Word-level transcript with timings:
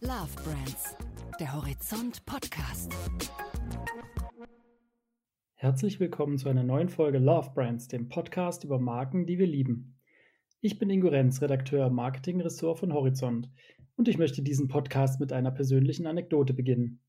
Love 0.00 0.30
Brands, 0.44 0.96
der 1.40 1.54
Horizont 1.54 2.24
Podcast. 2.24 2.94
Herzlich 5.54 5.98
willkommen 5.98 6.38
zu 6.38 6.48
einer 6.48 6.62
neuen 6.62 6.88
Folge 6.88 7.18
Love 7.18 7.50
Brands, 7.52 7.88
dem 7.88 8.08
Podcast 8.08 8.62
über 8.62 8.78
Marken, 8.78 9.26
die 9.26 9.40
wir 9.40 9.48
lieben. 9.48 9.96
Ich 10.60 10.78
bin 10.78 10.88
Ingo 10.88 11.08
Renz, 11.08 11.42
Redakteur 11.42 11.88
im 11.88 11.94
Marketingressort 11.94 12.78
von 12.78 12.92
Horizont 12.92 13.50
und 13.96 14.06
ich 14.06 14.18
möchte 14.18 14.40
diesen 14.40 14.68
Podcast 14.68 15.18
mit 15.18 15.32
einer 15.32 15.50
persönlichen 15.50 16.06
Anekdote 16.06 16.54
beginnen. 16.54 17.00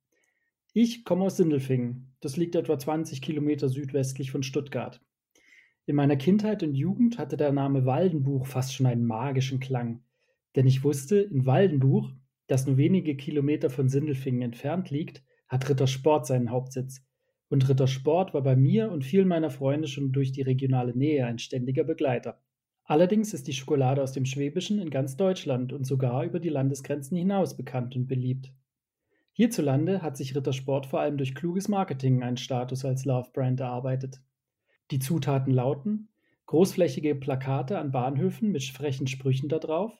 Ich 0.73 1.05
komme 1.05 1.25
aus 1.25 1.37
Sindelfingen. 1.37 2.15
Das 2.21 2.37
liegt 2.37 2.55
etwa 2.55 2.79
20 2.79 3.21
Kilometer 3.21 3.69
südwestlich 3.69 4.31
von 4.31 4.41
Stuttgart. 4.41 4.99
In 5.85 5.95
meiner 5.95 6.15
Kindheit 6.15 6.63
und 6.63 6.73
Jugend 6.73 7.19
hatte 7.19 7.37
der 7.37 7.51
Name 7.51 7.85
Waldenbuch 7.85 8.47
fast 8.47 8.73
schon 8.73 8.87
einen 8.87 9.05
magischen 9.05 9.59
Klang. 9.59 10.01
Denn 10.55 10.65
ich 10.65 10.83
wusste, 10.83 11.19
in 11.19 11.45
Waldenbuch, 11.45 12.11
das 12.49 12.65
nur 12.65 12.77
wenige 12.77 13.15
Kilometer 13.15 13.69
von 13.69 13.89
Sindelfingen 13.89 14.41
entfernt 14.41 14.89
liegt, 14.89 15.23
hat 15.47 15.69
Rittersport 15.69 16.25
seinen 16.25 16.49
Hauptsitz. 16.49 17.05
Und 17.47 17.69
Rittersport 17.69 18.33
war 18.33 18.41
bei 18.41 18.55
mir 18.55 18.91
und 18.91 19.05
vielen 19.05 19.27
meiner 19.27 19.51
Freunde 19.51 19.87
schon 19.87 20.11
durch 20.11 20.31
die 20.31 20.41
regionale 20.41 20.95
Nähe 20.97 21.25
ein 21.25 21.39
ständiger 21.39 21.83
Begleiter. 21.83 22.41
Allerdings 22.83 23.35
ist 23.35 23.47
die 23.47 23.53
Schokolade 23.53 24.01
aus 24.01 24.13
dem 24.13 24.25
Schwäbischen 24.25 24.79
in 24.79 24.89
ganz 24.89 25.15
Deutschland 25.15 25.73
und 25.73 25.85
sogar 25.85 26.23
über 26.23 26.39
die 26.39 26.49
Landesgrenzen 26.49 27.15
hinaus 27.15 27.55
bekannt 27.55 27.95
und 27.95 28.07
beliebt. 28.07 28.51
Hierzulande 29.33 30.01
hat 30.01 30.17
sich 30.17 30.35
Rittersport 30.35 30.87
vor 30.87 30.99
allem 30.99 31.17
durch 31.17 31.35
kluges 31.35 31.67
Marketing 31.67 32.23
einen 32.23 32.37
Status 32.37 32.83
als 32.83 33.05
Love 33.05 33.29
Brand 33.31 33.59
erarbeitet. 33.59 34.21
Die 34.89 34.99
Zutaten 34.99 35.53
lauten 35.53 36.09
großflächige 36.47 37.13
Plakate 37.13 37.77
an 37.77 37.91
Bahnhöfen 37.91 38.51
mit 38.51 38.63
frechen 38.63 39.05
Sprüchen 39.05 39.49
da 39.49 39.59
drauf, 39.59 39.93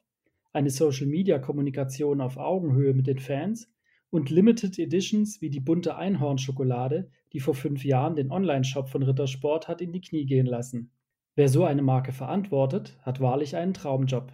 eine 0.53 0.69
Social-Media-Kommunikation 0.69 2.21
auf 2.21 2.37
Augenhöhe 2.37 2.93
mit 2.93 3.07
den 3.07 3.19
Fans 3.19 3.71
und 4.09 4.29
Limited 4.29 4.79
Editions 4.79 5.41
wie 5.41 5.49
die 5.49 5.59
bunte 5.59 5.95
Einhorn-Schokolade, 5.95 7.11
die 7.33 7.39
vor 7.39 7.53
fünf 7.53 7.83
Jahren 7.85 8.15
den 8.15 8.31
Online-Shop 8.31 8.89
von 8.89 9.03
Rittersport 9.03 9.67
hat 9.67 9.81
in 9.81 9.91
die 9.91 10.01
Knie 10.01 10.25
gehen 10.25 10.47
lassen. 10.47 10.91
Wer 11.35 11.49
so 11.49 11.63
eine 11.63 11.81
Marke 11.81 12.11
verantwortet, 12.11 12.97
hat 13.01 13.19
wahrlich 13.19 13.55
einen 13.55 13.73
Traumjob. 13.73 14.33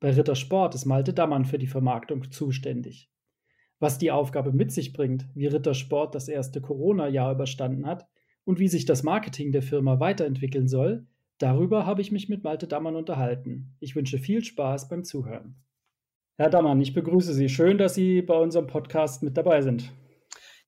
Bei 0.00 0.10
Rittersport 0.10 0.74
ist 0.74 0.84
Malte 0.84 1.14
Dammann 1.14 1.44
für 1.44 1.58
die 1.58 1.66
Vermarktung 1.66 2.30
zuständig. 2.30 3.10
Was 3.78 3.98
die 3.98 4.10
Aufgabe 4.10 4.52
mit 4.52 4.72
sich 4.72 4.92
bringt, 4.92 5.28
wie 5.34 5.46
Rittersport 5.46 6.14
das 6.14 6.28
erste 6.28 6.60
Corona-Jahr 6.60 7.32
überstanden 7.32 7.86
hat, 7.86 8.06
und 8.46 8.60
wie 8.60 8.68
sich 8.68 8.84
das 8.84 9.02
Marketing 9.02 9.50
der 9.52 9.62
Firma 9.62 10.00
weiterentwickeln 10.00 10.68
soll, 10.68 11.06
darüber 11.38 11.86
habe 11.86 12.00
ich 12.00 12.12
mich 12.12 12.28
mit 12.28 12.44
Malte 12.44 12.66
Dammann 12.66 12.96
unterhalten. 12.96 13.76
Ich 13.80 13.96
wünsche 13.96 14.18
viel 14.18 14.44
Spaß 14.44 14.88
beim 14.88 15.04
Zuhören. 15.04 15.62
Herr 16.38 16.50
Dammann, 16.50 16.80
ich 16.80 16.92
begrüße 16.92 17.32
Sie. 17.32 17.48
Schön, 17.48 17.78
dass 17.78 17.94
Sie 17.94 18.22
bei 18.22 18.36
unserem 18.36 18.66
Podcast 18.66 19.22
mit 19.22 19.36
dabei 19.36 19.62
sind. 19.62 19.92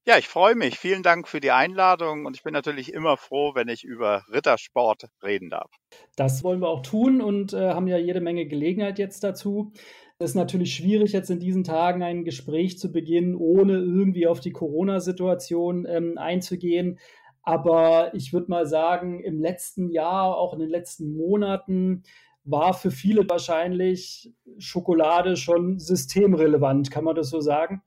Ja, 0.06 0.16
ich 0.16 0.26
freue 0.26 0.54
mich. 0.54 0.78
Vielen 0.78 1.02
Dank 1.02 1.28
für 1.28 1.40
die 1.40 1.50
Einladung 1.50 2.24
und 2.24 2.34
ich 2.34 2.42
bin 2.42 2.54
natürlich 2.54 2.94
immer 2.94 3.18
froh, 3.18 3.54
wenn 3.54 3.68
ich 3.68 3.84
über 3.84 4.24
Rittersport 4.32 5.04
reden 5.22 5.50
darf. 5.50 5.70
Das 6.16 6.42
wollen 6.42 6.60
wir 6.60 6.68
auch 6.68 6.80
tun 6.80 7.20
und 7.20 7.52
äh, 7.52 7.74
haben 7.74 7.88
ja 7.88 7.98
jede 7.98 8.22
Menge 8.22 8.46
Gelegenheit 8.46 8.98
jetzt 8.98 9.22
dazu. 9.22 9.72
Es 10.18 10.30
ist 10.30 10.34
natürlich 10.34 10.74
schwierig, 10.74 11.12
jetzt 11.12 11.30
in 11.30 11.40
diesen 11.40 11.62
Tagen 11.62 12.02
ein 12.02 12.24
Gespräch 12.24 12.78
zu 12.78 12.90
beginnen, 12.90 13.36
ohne 13.36 13.74
irgendwie 13.74 14.26
auf 14.26 14.40
die 14.40 14.50
Corona-Situation 14.50 15.86
ähm, 15.86 16.16
einzugehen. 16.16 16.98
Aber 17.48 18.12
ich 18.12 18.34
würde 18.34 18.50
mal 18.50 18.66
sagen, 18.66 19.20
im 19.20 19.40
letzten 19.40 19.88
Jahr, 19.88 20.36
auch 20.36 20.52
in 20.52 20.58
den 20.58 20.68
letzten 20.68 21.16
Monaten, 21.16 22.02
war 22.44 22.74
für 22.74 22.90
viele 22.90 23.26
wahrscheinlich 23.26 24.34
Schokolade 24.58 25.34
schon 25.34 25.78
systemrelevant. 25.78 26.90
Kann 26.90 27.04
man 27.04 27.14
das 27.16 27.30
so 27.30 27.40
sagen? 27.40 27.80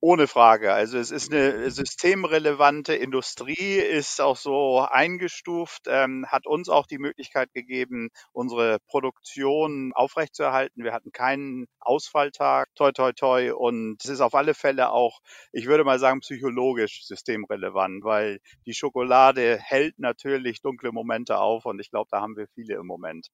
Ohne 0.00 0.28
Frage. 0.28 0.72
Also 0.72 0.98
es 0.98 1.10
ist 1.10 1.32
eine 1.32 1.70
systemrelevante 1.70 2.94
Industrie, 2.94 3.78
ist 3.78 4.20
auch 4.20 4.36
so 4.36 4.80
eingestuft, 4.80 5.82
ähm, 5.88 6.24
hat 6.28 6.46
uns 6.46 6.68
auch 6.68 6.86
die 6.86 6.98
Möglichkeit 6.98 7.52
gegeben, 7.52 8.10
unsere 8.32 8.78
Produktion 8.86 9.92
aufrechtzuerhalten. 9.94 10.84
Wir 10.84 10.92
hatten 10.92 11.10
keinen 11.10 11.66
Ausfalltag, 11.80 12.68
toi 12.76 12.92
toi 12.92 13.12
toi. 13.12 13.52
Und 13.54 13.96
es 14.04 14.10
ist 14.10 14.20
auf 14.20 14.34
alle 14.34 14.54
Fälle 14.54 14.90
auch, 14.92 15.18
ich 15.52 15.66
würde 15.66 15.82
mal 15.84 15.98
sagen, 15.98 16.20
psychologisch 16.20 17.04
systemrelevant, 17.04 18.04
weil 18.04 18.38
die 18.66 18.74
Schokolade 18.74 19.58
hält 19.60 19.98
natürlich 19.98 20.60
dunkle 20.60 20.92
Momente 20.92 21.38
auf 21.38 21.64
und 21.66 21.80
ich 21.80 21.90
glaube, 21.90 22.08
da 22.12 22.20
haben 22.20 22.36
wir 22.36 22.46
viele 22.54 22.74
im 22.76 22.86
Moment. 22.86 23.28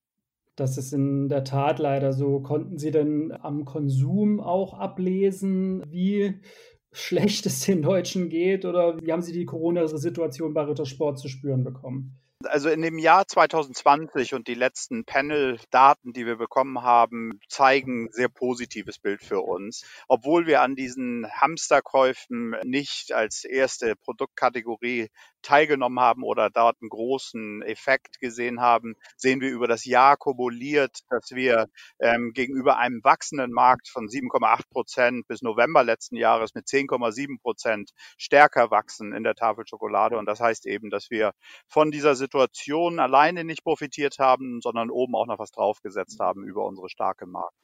Das 0.56 0.78
ist 0.78 0.92
in 0.92 1.28
der 1.28 1.44
Tat 1.44 1.78
leider 1.78 2.12
so. 2.12 2.40
Konnten 2.40 2.78
Sie 2.78 2.90
denn 2.90 3.32
am 3.32 3.64
Konsum 3.64 4.40
auch 4.40 4.74
ablesen, 4.74 5.82
wie 5.90 6.40
schlecht 6.92 7.46
es 7.46 7.60
den 7.66 7.82
Deutschen 7.82 8.28
geht 8.28 8.64
oder 8.64 9.00
wie 9.00 9.12
haben 9.12 9.22
Sie 9.22 9.32
die 9.32 9.46
Corona-Situation 9.46 10.54
bei 10.54 10.62
Rittersport 10.62 11.18
zu 11.18 11.28
spüren 11.28 11.64
bekommen? 11.64 12.20
Also 12.46 12.68
in 12.68 12.82
dem 12.82 12.98
Jahr 12.98 13.26
2020 13.26 14.34
und 14.34 14.48
die 14.48 14.54
letzten 14.54 15.04
Panel-Daten, 15.04 16.12
die 16.12 16.26
wir 16.26 16.36
bekommen 16.36 16.82
haben, 16.82 17.40
zeigen 17.48 18.04
ein 18.04 18.12
sehr 18.12 18.28
positives 18.28 18.98
Bild 18.98 19.22
für 19.22 19.40
uns. 19.40 19.84
Obwohl 20.08 20.46
wir 20.46 20.60
an 20.60 20.74
diesen 20.76 21.26
Hamsterkäufen 21.30 22.56
nicht 22.64 23.12
als 23.12 23.44
erste 23.44 23.96
Produktkategorie 23.96 25.08
teilgenommen 25.42 26.00
haben 26.00 26.22
oder 26.22 26.50
dort 26.50 26.76
einen 26.80 26.88
großen 26.88 27.62
Effekt 27.62 28.18
gesehen 28.20 28.60
haben, 28.60 28.94
sehen 29.16 29.40
wir 29.40 29.50
über 29.50 29.68
das 29.68 29.84
Jahr 29.84 30.16
kumuliert, 30.16 31.00
dass 31.10 31.30
wir 31.32 31.68
ähm, 32.00 32.32
gegenüber 32.32 32.78
einem 32.78 33.00
wachsenden 33.04 33.52
Markt 33.52 33.88
von 33.88 34.06
7,8 34.06 34.62
Prozent 34.70 35.28
bis 35.28 35.42
November 35.42 35.84
letzten 35.84 36.16
Jahres 36.16 36.54
mit 36.54 36.66
10,7 36.66 37.40
Prozent 37.40 37.90
stärker 38.16 38.70
wachsen 38.70 39.12
in 39.12 39.22
der 39.22 39.34
Tafel 39.34 39.66
Schokolade. 39.66 40.16
Und 40.16 40.26
das 40.26 40.40
heißt 40.40 40.66
eben, 40.66 40.90
dass 40.90 41.10
wir 41.10 41.32
von 41.68 41.90
dieser 41.90 42.14
Situation 42.14 42.33
alleine 42.40 43.44
nicht 43.44 43.64
profitiert 43.64 44.18
haben, 44.18 44.60
sondern 44.60 44.90
oben 44.90 45.14
auch 45.14 45.26
noch 45.26 45.38
was 45.38 45.50
draufgesetzt 45.50 46.20
haben 46.20 46.44
über 46.44 46.64
unsere 46.66 46.88
starke 46.88 47.26
Marke. 47.26 47.54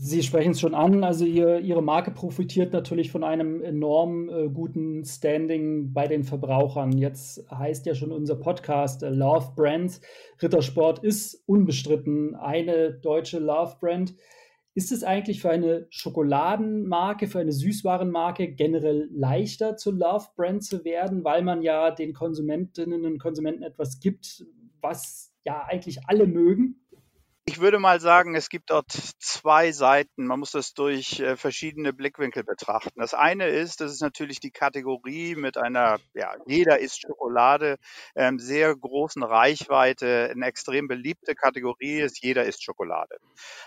Sie 0.00 0.22
sprechen 0.22 0.52
es 0.52 0.60
schon 0.60 0.76
an, 0.76 1.02
also 1.02 1.24
ihr, 1.24 1.58
Ihre 1.58 1.82
Marke 1.82 2.12
profitiert 2.12 2.72
natürlich 2.72 3.10
von 3.10 3.24
einem 3.24 3.64
enorm 3.64 4.28
äh, 4.28 4.48
guten 4.48 5.04
Standing 5.04 5.92
bei 5.92 6.06
den 6.06 6.22
Verbrauchern. 6.22 6.96
Jetzt 6.96 7.44
heißt 7.50 7.84
ja 7.84 7.96
schon 7.96 8.12
unser 8.12 8.36
Podcast 8.36 9.02
äh, 9.02 9.08
Love 9.08 9.54
Brands. 9.56 10.00
Rittersport 10.40 11.00
ist 11.00 11.42
unbestritten 11.46 12.36
eine 12.36 12.92
deutsche 12.92 13.40
Love 13.40 13.78
Brand. 13.80 14.14
Ist 14.78 14.92
es 14.92 15.02
eigentlich 15.02 15.42
für 15.42 15.50
eine 15.50 15.88
Schokoladenmarke, 15.90 17.26
für 17.26 17.40
eine 17.40 17.50
Süßwarenmarke 17.50 18.52
generell 18.52 19.08
leichter 19.10 19.76
zur 19.76 19.94
Love 19.94 20.26
Brand 20.36 20.62
zu 20.62 20.84
werden, 20.84 21.24
weil 21.24 21.42
man 21.42 21.62
ja 21.62 21.90
den 21.90 22.12
Konsumentinnen 22.12 23.04
und 23.04 23.18
Konsumenten 23.18 23.64
etwas 23.64 23.98
gibt, 23.98 24.46
was 24.80 25.34
ja 25.44 25.64
eigentlich 25.64 26.06
alle 26.06 26.28
mögen? 26.28 26.86
Ich 27.48 27.60
würde 27.60 27.78
mal 27.78 27.98
sagen, 27.98 28.34
es 28.34 28.50
gibt 28.50 28.68
dort 28.68 28.92
zwei 28.92 29.72
Seiten. 29.72 30.26
Man 30.26 30.38
muss 30.38 30.50
das 30.50 30.74
durch 30.74 31.18
äh, 31.20 31.34
verschiedene 31.34 31.94
Blickwinkel 31.94 32.44
betrachten. 32.44 33.00
Das 33.00 33.14
eine 33.14 33.48
ist, 33.48 33.80
das 33.80 33.90
ist 33.90 34.02
natürlich 34.02 34.38
die 34.38 34.50
Kategorie 34.50 35.34
mit 35.34 35.56
einer, 35.56 35.96
ja, 36.12 36.34
jeder 36.44 36.78
isst 36.78 37.00
Schokolade, 37.00 37.78
ähm, 38.14 38.38
sehr 38.38 38.76
großen 38.76 39.22
Reichweite, 39.22 40.28
eine 40.30 40.44
extrem 40.44 40.88
beliebte 40.88 41.34
Kategorie 41.34 42.00
ist, 42.00 42.22
jeder 42.22 42.44
isst 42.44 42.62
Schokolade. 42.62 43.16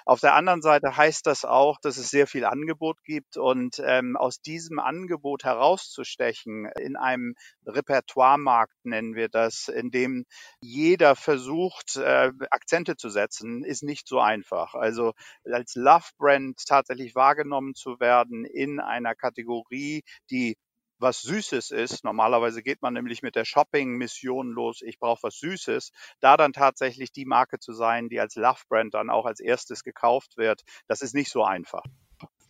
Auf 0.06 0.20
der 0.20 0.36
anderen 0.36 0.62
Seite 0.62 0.96
heißt 0.96 1.26
das 1.26 1.44
auch, 1.44 1.80
dass 1.82 1.98
es 1.98 2.12
sehr 2.12 2.28
viel 2.28 2.46
Angebot 2.46 3.04
gibt 3.04 3.38
und 3.38 3.82
ähm, 3.84 4.16
aus 4.16 4.42
diesem 4.42 4.78
Angebot 4.78 5.44
herauszustechen 5.44 6.68
in 6.80 6.98
einem 6.98 7.34
Repertoiremarkt 7.66 8.76
nennen 8.84 9.16
wir 9.16 9.28
das, 9.28 9.70
in 9.70 9.90
dem 9.90 10.26
jeder 10.62 11.16
versucht, 11.16 11.96
äh, 11.96 12.32
Akzente 12.52 12.96
zu 12.96 13.10
setzen, 13.10 13.64
ist 13.72 13.84
nicht 13.84 14.08
so 14.08 14.20
einfach. 14.20 14.76
Also 14.76 15.14
als 15.46 15.76
Love-Brand 15.76 16.66
tatsächlich 16.66 17.16
wahrgenommen 17.16 17.74
zu 17.74 18.00
werden 18.00 18.46
in 18.46 18.80
einer 18.80 19.16
Kategorie, 19.16 20.04
die 20.30 20.58
was 21.00 21.24
Süßes 21.24 21.72
ist. 21.72 22.04
Normalerweise 22.04 22.62
geht 22.62 22.82
man 22.82 22.94
nämlich 22.94 23.24
mit 23.24 23.36
der 23.36 23.46
Shopping-Mission 23.46 24.52
los, 24.52 24.82
ich 24.82 25.00
brauche 25.00 25.24
was 25.24 25.40
Süßes. 25.40 25.92
Da 26.20 26.38
dann 26.38 26.54
tatsächlich 26.54 27.12
die 27.12 27.26
Marke 27.26 27.60
zu 27.60 27.74
sein, 27.74 28.08
die 28.08 28.20
als 28.20 28.36
Love-Brand 28.36 28.94
dann 28.94 29.10
auch 29.10 29.26
als 29.26 29.40
erstes 29.40 29.84
gekauft 29.84 30.38
wird, 30.38 30.62
das 30.88 31.02
ist 31.02 31.16
nicht 31.16 31.32
so 31.32 31.44
einfach. 31.44 31.84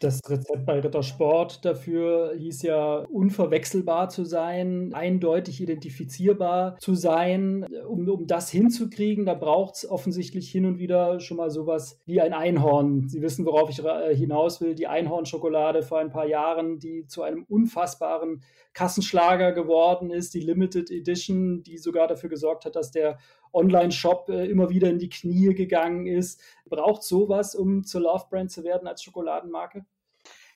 Das 0.02 0.20
Rezept 0.28 0.66
bei 0.66 0.80
Rittersport 0.80 1.64
dafür 1.64 2.34
hieß 2.36 2.64
ja, 2.64 3.06
unverwechselbar 3.12 4.10
zu 4.10 4.26
sein, 4.26 4.96
eindeutig 4.96 5.62
identifizierbar 5.62 6.76
zu 6.80 6.96
sein. 6.96 7.68
Um, 7.88 8.10
um 8.10 8.26
das 8.26 8.50
hinzukriegen, 8.50 9.28
da 9.28 9.36
braucht 9.36 9.76
es 9.76 9.88
offensichtlich 9.88 10.50
hin 10.50 10.66
und 10.66 10.80
wieder 10.80 11.20
schon 11.20 11.38
mal 11.38 11.52
sowas 11.52 12.00
wie 12.08 12.20
ein 12.20 12.34
Einhorn. 12.34 13.10
Sie 13.10 13.22
wissen, 13.22 13.46
worauf 13.46 13.70
ich 13.70 13.86
äh, 13.86 14.16
hinaus 14.16 14.60
will. 14.60 14.74
Die 14.74 14.88
Einhornschokolade 14.88 15.84
vor 15.84 16.00
ein 16.00 16.10
paar 16.10 16.26
Jahren, 16.26 16.80
die 16.80 17.06
zu 17.06 17.22
einem 17.22 17.46
unfassbaren 17.48 18.42
Kassenschlager 18.74 19.52
geworden 19.52 20.10
ist, 20.10 20.34
die 20.34 20.40
Limited 20.40 20.90
Edition, 20.90 21.62
die 21.62 21.78
sogar 21.78 22.08
dafür 22.08 22.30
gesorgt 22.30 22.66
hat, 22.66 22.76
dass 22.76 22.90
der 22.90 23.20
Online-Shop 23.54 24.30
äh, 24.30 24.46
immer 24.46 24.70
wieder 24.70 24.90
in 24.90 25.00
die 25.00 25.10
Knie 25.10 25.54
gegangen 25.54 26.08
ist. 26.08 26.42
Braucht 26.66 27.04
sowas, 27.04 27.56
um 27.56 27.84
zur 27.84 28.02
Love-Brand 28.02 28.52
zu 28.52 28.64
werden 28.64 28.88
als 28.88 29.04
Schokoladenmarke? 29.04 29.86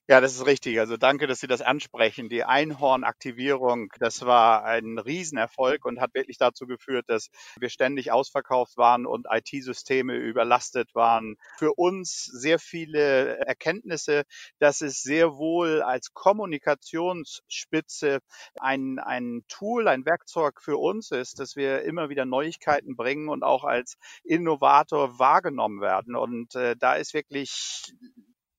Ja, 0.08 0.22
das 0.22 0.36
ist 0.36 0.46
richtig. 0.46 0.80
Also 0.80 0.98
danke, 0.98 1.26
dass 1.26 1.40
Sie 1.40 1.48
das 1.48 1.64
ansprechen. 1.64 2.30
Die 2.30 2.44
Einhorn-Aktivierung, 2.44 3.92
das 4.00 4.24
war 4.24 4.64
ein 4.64 5.00
Riesenerfolg 5.00 5.84
und 5.84 6.00
hat 6.00 6.14
wirklich 6.14 6.38
dazu 6.38 6.68
geführt, 6.68 7.06
dass 7.08 7.30
wir 7.60 7.70
ständig 7.70 8.12
ausverkauft 8.12 8.78
waren 8.78 9.08
und 9.08 9.26
IT-Systeme 9.32 10.14
überlastet 10.16 10.94
waren. 10.94 11.38
Für 11.58 11.74
uns 11.74 12.24
sehr 12.26 12.60
viele 12.60 13.40
Erkenntnisse, 13.48 14.24
dass 14.60 14.82
es 14.82 15.02
sehr 15.02 15.38
wohl 15.38 15.82
als 15.82 16.14
Kommunikationsspitze 16.14 18.20
ein, 18.60 19.00
ein 19.00 19.42
Tool, 19.48 19.88
ein 19.88 20.06
Werkzeug 20.06 20.62
für 20.62 20.78
uns 20.78 21.10
ist, 21.10 21.40
dass 21.40 21.56
wir 21.56 21.82
immer 21.82 22.10
wieder 22.10 22.26
Neuigkeiten 22.26 22.96
bringen 22.96 23.28
und 23.28 23.42
auch 23.44 23.64
als 23.64 23.98
Innovator 24.24 25.18
wahrgenommen 25.18 25.82
werden. 25.82 26.16
Und 26.16 26.54
äh, 26.54 26.76
da 26.78 26.94
ist 26.94 27.16
wirklich 27.16 27.92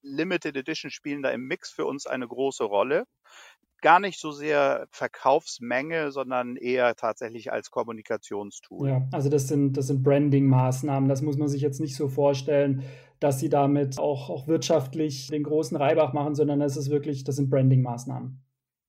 Limited 0.06 0.56
Edition 0.56 0.90
spielen 0.90 1.22
da 1.22 1.30
im 1.30 1.46
Mix 1.46 1.70
für 1.70 1.84
uns 1.84 2.06
eine 2.06 2.26
große 2.26 2.64
Rolle. 2.64 3.04
Gar 3.82 4.00
nicht 4.00 4.18
so 4.18 4.32
sehr 4.32 4.86
Verkaufsmenge, 4.90 6.10
sondern 6.10 6.56
eher 6.56 6.94
tatsächlich 6.94 7.52
als 7.52 7.70
Kommunikationstool. 7.70 8.88
Ja, 8.88 9.08
also 9.12 9.28
das 9.28 9.48
sind, 9.48 9.76
das 9.76 9.88
sind 9.88 10.02
Branding-Maßnahmen. 10.02 11.08
Das 11.08 11.22
muss 11.22 11.36
man 11.36 11.48
sich 11.48 11.60
jetzt 11.60 11.80
nicht 11.80 11.94
so 11.94 12.08
vorstellen, 12.08 12.84
dass 13.20 13.38
sie 13.38 13.48
damit 13.48 13.98
auch, 13.98 14.30
auch 14.30 14.46
wirtschaftlich 14.48 15.28
den 15.28 15.42
großen 15.42 15.76
Reibach 15.76 16.12
machen, 16.12 16.34
sondern 16.34 16.60
das 16.60 16.76
ist 16.76 16.90
wirklich, 16.90 17.24
das 17.24 17.36
sind 17.36 17.50
Branding-Maßnahmen. 17.50 18.45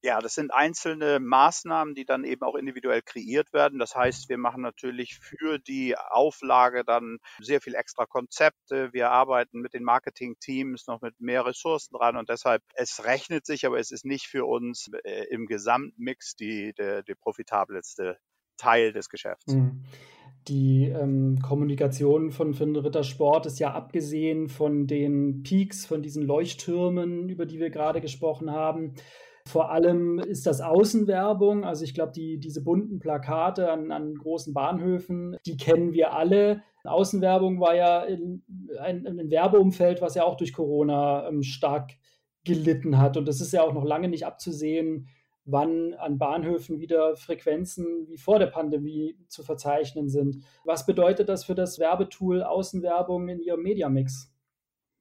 Ja, 0.08 0.22
das 0.22 0.36
sind 0.36 0.54
einzelne 0.54 1.20
Maßnahmen, 1.20 1.94
die 1.94 2.06
dann 2.06 2.24
eben 2.24 2.44
auch 2.44 2.56
individuell 2.56 3.02
kreiert 3.02 3.52
werden. 3.52 3.78
Das 3.78 3.94
heißt, 3.94 4.30
wir 4.30 4.38
machen 4.38 4.62
natürlich 4.62 5.20
für 5.20 5.60
die 5.60 5.98
Auflage 5.98 6.86
dann 6.86 7.18
sehr 7.42 7.60
viel 7.60 7.76
extra 7.76 8.06
Konzepte. 8.06 8.94
Wir 8.94 9.12
arbeiten 9.12 9.60
mit 9.60 9.74
den 9.74 9.84
Marketing-Teams 9.84 10.88
noch 10.88 11.02
mit 11.02 11.20
mehr 11.20 11.46
Ressourcen 11.46 11.98
dran 11.98 12.16
und 12.16 12.30
deshalb, 12.30 12.64
es 12.74 13.04
rechnet 13.04 13.46
sich, 13.46 13.66
aber 13.66 13.80
es 13.80 13.92
ist 13.92 14.06
nicht 14.06 14.28
für 14.28 14.46
uns 14.46 14.90
äh, 15.04 15.26
im 15.26 15.46
Gesamtmix 15.46 16.38
die, 16.38 16.72
der, 16.78 17.04
der 17.04 17.16
profitabelste 17.16 18.18
Teil 18.56 18.94
des 18.94 19.10
Geschäfts. 19.10 19.56
Mhm. 19.56 19.84
Die 20.48 20.86
ähm, 20.86 21.40
Kommunikation 21.42 22.32
von, 22.32 22.54
von 22.54 22.74
Rittersport 22.78 23.46
ist 23.46 23.60
ja 23.60 23.74
abgesehen 23.74 24.48
von 24.48 24.88
den 24.88 25.44
Peaks, 25.44 25.86
von 25.86 26.02
diesen 26.02 26.24
Leuchttürmen, 26.24 27.28
über 27.28 27.46
die 27.46 27.60
wir 27.60 27.72
gerade 27.72 28.00
gesprochen 28.00 28.52
haben, 28.52 28.94
vor 29.48 29.72
allem 29.72 30.20
ist 30.20 30.46
das 30.46 30.62
Außenwerbung. 30.62 31.66
Also 31.66 31.84
ich 31.84 31.94
glaube, 31.94 32.12
die, 32.12 32.38
diese 32.38 32.64
bunten 32.64 33.00
Plakate 33.00 33.72
an, 33.72 33.92
an 33.92 34.16
großen 34.16 34.54
Bahnhöfen, 34.54 35.38
die 35.46 35.58
kennen 35.58 35.94
wir 35.94 36.14
alle. 36.14 36.62
Außenwerbung 36.84 37.60
war 37.60 37.76
ja 37.76 38.04
in, 38.04 38.44
ein, 38.80 39.06
ein 39.08 39.30
Werbeumfeld, 39.30 40.02
was 40.02 40.16
ja 40.16 40.24
auch 40.24 40.38
durch 40.38 40.54
Corona 40.54 41.28
ähm, 41.28 41.44
stark 41.44 41.92
gelitten 42.44 42.98
hat. 42.98 43.18
Und 43.18 43.28
das 43.28 43.42
ist 43.42 43.54
ja 43.54 43.62
auch 43.62 43.74
noch 43.74 43.84
lange 43.84 44.08
nicht 44.08 44.26
abzusehen, 44.26 45.08
wann 45.46 45.94
an 45.96 46.18
Bahnhöfen 46.18 46.80
wieder 46.80 47.16
Frequenzen 47.16 48.08
wie 48.08 48.18
vor 48.18 48.40
der 48.40 48.48
Pandemie 48.48 49.18
zu 49.28 49.44
verzeichnen 49.44 50.10
sind. 50.10 50.44
Was 50.64 50.86
bedeutet 50.86 51.30
das 51.30 51.46
für 51.46 51.56
das 51.56 51.80
Werbetool 51.80 52.44
Außenwerbung 52.44 53.30
in 53.30 53.40
Ihrem 53.40 53.64
Mediamix? 53.64 54.34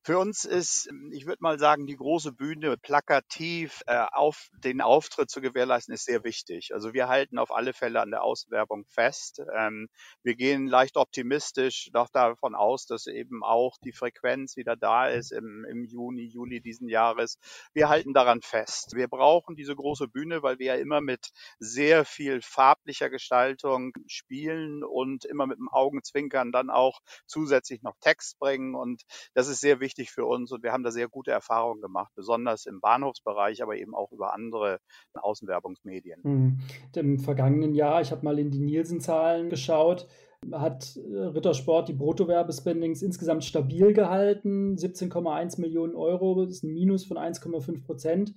Für 0.06 0.20
uns 0.20 0.44
ist, 0.44 0.88
ich 1.10 1.26
würde 1.26 1.42
mal 1.42 1.58
sagen, 1.58 1.88
die 1.88 1.96
große 1.96 2.30
Bühne 2.30 2.76
plakativ 2.76 3.82
äh, 3.88 4.06
auf 4.12 4.50
den 4.62 4.80
Auftritt 4.80 5.28
zu 5.28 5.40
gewährleisten, 5.40 5.92
ist 5.92 6.04
sehr 6.04 6.22
wichtig. 6.22 6.72
Also 6.72 6.94
wir 6.94 7.08
halten 7.08 7.38
auf 7.38 7.50
alle 7.50 7.72
Fälle 7.72 8.00
an 8.00 8.12
der 8.12 8.22
Außenwerbung 8.22 8.84
fest. 8.86 9.42
Ähm, 9.52 9.88
wir 10.22 10.36
gehen 10.36 10.68
leicht 10.68 10.96
optimistisch 10.96 11.90
noch 11.92 12.08
davon 12.08 12.54
aus, 12.54 12.86
dass 12.86 13.08
eben 13.08 13.42
auch 13.42 13.78
die 13.82 13.90
Frequenz 13.90 14.56
wieder 14.56 14.76
da 14.76 15.08
ist 15.08 15.32
im, 15.32 15.66
im 15.68 15.82
Juni, 15.82 16.26
Juli 16.26 16.60
diesen 16.60 16.88
Jahres. 16.88 17.40
Wir 17.72 17.88
halten 17.88 18.14
daran 18.14 18.42
fest. 18.42 18.94
Wir 18.94 19.08
brauchen 19.08 19.56
diese 19.56 19.74
große 19.74 20.06
Bühne, 20.06 20.40
weil 20.40 20.60
wir 20.60 20.66
ja 20.66 20.74
immer 20.76 21.00
mit 21.00 21.30
sehr 21.58 22.04
viel 22.04 22.42
farblicher 22.42 23.10
Gestaltung 23.10 23.90
spielen 24.06 24.84
und 24.84 25.24
immer 25.24 25.48
mit 25.48 25.58
dem 25.58 25.68
Augenzwinkern 25.68 26.52
dann 26.52 26.70
auch 26.70 27.00
zusätzlich 27.26 27.82
noch 27.82 27.96
Text 28.00 28.38
bringen. 28.38 28.76
Und 28.76 29.02
das 29.34 29.48
ist 29.48 29.58
sehr 29.58 29.80
wichtig 29.80 29.95
wichtig 29.96 30.12
für 30.12 30.26
uns 30.26 30.52
und 30.52 30.62
wir 30.62 30.72
haben 30.72 30.82
da 30.82 30.90
sehr 30.90 31.08
gute 31.08 31.30
Erfahrungen 31.30 31.80
gemacht, 31.80 32.12
besonders 32.14 32.66
im 32.66 32.80
Bahnhofsbereich, 32.80 33.62
aber 33.62 33.76
eben 33.76 33.94
auch 33.94 34.12
über 34.12 34.34
andere 34.34 34.78
Außenwerbungsmedien. 35.14 36.20
Mhm. 36.22 36.58
Im 36.94 37.18
vergangenen 37.18 37.74
Jahr, 37.74 38.00
ich 38.00 38.10
habe 38.10 38.24
mal 38.24 38.38
in 38.38 38.50
die 38.50 38.60
Nielsen-Zahlen 38.60 39.48
geschaut, 39.48 40.06
hat 40.52 40.96
äh, 40.96 41.18
Rittersport 41.18 41.88
die 41.88 41.94
Bruttowerbespendings 41.94 43.02
insgesamt 43.02 43.44
stabil 43.44 43.92
gehalten, 43.92 44.76
17,1 44.76 45.60
Millionen 45.60 45.96
Euro, 45.96 46.44
das 46.44 46.56
ist 46.56 46.62
ein 46.62 46.72
Minus 46.72 47.04
von 47.04 47.16
1,5 47.16 47.84
Prozent 47.84 48.34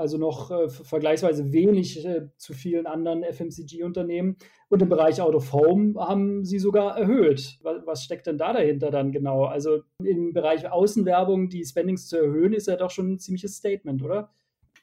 also 0.00 0.18
noch 0.18 0.50
äh, 0.50 0.68
vergleichsweise 0.68 1.52
wenig 1.52 2.04
äh, 2.04 2.28
zu 2.36 2.54
vielen 2.54 2.86
anderen 2.86 3.22
FMCG-Unternehmen. 3.22 4.36
Und 4.68 4.82
im 4.82 4.88
Bereich 4.88 5.20
Out 5.20 5.34
of 5.34 5.52
Home 5.52 5.94
haben 6.00 6.44
sie 6.44 6.58
sogar 6.58 6.98
erhöht. 6.98 7.58
Was, 7.62 7.86
was, 7.86 8.02
steckt 8.04 8.26
denn 8.26 8.38
da 8.38 8.52
dahinter 8.52 8.90
dann 8.90 9.12
genau? 9.12 9.44
Also 9.44 9.82
im 10.02 10.32
Bereich 10.32 10.70
Außenwerbung 10.70 11.50
die 11.50 11.64
Spendings 11.64 12.08
zu 12.08 12.16
erhöhen, 12.16 12.52
ist 12.52 12.66
ja 12.66 12.76
doch 12.76 12.90
schon 12.90 13.12
ein 13.12 13.18
ziemliches 13.18 13.56
Statement, 13.56 14.02
oder? 14.02 14.30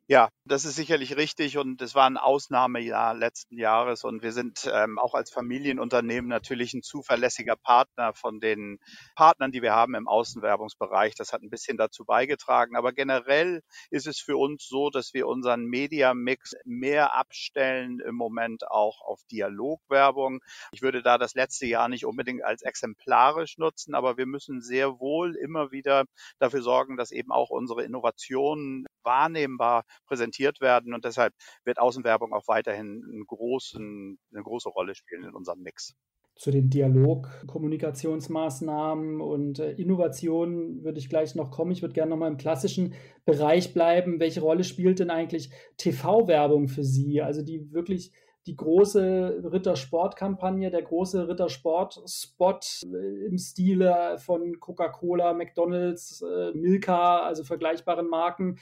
Ja, 0.10 0.30
das 0.46 0.64
ist 0.64 0.76
sicherlich 0.78 1.18
richtig 1.18 1.58
und 1.58 1.82
es 1.82 1.94
war 1.94 2.06
ein 2.10 2.16
Ausnahmejahr 2.16 3.14
letzten 3.14 3.58
Jahres 3.58 4.06
und 4.06 4.24
wir 4.24 4.32
sind 4.32 4.70
ähm, 4.74 5.00
auch 5.00 5.14
als 5.14 5.32
Familienunternehmen 5.32 6.30
natürlich 6.30 6.74
ein 6.74 6.82
zuverlässiger 6.82 7.58
Partner 7.58 8.14
von 8.14 8.40
den 8.40 8.80
Partnern, 9.16 9.52
die 9.52 9.62
wir 9.62 9.74
haben 9.74 9.96
im 9.96 10.08
Außenwerbungsbereich. 10.08 11.16
Das 11.16 11.34
hat 11.34 11.42
ein 11.42 11.50
bisschen 11.50 11.76
dazu 11.76 12.06
beigetragen, 12.06 12.78
aber 12.78 12.94
generell 12.94 13.62
ist 13.90 14.08
es 14.08 14.20
für 14.22 14.38
uns 14.38 14.66
so, 14.70 14.90
dass 14.90 15.14
wir 15.14 15.28
unseren 15.28 15.66
Media-Mix 15.66 16.54
mehr 16.64 17.14
abstellen 17.14 18.00
im 18.00 18.16
Moment 18.16 18.66
auch 18.72 19.02
auf 19.02 19.20
Dialogwerbung. 19.30 20.40
Ich 20.72 20.82
würde 20.82 21.04
da 21.04 21.18
das 21.18 21.34
letzte 21.34 21.66
Jahr 21.66 21.90
nicht 21.90 22.06
unbedingt 22.06 22.46
als 22.46 22.62
exemplarisch 22.62 23.58
nutzen, 23.58 23.94
aber 23.94 24.16
wir 24.16 24.26
müssen 24.26 24.62
sehr 24.62 25.02
wohl 25.02 25.36
immer 25.36 25.72
wieder 25.72 26.06
dafür 26.40 26.62
sorgen, 26.62 26.96
dass 26.96 27.12
eben 27.12 27.34
auch 27.34 27.50
unsere 27.50 27.84
Innovationen 27.84 28.86
wahrnehmbar 29.08 29.86
präsentiert 30.06 30.62
werden. 30.62 30.94
Und 30.94 31.06
deshalb 31.06 31.34
wird 31.64 31.80
Außenwerbung 31.80 32.34
auch 32.34 32.48
weiterhin 32.48 33.04
einen 33.10 33.26
großen, 33.26 34.20
eine 34.32 34.44
große 34.44 34.70
Rolle 34.70 34.94
spielen 34.94 35.24
in 35.24 35.34
unserem 35.34 35.62
Mix. 35.62 35.96
Zu 36.36 36.52
den 36.52 36.70
Dialog-Kommunikationsmaßnahmen 36.70 39.22
und 39.22 39.58
äh, 39.58 39.72
Innovationen 39.72 40.84
würde 40.84 41.00
ich 41.00 41.10
gleich 41.10 41.34
noch 41.34 41.50
kommen. 41.50 41.72
Ich 41.72 41.82
würde 41.82 41.96
gerne 41.96 42.12
noch 42.12 42.18
mal 42.18 42.28
im 42.28 42.38
klassischen 42.38 42.94
Bereich 43.26 43.74
bleiben. 43.74 44.20
Welche 44.20 44.42
Rolle 44.42 44.64
spielt 44.64 45.00
denn 45.00 45.10
eigentlich 45.10 45.50
TV-Werbung 45.78 46.68
für 46.68 46.84
Sie? 46.84 47.24
Also 47.24 47.42
die 47.42 47.74
wirklich 47.74 48.12
die 48.48 48.56
große 48.56 49.44
Rittersport-Kampagne, 49.52 50.72
der 50.72 50.82
große 50.82 51.28
Rittersport-Spot 51.28 52.60
äh, 52.86 53.26
im 53.26 53.38
Stile 53.38 54.18
von 54.20 54.60
Coca-Cola, 54.60 55.34
McDonalds, 55.34 56.22
äh, 56.22 56.52
Milka, 56.54 57.20
also 57.20 57.44
vergleichbaren 57.44 58.08
Marken 58.08 58.58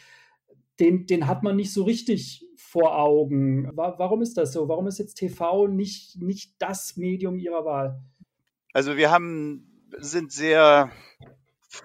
den, 0.80 1.06
den 1.06 1.28
hat 1.28 1.44
man 1.44 1.56
nicht 1.56 1.74
so 1.74 1.84
richtig 1.84 2.46
vor 2.58 2.98
Augen. 2.98 3.70
Warum 3.76 4.22
ist 4.22 4.38
das 4.38 4.54
so? 4.54 4.68
Warum 4.68 4.88
ist 4.88 5.00
jetzt 5.00 5.16
TV 5.16 5.68
nicht, 5.68 6.22
nicht 6.22 6.56
das 6.60 6.98
Medium 6.98 7.38
Ihrer 7.38 7.66
Wahl? 7.66 8.02
Also 8.74 8.98
wir 8.98 9.12
haben, 9.12 9.88
sind 9.98 10.32
sehr 10.32 10.92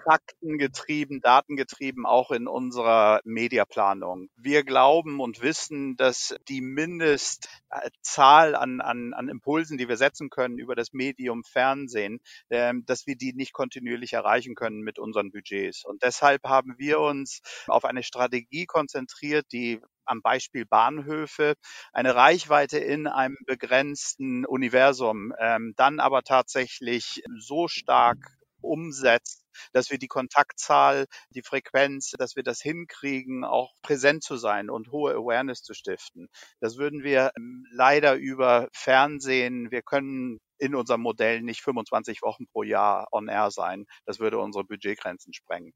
faktengetrieben, 0.05 1.21
datengetrieben 1.21 2.07
auch 2.07 2.31
in 2.31 2.47
unserer 2.47 3.21
Mediaplanung. 3.25 4.29
Wir 4.37 4.65
glauben 4.65 5.21
und 5.21 5.43
wissen, 5.43 5.97
dass 5.97 6.35
die 6.49 6.61
Mindestzahl 6.61 8.55
an, 8.55 8.81
an, 8.81 9.13
an 9.15 9.29
Impulsen, 9.29 9.79
die 9.79 9.89
wir 9.89 9.97
setzen 9.97 10.31
können 10.31 10.59
über 10.59 10.75
das 10.75 10.93
Medium 10.93 11.45
Fernsehen, 11.45 12.21
äh, 12.49 12.73
dass 12.87 13.07
wir 13.07 13.17
die 13.17 13.33
nicht 13.33 13.53
kontinuierlich 13.53 14.13
erreichen 14.13 14.55
können 14.55 14.81
mit 14.81 14.99
unseren 14.99 15.31
Budgets. 15.31 15.85
Und 15.85 16.03
deshalb 16.03 16.45
haben 16.45 16.75
wir 16.79 17.01
uns 17.01 17.41
auf 17.67 17.85
eine 17.85 18.03
Strategie 18.03 18.67
konzentriert, 18.67 19.47
die 19.53 19.81
am 20.05 20.23
Beispiel 20.23 20.67
Bahnhöfe 20.67 21.55
eine 21.93 22.15
Reichweite 22.15 22.79
in 22.79 23.07
einem 23.07 23.37
begrenzten 23.47 24.45
Universum, 24.45 25.33
ähm, 25.39 25.75
dann 25.77 26.01
aber 26.01 26.23
tatsächlich 26.23 27.23
so 27.39 27.69
stark 27.69 28.19
umsetzt, 28.61 29.45
dass 29.73 29.91
wir 29.91 29.99
die 29.99 30.09
Kontaktzahl, 30.09 31.07
die 31.31 31.43
Frequenz, 31.43 32.13
dass 32.19 32.37
wir 32.37 32.43
das 32.43 32.61
hinkriegen, 32.61 33.45
auch 33.45 33.73
präsent 33.83 34.23
zu 34.23 34.37
sein 34.37 34.71
und 34.71 34.91
hohe 34.91 35.15
Awareness 35.15 35.63
zu 35.63 35.75
stiften. 35.75 36.29
Das 36.61 36.77
würden 36.77 37.03
wir 37.03 37.31
ähm, 37.37 37.67
leider 37.73 38.15
über 38.15 38.69
Fernsehen, 38.73 39.71
wir 39.71 39.83
können 39.83 40.39
in 40.59 40.75
unserem 40.75 41.01
Modell 41.01 41.43
nicht 41.43 41.63
25 41.63 42.23
Wochen 42.23 42.47
pro 42.53 42.63
Jahr 42.63 43.09
on 43.13 43.29
air 43.29 43.51
sein. 43.51 43.87
Das 44.05 44.21
würde 44.21 44.39
unsere 44.39 44.65
Budgetgrenzen 44.65 45.33
sprengen. 45.33 45.73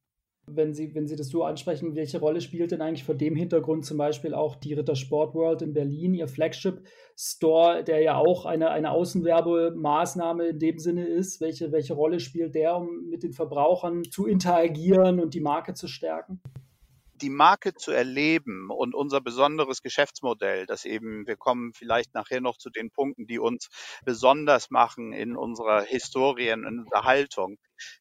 Wenn 0.47 0.75
Sie, 0.75 0.95
wenn 0.95 1.07
Sie 1.07 1.17
das 1.17 1.29
so 1.29 1.45
ansprechen, 1.45 1.95
welche 1.95 2.21
Rolle 2.21 2.41
spielt 2.41 2.71
denn 2.71 2.83
eigentlich 2.83 3.05
vor 3.05 3.15
dem 3.15 3.35
Hintergrund 3.35 3.87
zum 3.87 3.97
Beispiel 3.97 4.35
auch 4.35 4.57
die 4.57 4.75
Ritter 4.75 4.95
Sport 4.95 5.35
World 5.35 5.63
in 5.63 5.73
Berlin, 5.73 6.15
Ihr 6.15 6.29
Flagship-Store, 6.29 7.83
der 7.83 8.01
ja 8.01 8.17
auch 8.17 8.45
eine, 8.45 8.71
eine 8.71 8.91
Außenwerbemaßnahme 8.91 10.49
in 10.49 10.59
dem 10.59 10.79
Sinne 10.79 11.07
ist? 11.07 11.41
Welche, 11.41 11.73
welche 11.73 11.95
Rolle 11.95 12.21
spielt 12.21 12.55
der, 12.55 12.77
um 12.77 13.09
mit 13.09 13.23
den 13.23 13.33
Verbrauchern 13.33 14.05
zu 14.05 14.27
interagieren 14.27 15.19
und 15.19 15.35
die 15.35 15.41
Marke 15.41 15.75
zu 15.75 15.89
stärken? 15.89 16.41
die 17.25 17.31
Marke 17.31 17.75
zu 17.75 17.91
erleben 17.91 18.71
und 18.71 18.95
unser 18.95 19.21
besonderes 19.21 19.83
Geschäftsmodell, 19.83 20.67
das 20.67 20.85
eben, 20.85 21.27
wir 21.27 21.37
kommen 21.37 21.73
vielleicht 21.73 22.13
nachher 22.15 22.41
noch 22.41 22.59
zu 22.59 22.71
den 22.71 22.91
Punkten, 22.91 23.27
die 23.27 23.39
uns 23.39 23.69
besonders 24.05 24.71
machen 24.71 25.13
in 25.13 25.37
unserer 25.37 25.83
Historie, 25.83 26.49
in 26.49 26.67
unserer 26.67 27.05
Haltung, 27.05 27.57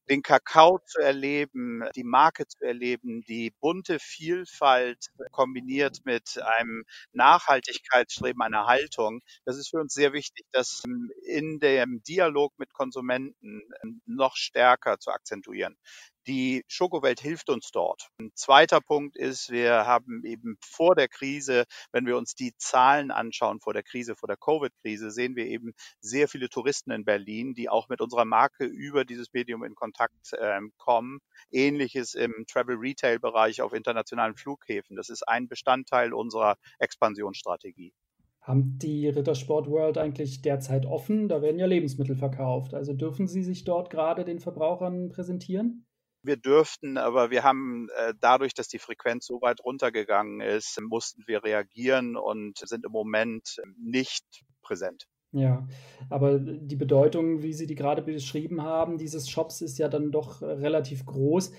den 0.10 0.22
Kakao 0.22 0.80
zu 0.86 1.00
erleben, 1.00 1.84
die 1.96 2.04
Marke 2.04 2.48
zu 2.48 2.64
erleben, 2.64 3.22
die 3.28 3.52
bunte 3.60 4.00
Vielfalt 4.00 5.08
kombiniert 5.32 6.00
mit 6.06 6.42
einem 6.42 6.84
Nachhaltigkeitsstreben, 7.12 8.42
einer 8.42 8.68
Haltung. 8.68 9.22
Das 9.46 9.58
ist 9.58 9.70
für 9.70 9.80
uns 9.80 9.94
sehr 9.94 10.14
wichtig, 10.14 10.46
das 10.52 10.84
in 11.26 11.60
dem 11.60 12.02
Dialog 12.04 12.54
mit 12.58 12.74
Konsumenten 12.74 13.62
noch 14.06 14.36
stärker 14.36 15.00
zu 15.00 15.12
akzentuieren. 15.12 15.78
Die 16.26 16.64
Schokowelt 16.68 17.20
hilft 17.20 17.50
uns 17.50 17.72
dort. 17.72 18.08
Ein 18.18 18.32
zweiter 18.34 18.80
Punkt 18.80 19.18
ist, 19.18 19.50
wir 19.50 19.86
haben 19.86 20.24
eben 20.24 20.58
vor 20.62 20.96
der 20.96 21.10
Krise, 21.10 21.66
wenn 21.92 22.06
wir 22.06 22.16
uns 22.16 22.34
die 22.34 22.54
Zahlen 22.58 23.12
anschauen, 23.12 23.60
vor 23.60 23.74
der 23.74 23.84
Krise, 23.84 24.16
vor 24.16 24.28
der 24.28 24.38
Covid-Krise, 24.38 25.12
sehen 25.12 25.36
wir 25.36 25.48
eben 25.48 25.74
sehr 26.00 26.30
viele 26.30 26.48
Touristen 26.48 26.92
in 26.92 27.04
Berlin, 27.04 27.56
die 27.56 27.68
auch 27.68 27.90
mit 27.90 28.00
unserer 28.00 28.24
Marke 28.24 28.64
über 28.64 29.04
dieses 29.04 29.34
Medium 29.34 29.66
in 29.66 29.73
Kontakt 29.76 30.34
äh, 30.34 30.60
kommen. 30.78 31.20
Ähnliches 31.52 32.14
im 32.14 32.46
Travel-Retail-Bereich 32.48 33.62
auf 33.62 33.74
internationalen 33.74 34.36
Flughäfen. 34.36 34.96
Das 34.96 35.10
ist 35.10 35.28
ein 35.28 35.48
Bestandteil 35.48 36.14
unserer 36.14 36.58
Expansionsstrategie. 36.80 37.94
Haben 38.42 38.78
die 38.78 39.08
Rittersport 39.08 39.70
World 39.70 39.98
eigentlich 39.98 40.42
derzeit 40.42 40.86
offen? 40.86 41.30
Da 41.30 41.42
werden 41.42 41.60
ja 41.60 41.66
Lebensmittel 41.66 42.18
verkauft. 42.18 42.74
Also 42.74 42.94
dürfen 42.94 43.28
Sie 43.28 43.42
sich 43.42 43.64
dort 43.64 43.90
gerade 43.90 44.26
den 44.26 44.40
Verbrauchern 44.40 45.10
präsentieren? 45.10 45.86
Wir 46.24 46.38
dürften, 46.38 46.98
aber 46.98 47.32
wir 47.32 47.44
haben 47.44 47.88
äh, 47.96 48.14
dadurch, 48.20 48.54
dass 48.54 48.68
die 48.68 48.80
Frequenz 48.80 49.26
so 49.26 49.42
weit 49.42 49.64
runtergegangen 49.64 50.42
ist, 50.42 50.80
mussten 50.82 51.24
wir 51.26 51.44
reagieren 51.44 52.16
und 52.18 52.58
sind 52.60 52.86
im 52.86 52.92
Moment 52.92 53.62
nicht 53.78 54.26
präsent. 54.62 55.06
Ja, 55.34 55.68
aber 56.12 56.38
die 56.40 56.76
Bedeutung, 56.76 57.42
wie 57.42 57.54
Sie 57.54 57.66
die 57.66 57.76
gerade 57.76 58.04
beschrieben 58.04 58.62
haben, 58.62 59.00
dieses 59.00 59.28
Shops 59.28 59.62
ist 59.62 59.80
ja 59.80 59.90
dann 59.90 60.12
doch 60.12 60.44
relativ 60.44 61.06
groß. 61.06 61.52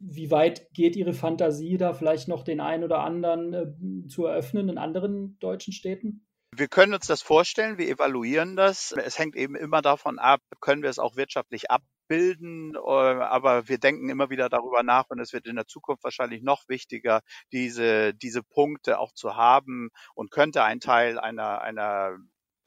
Wie 0.00 0.30
weit 0.30 0.72
geht 0.72 0.96
Ihre 0.96 1.12
Fantasie 1.12 1.76
da 1.76 1.92
vielleicht 1.92 2.28
noch 2.28 2.42
den 2.42 2.60
einen 2.60 2.84
oder 2.84 3.00
anderen 3.00 3.52
äh, 3.52 4.08
zu 4.08 4.24
eröffnen 4.24 4.70
in 4.70 4.78
anderen 4.78 5.38
deutschen 5.40 5.74
Städten? 5.74 6.26
Wir 6.56 6.68
können 6.68 6.94
uns 6.94 7.06
das 7.06 7.20
vorstellen, 7.20 7.76
wir 7.76 7.88
evaluieren 7.88 8.56
das. 8.56 8.92
Es 8.92 9.18
hängt 9.18 9.36
eben 9.36 9.54
immer 9.54 9.82
davon 9.82 10.18
ab, 10.18 10.40
können 10.60 10.82
wir 10.82 10.88
es 10.88 10.98
auch 10.98 11.16
wirtschaftlich 11.16 11.70
ab 11.70 11.82
bilden, 12.08 12.74
äh, 12.74 12.78
aber 12.78 13.68
wir 13.68 13.78
denken 13.78 14.08
immer 14.08 14.30
wieder 14.30 14.48
darüber 14.48 14.82
nach 14.82 15.10
und 15.10 15.20
es 15.20 15.32
wird 15.32 15.46
in 15.46 15.56
der 15.56 15.66
Zukunft 15.66 16.02
wahrscheinlich 16.02 16.42
noch 16.42 16.68
wichtiger, 16.68 17.20
diese, 17.52 18.14
diese 18.14 18.42
Punkte 18.42 18.98
auch 18.98 19.12
zu 19.12 19.36
haben 19.36 19.90
und 20.14 20.30
könnte 20.30 20.64
ein 20.64 20.80
Teil 20.80 21.18
einer, 21.18 21.60
einer 21.60 22.16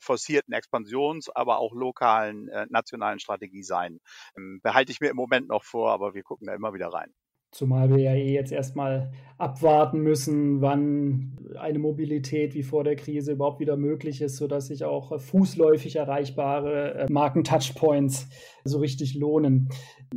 forcierten 0.02 0.54
Expansions-, 0.54 1.30
aber 1.30 1.60
auch 1.60 1.74
lokalen, 1.74 2.50
äh, 2.50 2.66
nationalen 2.70 3.20
Strategie 3.20 3.64
sein. 3.64 4.00
Ähm, 4.38 4.60
behalte 4.62 4.92
ich 4.92 5.00
mir 5.00 5.10
im 5.10 5.16
Moment 5.16 5.48
noch 5.48 5.64
vor, 5.64 5.92
aber 5.92 6.14
wir 6.14 6.24
gucken 6.24 6.48
da 6.48 6.54
immer 6.54 6.74
wieder 6.74 6.88
rein. 6.88 7.14
Zumal 7.54 7.90
wir 7.90 7.98
ja 7.98 8.14
eh 8.14 8.32
jetzt 8.32 8.54
erstmal 8.54 9.12
abwarten 9.38 10.00
müssen, 10.00 10.62
wann 10.62 11.38
eine 11.60 11.80
Mobilität 11.80 12.54
wie 12.54 12.64
vor 12.64 12.86
der 12.86 12.96
Krise 12.96 13.34
überhaupt 13.34 13.60
wieder 13.60 13.76
möglich 13.76 14.22
ist, 14.22 14.38
sodass 14.38 14.68
sich 14.68 14.86
auch 14.86 15.20
fußläufig 15.20 15.98
erreichbare 15.98 16.94
äh, 16.94 17.12
Marken-Touchpoints 17.12 18.30
so 18.64 18.80
richtig 18.80 19.16
lohnen. 19.16 19.68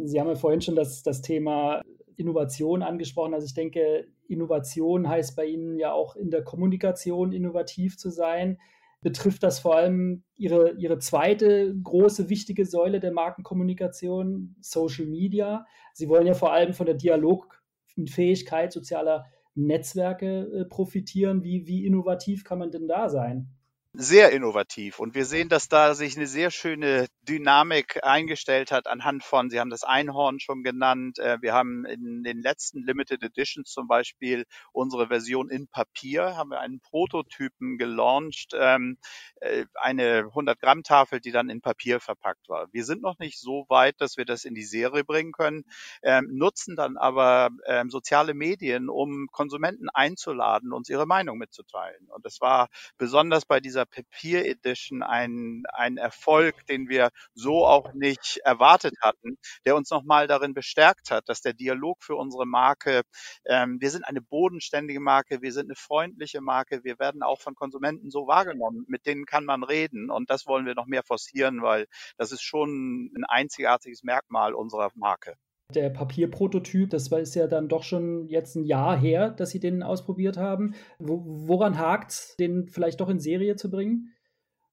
Sie 0.01 0.21
haben 0.21 0.29
ja 0.29 0.37
vorhin 0.37 0.61
schon 0.61 0.77
das, 0.77 1.03
das 1.03 1.23
Thema 1.23 1.83
Innovation 2.17 2.83
angesprochen. 2.85 3.35
Also 3.35 3.47
ich 3.47 3.55
denke, 3.55 4.07
Innovation 4.29 5.09
heißt 5.09 5.35
bei 5.35 5.47
Ihnen 5.47 5.77
ja 5.77 5.93
auch 5.93 6.15
in 6.15 6.31
der 6.31 6.45
Kommunikation 6.45 7.33
innovativ 7.33 7.99
zu 7.99 8.11
sein 8.11 8.59
betrifft 9.05 9.43
das 9.43 9.61
vor 9.61 9.77
allem 9.77 10.25
ihre, 10.35 10.73
ihre 10.73 10.99
zweite 10.99 11.77
große 11.83 12.31
wichtige 12.31 12.65
Säule 12.65 13.01
der 13.01 13.13
Markenkommunikation, 13.13 14.57
Social 14.61 15.07
Media. 15.07 15.67
Sie 15.93 16.09
wollen 16.09 16.27
ja 16.27 16.33
vor 16.33 16.53
allem 16.53 16.73
von 16.73 16.87
der 16.87 16.95
Dialogfähigkeit 16.95 18.73
sozialer 18.73 19.27
Netzwerke 19.55 20.49
äh, 20.51 20.65
profitieren. 20.65 21.45
Wie, 21.45 21.67
wie 21.67 21.85
innovativ 21.85 22.45
kann 22.45 22.59
man 22.59 22.71
denn 22.71 22.89
da 22.89 23.11
sein? 23.11 23.54
Sehr 23.97 24.33
innovativ. 24.33 24.99
Und 24.99 25.15
wir 25.15 25.25
sehen, 25.25 25.49
dass 25.49 25.69
da 25.69 25.95
sich 25.95 26.17
eine 26.17 26.27
sehr 26.27 26.51
schöne 26.51 27.07
Dynamik 27.23 28.03
eingestellt 28.03 28.73
hat 28.73 28.89
anhand 28.89 29.23
von, 29.23 29.51
Sie 29.51 29.61
haben 29.61 29.71
das 29.71 29.85
Einhorn 29.85 30.41
schon 30.41 30.65
genannt, 30.65 31.21
äh, 31.21 31.39
wir 31.41 31.55
haben 31.55 31.85
in 31.85 32.25
den 32.25 32.43
letzten 32.43 32.83
Limited 32.83 33.23
Editions 33.23 33.71
zum 33.71 33.87
Beispiel 33.87 34.47
unsere 34.73 35.07
Version 35.07 35.49
in 35.49 35.69
Papier, 35.69 36.37
haben 36.37 36.51
wir 36.51 36.59
einen 36.59 36.81
Prototypen 36.81 37.79
gelauncht, 37.79 38.53
ähm, 38.59 38.99
äh, 39.41 39.65
eine 39.75 40.27
100 40.35 40.61
Gramm 40.61 40.83
Tafel, 40.83 41.21
die 41.21 41.31
dann 41.31 41.49
in 41.49 41.61
Papier 41.61 42.01
verpackt 42.01 42.49
war. 42.49 42.67
Wir 42.73 42.85
sind 42.85 43.01
noch 43.01 43.21
nicht 43.21 43.39
so 43.39 43.65
weit, 43.69 44.01
dass 44.01 44.17
wir 44.17 44.25
das 44.25 44.45
in 44.45 44.57
die 44.57 44.65
Serie 44.65 45.05
bringen 45.05 45.31
können, 45.31 45.63
ähm, 46.03 46.29
nutzen 46.33 46.75
dann 46.75 46.97
aber 46.97 47.51
ähm, 47.67 47.91
soziale 47.91 48.35
Medien, 48.35 48.89
um 48.89 49.29
Konsumenten 49.31 49.89
einzuladen, 49.89 50.73
uns 50.73 50.89
ihre 50.89 51.07
Meinung 51.07 51.39
mitzuteilen. 51.39 52.09
Und 52.09 52.25
das 52.25 52.41
war 52.41 52.69
besonders 52.99 53.45
bei 53.47 53.61
dieser 53.61 53.84
Papier 53.87 54.45
Edition 54.47 55.03
ein, 55.03 55.63
ein 55.73 55.97
Erfolg, 55.97 56.67
den 56.67 56.89
wir 56.89 57.11
so 57.35 57.67
auch 57.67 57.93
nicht 57.95 58.39
erwartet 58.45 58.95
hatten, 59.01 59.39
der 59.65 59.77
uns 59.77 59.91
nochmal 59.91 60.27
darin 60.27 60.55
bestärkt 60.55 61.11
hat, 61.11 61.29
dass 61.29 61.41
der 61.41 61.53
Dialog 61.53 62.03
für 62.03 62.17
unsere 62.17 62.47
Marke, 62.47 63.03
ähm, 63.47 63.81
wir 63.81 63.91
sind 63.91 64.05
eine 64.05 64.21
bodenständige 64.21 65.01
Marke, 65.01 65.43
wir 65.43 65.53
sind 65.53 65.67
eine 65.67 65.77
freundliche 65.77 66.41
Marke, 66.41 66.85
wir 66.85 66.99
werden 66.99 67.23
auch 67.23 67.41
von 67.41 67.55
Konsumenten 67.55 68.11
so 68.11 68.27
wahrgenommen, 68.27 68.85
mit 68.89 69.07
denen 69.07 69.27
kann 69.27 69.45
man 69.45 69.63
reden 69.63 70.11
und 70.11 70.31
das 70.31 70.47
wollen 70.47 70.67
wir 70.67 70.75
noch 70.75 70.87
mehr 70.87 71.03
forcieren, 71.03 71.63
weil 71.63 71.87
das 72.17 72.33
ist 72.33 72.43
schon 72.43 73.11
ein 73.17 73.25
einzigartiges 73.25 74.03
Merkmal 74.03 74.55
unserer 74.55 74.91
Marke. 74.95 75.37
Der 75.73 75.89
Papierprototyp, 75.89 76.91
das 76.91 77.11
ist 77.11 77.35
ja 77.35 77.47
dann 77.47 77.69
doch 77.69 77.85
schon 77.85 78.27
jetzt 78.29 78.55
ein 78.55 78.65
Jahr 78.65 78.99
her, 78.99 79.31
dass 79.31 79.51
Sie 79.51 79.61
den 79.61 79.83
ausprobiert 79.83 80.37
haben. 80.37 80.75
woran 80.99 81.79
hakt 81.79 82.39
den 82.39 82.69
vielleicht 82.69 83.01
doch 83.01 83.09
in 83.09 83.19
Serie 83.19 83.57
zu 83.57 83.71
bringen? 83.71 84.13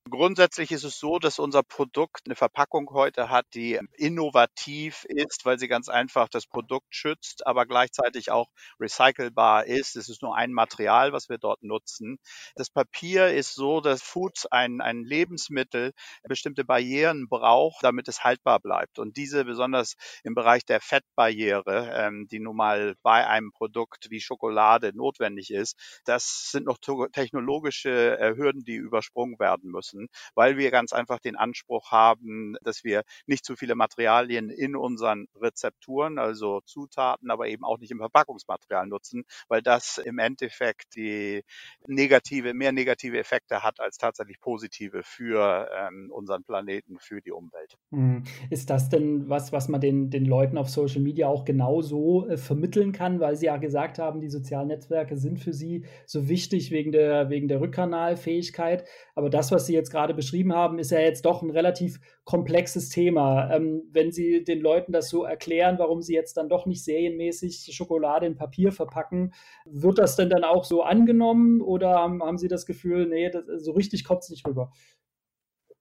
Grundsätzlich 0.09 0.71
ist 0.71 0.83
es 0.83 0.99
so, 0.99 1.19
dass 1.19 1.37
unser 1.37 1.61
Produkt 1.61 2.23
eine 2.25 2.35
Verpackung 2.35 2.89
heute 2.91 3.29
hat, 3.29 3.45
die 3.53 3.79
innovativ 3.93 5.05
ist, 5.05 5.45
weil 5.45 5.59
sie 5.59 5.67
ganz 5.67 5.89
einfach 5.89 6.27
das 6.27 6.47
Produkt 6.47 6.95
schützt, 6.95 7.45
aber 7.45 7.67
gleichzeitig 7.67 8.31
auch 8.31 8.49
recycelbar 8.79 9.67
ist. 9.67 9.95
Es 9.95 10.09
ist 10.09 10.23
nur 10.23 10.35
ein 10.35 10.53
Material, 10.53 11.13
was 11.13 11.29
wir 11.29 11.37
dort 11.37 11.61
nutzen. 11.61 12.17
Das 12.55 12.71
Papier 12.71 13.27
ist 13.29 13.53
so, 13.53 13.79
dass 13.79 14.01
Foods 14.01 14.47
ein, 14.47 14.81
ein 14.81 15.03
Lebensmittel 15.03 15.93
bestimmte 16.23 16.65
Barrieren 16.65 17.27
braucht, 17.29 17.83
damit 17.83 18.07
es 18.07 18.23
haltbar 18.23 18.59
bleibt. 18.59 18.97
Und 18.97 19.17
diese 19.17 19.45
besonders 19.45 19.95
im 20.23 20.33
Bereich 20.33 20.65
der 20.65 20.81
Fettbarriere, 20.81 21.91
ähm, 21.95 22.27
die 22.27 22.39
nun 22.39 22.55
mal 22.55 22.95
bei 23.03 23.27
einem 23.27 23.51
Produkt 23.51 24.09
wie 24.09 24.19
Schokolade 24.19 24.93
notwendig 24.95 25.51
ist, 25.51 25.77
das 26.05 26.49
sind 26.51 26.65
noch 26.65 26.79
technologische 27.13 28.17
äh, 28.19 28.35
Hürden, 28.35 28.63
die 28.65 28.75
übersprungen 28.75 29.37
werden 29.39 29.69
müssen 29.69 29.90
müssen, 29.93 30.07
weil 30.35 30.57
wir 30.57 30.71
ganz 30.71 30.93
einfach 30.93 31.19
den 31.19 31.35
Anspruch 31.35 31.91
haben, 31.91 32.55
dass 32.63 32.83
wir 32.83 33.03
nicht 33.25 33.45
zu 33.45 33.55
viele 33.55 33.75
Materialien 33.75 34.49
in 34.49 34.75
unseren 34.75 35.27
Rezepturen, 35.35 36.17
also 36.17 36.61
Zutaten, 36.65 37.31
aber 37.31 37.47
eben 37.47 37.63
auch 37.63 37.79
nicht 37.79 37.91
im 37.91 37.99
Verpackungsmaterial 37.99 38.87
nutzen, 38.87 39.23
weil 39.47 39.61
das 39.61 39.97
im 39.97 40.19
Endeffekt 40.19 40.95
die 40.95 41.43
negative, 41.87 42.53
mehr 42.53 42.71
negative 42.71 43.17
Effekte 43.17 43.63
hat 43.63 43.79
als 43.79 43.97
tatsächlich 43.97 44.39
positive 44.39 45.03
für 45.03 45.69
ähm, 45.75 46.09
unseren 46.11 46.43
Planeten, 46.43 46.97
für 46.99 47.21
die 47.21 47.31
Umwelt. 47.31 47.77
Hm. 47.91 48.23
Ist 48.49 48.69
das 48.69 48.89
denn 48.89 49.29
was, 49.29 49.51
was 49.51 49.67
man 49.67 49.81
den, 49.81 50.09
den 50.09 50.25
Leuten 50.25 50.57
auf 50.57 50.69
Social 50.69 51.01
Media 51.01 51.27
auch 51.27 51.45
genauso 51.45 52.27
äh, 52.27 52.37
vermitteln 52.37 52.91
kann, 52.91 53.19
weil 53.19 53.35
Sie 53.35 53.47
ja 53.47 53.57
gesagt 53.57 53.99
haben, 53.99 54.21
die 54.21 54.29
sozialen 54.29 54.67
Netzwerke 54.67 55.17
sind 55.17 55.39
für 55.39 55.53
Sie 55.53 55.85
so 56.05 56.27
wichtig 56.27 56.71
wegen 56.71 56.91
der, 56.91 57.29
wegen 57.29 57.47
der 57.47 57.61
Rückkanalfähigkeit. 57.61 58.85
Aber 59.15 59.29
das, 59.29 59.51
was 59.51 59.65
Sie 59.65 59.73
jetzt 59.81 59.91
gerade 59.91 60.13
beschrieben 60.13 60.53
haben, 60.53 60.79
ist 60.79 60.91
ja 60.91 60.99
jetzt 60.99 61.25
doch 61.25 61.41
ein 61.41 61.49
relativ 61.49 61.99
komplexes 62.23 62.89
Thema. 62.89 63.51
Ähm, 63.53 63.83
wenn 63.91 64.11
Sie 64.11 64.43
den 64.43 64.61
Leuten 64.61 64.91
das 64.91 65.09
so 65.09 65.23
erklären, 65.23 65.79
warum 65.79 66.01
sie 66.01 66.13
jetzt 66.13 66.37
dann 66.37 66.49
doch 66.49 66.65
nicht 66.65 66.83
serienmäßig 66.83 67.71
Schokolade 67.73 68.25
in 68.25 68.35
Papier 68.35 68.71
verpacken, 68.71 69.33
wird 69.65 69.97
das 69.97 70.15
denn 70.15 70.29
dann 70.29 70.43
auch 70.43 70.63
so 70.63 70.83
angenommen 70.83 71.61
oder 71.61 71.89
haben, 71.95 72.23
haben 72.23 72.37
Sie 72.37 72.47
das 72.47 72.65
Gefühl, 72.65 73.07
nee, 73.07 73.29
das, 73.29 73.43
so 73.57 73.71
richtig 73.71 74.05
kommt 74.05 74.23
es 74.23 74.29
nicht 74.29 74.47
rüber? 74.47 74.71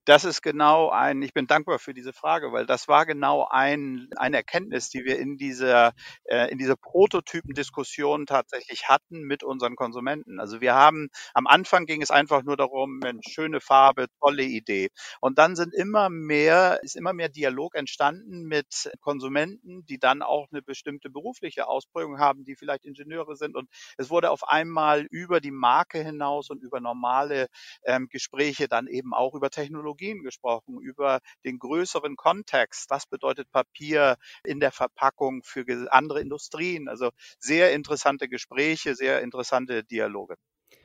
Das 0.06 0.24
ist 0.24 0.40
genau 0.42 0.88
ein, 0.88 1.20
ich 1.22 1.34
bin 1.34 1.46
dankbar 1.46 1.78
für 1.78 1.92
diese 1.92 2.12
Frage, 2.14 2.52
weil 2.52 2.64
das 2.64 2.88
war 2.88 3.04
genau 3.04 3.46
ein, 3.48 4.08
eine 4.16 4.38
Erkenntnis, 4.38 4.88
die 4.88 5.04
wir 5.04 5.18
in 5.18 5.36
dieser, 5.36 5.92
äh, 6.24 6.50
in 6.50 6.56
dieser 6.58 6.76
Prototypendiskussion 6.76 8.24
tatsächlich 8.24 8.88
hatten 8.88 9.20
mit 9.22 9.42
unseren 9.44 9.76
Konsumenten. 9.76 10.40
Also 10.40 10.60
wir 10.62 10.74
haben, 10.74 11.08
am 11.34 11.46
Anfang 11.46 11.84
ging 11.84 12.00
es 12.00 12.10
einfach 12.10 12.42
nur 12.42 12.56
darum, 12.56 12.98
Mensch, 12.98 13.26
schöne 13.30 13.60
Farbe, 13.60 14.06
tolle 14.20 14.42
Idee. 14.42 14.88
Und 15.20 15.38
dann 15.38 15.54
sind 15.54 15.74
immer 15.74 16.08
mehr, 16.08 16.80
ist 16.82 16.96
immer 16.96 17.12
mehr 17.12 17.28
Dialog 17.28 17.74
entstanden 17.74 18.44
mit 18.44 18.90
Konsumenten, 19.00 19.84
die 19.84 19.98
dann 19.98 20.22
auch 20.22 20.48
eine 20.50 20.62
bestimmte 20.62 21.10
berufliche 21.10 21.68
Ausprägung 21.68 22.18
haben, 22.18 22.44
die 22.44 22.56
vielleicht 22.56 22.86
Ingenieure 22.86 23.36
sind. 23.36 23.54
Und 23.54 23.68
es 23.98 24.08
wurde 24.08 24.30
auf 24.30 24.48
einmal 24.48 25.02
über 25.10 25.40
die 25.40 25.50
Marke 25.52 26.02
hinaus 26.02 26.48
und 26.48 26.62
über 26.62 26.80
normale 26.80 27.48
ähm, 27.84 28.08
Gespräche 28.08 28.66
dann 28.66 28.86
eben 28.86 29.12
auch 29.14 29.34
über 29.34 29.50
Technologie 29.50 29.89
Technologien 29.90 30.22
gesprochen, 30.22 30.78
über 30.80 31.20
den 31.44 31.58
größeren 31.58 32.16
Kontext. 32.16 32.90
Was 32.90 33.06
bedeutet 33.06 33.50
Papier 33.50 34.16
in 34.44 34.60
der 34.60 34.72
Verpackung 34.72 35.42
für 35.44 35.64
andere 35.90 36.20
Industrien? 36.20 36.88
Also 36.88 37.10
sehr 37.38 37.72
interessante 37.72 38.28
Gespräche, 38.28 38.94
sehr 38.94 39.20
interessante 39.22 39.84
Dialoge. 39.84 40.34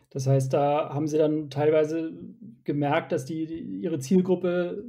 Das 0.09 0.27
heißt, 0.27 0.53
da 0.53 0.93
haben 0.93 1.07
Sie 1.07 1.17
dann 1.17 1.49
teilweise 1.49 2.13
gemerkt, 2.63 3.11
dass 3.11 3.25
die, 3.25 3.45
die 3.45 3.81
ihre 3.81 3.99
Zielgruppe, 3.99 4.83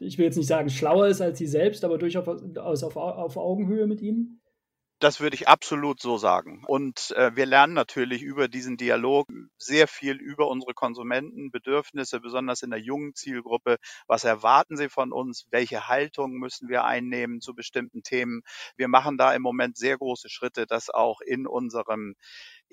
ich 0.00 0.18
will 0.18 0.26
jetzt 0.26 0.36
nicht 0.36 0.46
sagen 0.46 0.70
schlauer 0.70 1.08
ist 1.08 1.20
als 1.20 1.38
Sie 1.38 1.46
selbst, 1.46 1.84
aber 1.84 1.98
durchaus 1.98 2.28
auf, 2.82 2.96
auf 2.96 3.36
Augenhöhe 3.36 3.86
mit 3.86 4.00
Ihnen? 4.00 4.41
Das 5.02 5.18
würde 5.18 5.34
ich 5.34 5.48
absolut 5.48 6.00
so 6.00 6.16
sagen. 6.16 6.62
Und 6.64 7.10
äh, 7.16 7.34
wir 7.34 7.44
lernen 7.44 7.72
natürlich 7.72 8.22
über 8.22 8.46
diesen 8.46 8.76
Dialog 8.76 9.26
sehr 9.58 9.88
viel 9.88 10.14
über 10.14 10.46
unsere 10.46 10.74
Konsumentenbedürfnisse, 10.74 12.20
besonders 12.20 12.62
in 12.62 12.70
der 12.70 12.78
jungen 12.78 13.12
Zielgruppe. 13.12 13.78
Was 14.06 14.22
erwarten 14.22 14.76
sie 14.76 14.88
von 14.88 15.10
uns? 15.12 15.48
Welche 15.50 15.88
Haltung 15.88 16.34
müssen 16.34 16.68
wir 16.68 16.84
einnehmen 16.84 17.40
zu 17.40 17.52
bestimmten 17.52 18.04
Themen? 18.04 18.42
Wir 18.76 18.86
machen 18.86 19.18
da 19.18 19.34
im 19.34 19.42
Moment 19.42 19.76
sehr 19.76 19.98
große 19.98 20.28
Schritte, 20.28 20.66
das 20.66 20.88
auch 20.88 21.20
in 21.20 21.48
unserem 21.48 22.14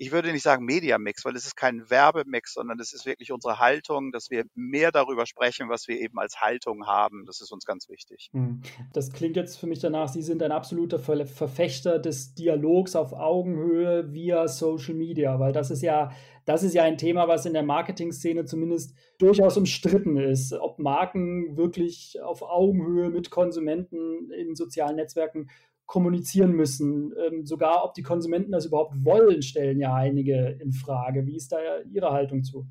ich 0.00 0.12
würde 0.12 0.32
nicht 0.32 0.42
sagen 0.42 0.64
Media-Mix, 0.64 1.26
weil 1.26 1.36
es 1.36 1.44
ist 1.44 1.56
kein 1.56 1.90
Werbemix, 1.90 2.54
sondern 2.54 2.80
es 2.80 2.94
ist 2.94 3.04
wirklich 3.04 3.32
unsere 3.32 3.58
Haltung, 3.58 4.12
dass 4.12 4.30
wir 4.30 4.44
mehr 4.54 4.92
darüber 4.92 5.26
sprechen, 5.26 5.68
was 5.68 5.88
wir 5.88 6.00
eben 6.00 6.18
als 6.18 6.40
Haltung 6.40 6.86
haben. 6.86 7.26
Das 7.26 7.42
ist 7.42 7.52
uns 7.52 7.66
ganz 7.66 7.86
wichtig. 7.90 8.30
Hm. 8.32 8.62
Das 8.94 9.12
klingt 9.12 9.36
jetzt 9.36 9.58
für 9.58 9.66
mich 9.66 9.78
danach, 9.78 10.08
Sie 10.08 10.22
sind 10.22 10.42
ein 10.42 10.52
absoluter 10.52 10.98
Verfechter 10.98 11.98
des 11.98 12.34
Dialogs 12.34 12.96
auf 12.96 13.12
Augenhöhe 13.12 14.10
via 14.14 14.48
Social 14.48 14.94
Media, 14.94 15.38
weil 15.38 15.52
das 15.52 15.70
ist 15.70 15.82
ja, 15.82 16.12
das 16.46 16.62
ist 16.62 16.72
ja 16.72 16.82
ein 16.82 16.96
Thema, 16.96 17.28
was 17.28 17.44
in 17.44 17.52
der 17.52 17.62
Marketing-Szene 17.62 18.46
zumindest 18.46 18.96
durchaus 19.18 19.58
umstritten 19.58 20.16
ist, 20.16 20.54
ob 20.54 20.78
Marken 20.78 21.58
wirklich 21.58 22.18
auf 22.22 22.40
Augenhöhe 22.40 23.10
mit 23.10 23.30
Konsumenten 23.30 24.30
in 24.30 24.54
sozialen 24.54 24.96
Netzwerken 24.96 25.50
kommunizieren 25.90 26.52
müssen. 26.52 27.12
Ähm, 27.26 27.44
sogar 27.44 27.84
ob 27.84 27.94
die 27.94 28.02
Konsumenten 28.02 28.52
das 28.52 28.66
überhaupt 28.66 28.94
wollen, 29.04 29.42
stellen 29.42 29.80
ja 29.80 29.92
einige 29.92 30.56
in 30.60 30.72
Frage. 30.72 31.26
Wie 31.26 31.34
ist 31.34 31.50
da 31.50 31.58
Ihre 31.92 32.12
Haltung 32.12 32.44
zu? 32.44 32.68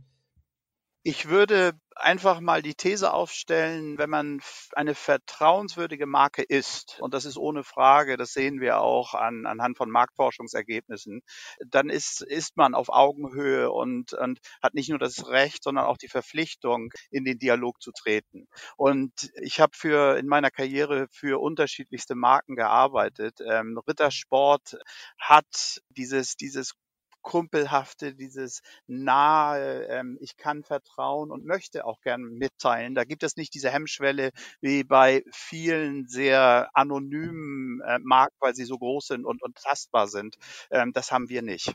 Ich 1.03 1.29
würde 1.29 1.79
einfach 1.95 2.41
mal 2.41 2.61
die 2.61 2.75
These 2.75 3.13
aufstellen, 3.13 3.97
wenn 3.97 4.09
man 4.09 4.41
eine 4.73 4.95
vertrauenswürdige 4.95 6.05
Marke 6.05 6.43
ist, 6.43 6.97
und 6.99 7.13
das 7.13 7.23
ist 7.23 7.37
ohne 7.37 7.63
Frage, 7.63 8.17
das 8.17 8.33
sehen 8.33 8.59
wir 8.59 8.79
auch 8.81 9.13
an, 9.13 9.45
anhand 9.45 9.77
von 9.77 9.89
Marktforschungsergebnissen, 9.89 11.21
dann 11.65 11.89
ist, 11.89 12.21
ist 12.21 12.57
man 12.57 12.75
auf 12.75 12.89
Augenhöhe 12.89 13.71
und, 13.71 14.11
und 14.13 14.39
hat 14.61 14.73
nicht 14.73 14.89
nur 14.89 14.99
das 14.99 15.27
Recht, 15.29 15.63
sondern 15.63 15.85
auch 15.85 15.97
die 15.97 16.09
Verpflichtung, 16.09 16.91
in 17.11 17.23
den 17.23 17.39
Dialog 17.39 17.81
zu 17.81 17.91
treten. 17.91 18.47
Und 18.75 19.31
ich 19.41 19.61
habe 19.61 19.71
für 19.75 20.17
in 20.17 20.27
meiner 20.27 20.51
Karriere 20.51 21.07
für 21.11 21.41
unterschiedlichste 21.41 22.15
Marken 22.15 22.55
gearbeitet. 22.55 23.39
Ähm, 23.39 23.77
Rittersport 23.87 24.77
hat 25.17 25.81
dieses, 25.89 26.35
dieses 26.35 26.73
Kumpelhafte, 27.21 28.15
dieses 28.15 28.61
nahe, 28.87 29.85
ähm, 29.85 30.17
ich 30.21 30.37
kann 30.37 30.63
vertrauen 30.63 31.31
und 31.31 31.45
möchte 31.45 31.85
auch 31.85 32.01
gern 32.01 32.23
mitteilen. 32.23 32.95
Da 32.95 33.03
gibt 33.03 33.23
es 33.23 33.37
nicht 33.37 33.53
diese 33.53 33.69
Hemmschwelle 33.69 34.31
wie 34.61 34.83
bei 34.83 35.23
vielen 35.31 36.07
sehr 36.07 36.69
anonymen 36.73 37.81
äh, 37.81 37.99
Marken, 37.99 38.35
weil 38.39 38.55
sie 38.55 38.65
so 38.65 38.77
groß 38.77 39.07
sind 39.07 39.25
und, 39.25 39.41
und 39.41 39.55
tastbar 39.55 40.07
sind. 40.07 40.35
Ähm, 40.71 40.91
das 40.93 41.11
haben 41.11 41.29
wir 41.29 41.41
nicht. 41.41 41.73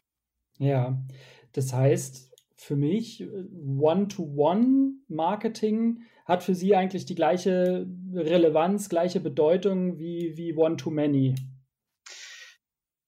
Ja, 0.59 0.97
das 1.53 1.73
heißt 1.73 2.31
für 2.57 2.77
mich, 2.77 3.21
äh, 3.21 3.45
One-to-One-Marketing 3.79 6.03
hat 6.25 6.43
für 6.43 6.55
Sie 6.55 6.75
eigentlich 6.75 7.05
die 7.05 7.15
gleiche 7.15 7.87
Relevanz, 8.15 8.89
gleiche 8.89 9.21
Bedeutung 9.21 9.99
wie, 9.99 10.35
wie 10.37 10.57
One-to-Many. 10.57 11.35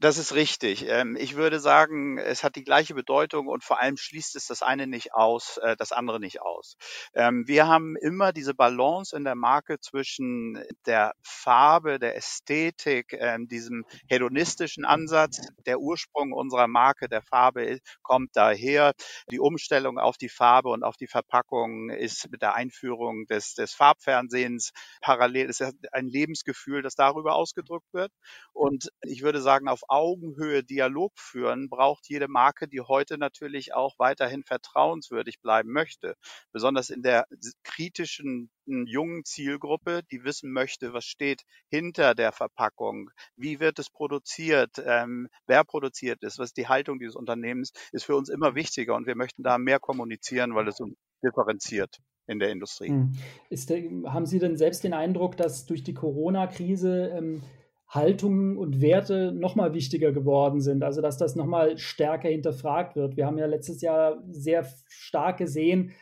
Das 0.07 0.19
ist 0.19 0.35
richtig. 0.35 0.87
Ähm, 0.87 1.17
ich 1.19 1.35
würde 1.35 1.59
sagen, 1.59 2.17
es 2.17 2.45
hat 2.45 2.55
die 2.55 2.63
gleiche 2.63 2.95
Bedeutung 2.95 3.49
und 3.49 3.65
vor 3.65 3.81
allem 3.81 3.97
schließt 3.97 4.37
es 4.37 4.47
das 4.47 4.63
eine 4.63 4.87
nicht 4.87 5.15
aus, 5.15 5.57
äh, 5.57 5.75
das 5.77 5.91
andere 5.91 6.21
nicht 6.21 6.41
aus. 6.41 6.77
Ähm, 7.13 7.43
wir 7.49 7.67
haben 7.67 7.97
immer 7.97 8.33
diese 8.33 8.55
Balance 8.55 9.17
in 9.17 9.25
der 9.25 9.35
Marke 9.35 9.81
zwischen 9.81 10.63
der 10.87 11.13
Farbe, 11.25 11.99
der 11.99 12.15
Ästhetik, 12.15 13.15
ähm, 13.19 13.49
diesem 13.49 13.85
hedonistischen 14.09 14.85
Ansatz. 14.85 15.41
Der 15.67 15.81
Ursprung 15.81 16.33
unserer 16.33 16.69
Marke, 16.69 17.09
der 17.09 17.23
Farbe, 17.23 17.81
kommt 18.03 18.31
daher. 18.35 18.93
Die 19.33 19.41
Umstellung 19.41 19.99
auf 19.99 20.19
die 20.19 20.29
Farbe 20.29 20.69
und 20.69 20.85
auf 20.85 20.97
die 20.97 21.09
Verpackung 21.09 21.91
ist 21.91 22.31
mit 22.31 22.43
der 22.43 22.55
Einführung 22.55 23.27
des, 23.27 23.55
des 23.55 23.75
Farbfernsehens 23.75 24.71
parallel. 25.01 25.51
Es 25.51 25.59
ist 25.59 25.75
ein 25.91 26.07
Lebensgefühl, 26.07 26.83
das 26.83 26.95
darüber 26.95 27.35
ausgedrückt 27.35 27.93
wird. 27.93 28.13
Und 28.53 28.89
ich 29.03 29.23
würde 29.23 29.43
sagen, 29.43 29.67
auf 29.67 29.81
Augenhöhe 29.97 30.63
Dialog 30.63 31.13
führen, 31.17 31.71
braucht 31.71 32.07
jede 32.09 32.29
Marke, 32.29 32.69
die 32.69 32.83
heute 32.83 33.17
natürlich 33.17 33.75
auch 33.75 33.95
weiterhin 33.99 34.45
vertrauenswürdig 34.45 35.41
bleiben 35.41 35.73
möchte. 35.73 36.17
Besonders 36.53 36.91
in 36.91 37.01
der 37.01 37.27
kritischen 37.65 38.51
jungen 38.67 39.25
Zielgruppe, 39.25 40.03
die 40.11 40.23
wissen 40.25 40.53
möchte, 40.53 40.93
was 40.93 41.07
steht 41.07 41.45
hinter 41.71 42.15
der 42.15 42.33
Verpackung, 42.33 43.11
wie 43.37 43.59
wird 43.59 43.79
es 43.79 43.89
produziert, 43.89 44.73
ähm, 44.85 45.29
wer 45.47 45.65
produziert 45.65 46.23
es, 46.23 46.39
was 46.39 46.51
ist 46.51 46.59
die 46.59 46.69
Haltung 46.69 46.99
dieses 46.99 47.17
Unternehmens, 47.17 47.73
ist 47.93 48.05
für 48.05 48.17
uns 48.17 48.29
immer 48.29 48.55
wichtiger 48.55 48.97
und 48.97 49.07
wir 49.07 49.17
möchten 49.17 49.43
da 49.43 49.57
mehr 49.57 49.81
kommunizieren, 49.81 50.55
weil 50.55 50.69
es 50.69 50.79
uns 50.79 50.95
differenziert 51.25 51.97
in 52.27 52.39
der 52.39 52.51
Industrie. 52.51 52.89
Hm. 52.89 53.13
Der, 53.51 54.13
haben 54.13 54.27
Sie 54.27 54.39
denn 54.39 54.59
selbst 54.59 54.85
den 54.85 54.93
Eindruck, 54.93 55.39
dass 55.39 55.65
durch 55.65 55.83
die 55.83 55.95
Corona-Krise 55.95 57.13
ähm, 57.17 57.43
Haltungen 57.89 58.57
und 58.57 58.81
Werte 58.81 59.33
nochmal 59.33 59.73
wichtiger 59.73 60.13
geworden 60.13 60.61
sind, 60.61 60.83
also 60.83 61.01
dass 61.01 61.19
das 61.19 61.37
nochmal 61.37 61.79
stärker 61.79 62.29
hinterfragt 62.29 62.97
wird. 62.97 63.17
Wir 63.17 63.27
haben 63.27 63.39
ja 63.39 63.47
letztes 63.47 63.81
Jahr 63.81 64.23
sehr 64.31 64.67
stark 64.89 65.39
gesehen, 65.39 65.93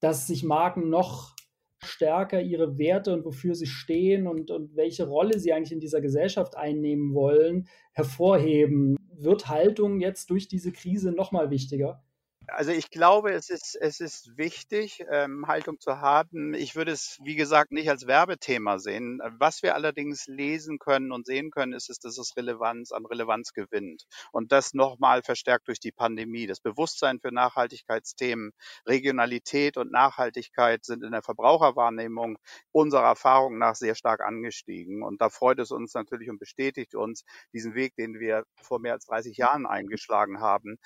dass 0.00 0.26
sich 0.26 0.42
Marken 0.42 0.90
noch 0.90 1.36
stärker 1.80 2.40
ihre 2.40 2.76
Werte 2.76 3.12
und 3.14 3.24
wofür 3.24 3.54
sie 3.54 3.66
stehen 3.66 4.26
und, 4.26 4.50
und 4.50 4.74
welche 4.74 5.06
Rolle 5.06 5.38
sie 5.38 5.52
eigentlich 5.52 5.72
in 5.72 5.80
dieser 5.80 6.00
Gesellschaft 6.00 6.56
einnehmen 6.56 7.14
wollen, 7.14 7.68
hervorheben. 7.92 8.96
Wird 9.16 9.48
Haltung 9.48 10.00
jetzt 10.00 10.30
durch 10.30 10.48
diese 10.48 10.72
Krise 10.72 11.12
nochmal 11.12 11.50
wichtiger? 11.50 12.02
Also 12.50 12.70
ich 12.70 12.90
glaube, 12.90 13.32
es 13.32 13.50
ist, 13.50 13.76
es 13.78 14.00
ist 14.00 14.36
wichtig, 14.38 15.04
ähm, 15.10 15.46
Haltung 15.46 15.78
zu 15.80 16.00
haben. 16.00 16.54
Ich 16.54 16.76
würde 16.76 16.92
es, 16.92 17.18
wie 17.22 17.36
gesagt, 17.36 17.72
nicht 17.72 17.90
als 17.90 18.06
Werbethema 18.06 18.78
sehen. 18.78 19.20
Was 19.38 19.62
wir 19.62 19.74
allerdings 19.74 20.26
lesen 20.26 20.78
können 20.78 21.12
und 21.12 21.26
sehen 21.26 21.50
können, 21.50 21.74
ist, 21.74 21.90
ist 21.90 22.04
dass 22.04 22.16
es 22.16 22.36
Relevanz 22.36 22.90
an 22.92 23.04
Relevanz 23.04 23.52
gewinnt. 23.52 24.04
Und 24.32 24.50
das 24.50 24.72
nochmal 24.72 25.22
verstärkt 25.22 25.68
durch 25.68 25.78
die 25.78 25.92
Pandemie. 25.92 26.46
Das 26.46 26.60
Bewusstsein 26.60 27.20
für 27.20 27.32
Nachhaltigkeitsthemen, 27.32 28.52
Regionalität 28.86 29.76
und 29.76 29.92
Nachhaltigkeit 29.92 30.84
sind 30.84 31.04
in 31.04 31.12
der 31.12 31.22
Verbraucherwahrnehmung 31.22 32.38
unserer 32.72 33.04
Erfahrung 33.04 33.58
nach 33.58 33.74
sehr 33.74 33.94
stark 33.94 34.20
angestiegen. 34.22 35.02
Und 35.02 35.20
da 35.20 35.28
freut 35.28 35.58
es 35.58 35.70
uns 35.70 35.92
natürlich 35.94 36.30
und 36.30 36.38
bestätigt 36.38 36.94
uns 36.94 37.24
diesen 37.52 37.74
Weg, 37.74 37.94
den 37.96 38.20
wir 38.20 38.44
vor 38.62 38.80
mehr 38.80 38.94
als 38.94 39.04
30 39.06 39.36
Jahren 39.36 39.66
eingeschlagen 39.66 40.40
haben, 40.40 40.78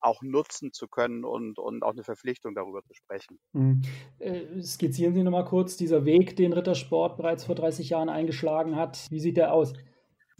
auch 0.00 0.22
nutzen 0.22 0.72
zu 0.72 0.88
können 0.88 1.24
und, 1.24 1.58
und 1.58 1.82
auch 1.82 1.92
eine 1.92 2.04
Verpflichtung 2.04 2.54
darüber 2.54 2.82
zu 2.82 2.94
sprechen. 2.94 3.38
Mhm. 3.52 3.82
Äh, 4.18 4.62
skizzieren 4.62 5.14
Sie 5.14 5.22
nochmal 5.22 5.44
kurz 5.44 5.76
dieser 5.76 6.04
Weg, 6.04 6.36
den 6.36 6.52
Rittersport 6.52 7.16
bereits 7.16 7.44
vor 7.44 7.54
30 7.54 7.90
Jahren 7.90 8.08
eingeschlagen 8.08 8.76
hat. 8.76 9.06
Wie 9.10 9.20
sieht 9.20 9.36
der 9.36 9.52
aus? 9.52 9.72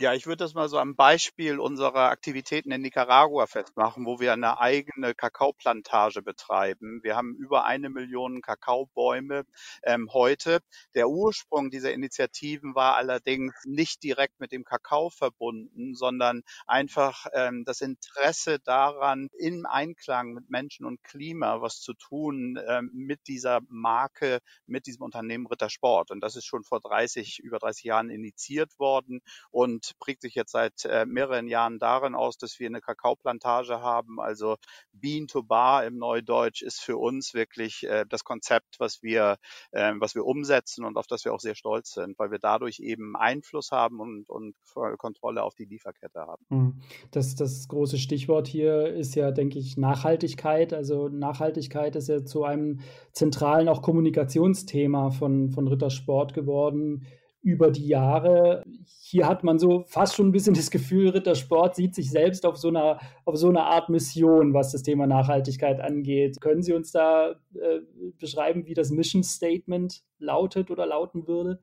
Ja, 0.00 0.14
ich 0.14 0.26
würde 0.28 0.44
das 0.44 0.54
mal 0.54 0.68
so 0.68 0.78
am 0.78 0.94
Beispiel 0.94 1.58
unserer 1.58 2.10
Aktivitäten 2.10 2.70
in 2.70 2.82
Nicaragua 2.82 3.48
festmachen, 3.48 4.06
wo 4.06 4.20
wir 4.20 4.32
eine 4.32 4.60
eigene 4.60 5.12
Kakaoplantage 5.12 6.22
betreiben. 6.22 7.00
Wir 7.02 7.16
haben 7.16 7.34
über 7.34 7.64
eine 7.64 7.90
Million 7.90 8.40
Kakaobäume 8.40 9.42
ähm, 9.82 10.08
heute. 10.12 10.60
Der 10.94 11.08
Ursprung 11.08 11.70
dieser 11.70 11.92
Initiativen 11.92 12.76
war 12.76 12.94
allerdings 12.94 13.52
nicht 13.64 14.04
direkt 14.04 14.38
mit 14.38 14.52
dem 14.52 14.62
Kakao 14.62 15.10
verbunden, 15.10 15.96
sondern 15.96 16.42
einfach 16.68 17.26
ähm, 17.34 17.64
das 17.64 17.80
Interesse 17.80 18.60
daran, 18.60 19.28
im 19.36 19.66
Einklang 19.66 20.32
mit 20.32 20.48
Menschen 20.48 20.86
und 20.86 21.02
Klima 21.02 21.60
was 21.60 21.80
zu 21.80 21.92
tun 21.94 22.56
ähm, 22.68 22.92
mit 22.94 23.26
dieser 23.26 23.62
Marke, 23.68 24.38
mit 24.64 24.86
diesem 24.86 25.02
Unternehmen 25.02 25.48
Rittersport. 25.48 26.12
Und 26.12 26.20
das 26.20 26.36
ist 26.36 26.44
schon 26.44 26.62
vor 26.62 26.78
30, 26.78 27.40
über 27.40 27.58
30 27.58 27.82
Jahren 27.82 28.10
initiiert 28.10 28.78
worden 28.78 29.22
und 29.50 29.87
prägt 29.98 30.22
sich 30.22 30.34
jetzt 30.34 30.52
seit 30.52 30.84
äh, 30.84 31.06
mehreren 31.06 31.48
Jahren 31.48 31.78
darin 31.78 32.14
aus, 32.14 32.36
dass 32.36 32.58
wir 32.58 32.66
eine 32.66 32.80
Kakaoplantage 32.80 33.80
haben. 33.80 34.20
Also 34.20 34.56
Bean 34.92 35.26
to 35.26 35.42
Bar 35.42 35.84
im 35.84 35.98
Neudeutsch 35.98 36.62
ist 36.62 36.80
für 36.80 36.96
uns 36.96 37.34
wirklich 37.34 37.84
äh, 37.84 38.04
das 38.08 38.24
Konzept, 38.24 38.76
was 38.78 39.02
wir, 39.02 39.36
äh, 39.72 39.92
was 39.98 40.14
wir 40.14 40.24
umsetzen 40.24 40.84
und 40.84 40.96
auf 40.96 41.06
das 41.06 41.24
wir 41.24 41.32
auch 41.32 41.40
sehr 41.40 41.54
stolz 41.54 41.92
sind, 41.92 42.18
weil 42.18 42.30
wir 42.30 42.38
dadurch 42.38 42.80
eben 42.80 43.16
Einfluss 43.16 43.70
haben 43.70 44.00
und, 44.00 44.28
und 44.28 44.54
Kontrolle 44.98 45.42
auf 45.42 45.54
die 45.54 45.64
Lieferkette 45.64 46.20
haben. 46.20 46.44
Hm. 46.50 46.80
Das, 47.10 47.34
das 47.34 47.68
große 47.68 47.98
Stichwort 47.98 48.46
hier 48.46 48.86
ist 48.86 49.14
ja, 49.14 49.30
denke 49.30 49.58
ich, 49.58 49.76
Nachhaltigkeit. 49.76 50.72
Also 50.72 51.08
Nachhaltigkeit 51.08 51.96
ist 51.96 52.08
ja 52.08 52.24
zu 52.24 52.44
einem 52.44 52.80
zentralen 53.12 53.68
auch 53.68 53.82
Kommunikationsthema 53.82 55.10
von, 55.10 55.50
von 55.50 55.68
Rittersport 55.68 56.34
geworden 56.34 57.06
über 57.42 57.70
die 57.70 57.86
Jahre. 57.86 58.64
Hier 59.00 59.28
hat 59.28 59.44
man 59.44 59.58
so 59.58 59.84
fast 59.86 60.16
schon 60.16 60.28
ein 60.28 60.32
bisschen 60.32 60.54
das 60.54 60.70
Gefühl, 60.70 61.10
Rittersport 61.10 61.76
sieht 61.76 61.94
sich 61.94 62.10
selbst 62.10 62.44
auf 62.44 62.56
so 62.56 62.68
einer, 62.68 62.98
auf 63.24 63.36
so 63.36 63.48
einer 63.48 63.64
Art 63.64 63.88
Mission, 63.88 64.54
was 64.54 64.72
das 64.72 64.82
Thema 64.82 65.06
Nachhaltigkeit 65.06 65.80
angeht. 65.80 66.40
Können 66.40 66.62
Sie 66.62 66.72
uns 66.72 66.90
da 66.90 67.30
äh, 67.54 67.80
beschreiben, 68.18 68.66
wie 68.66 68.74
das 68.74 68.90
Mission 68.90 69.22
Statement 69.22 70.02
lautet 70.18 70.70
oder 70.70 70.86
lauten 70.86 71.26
würde? 71.26 71.60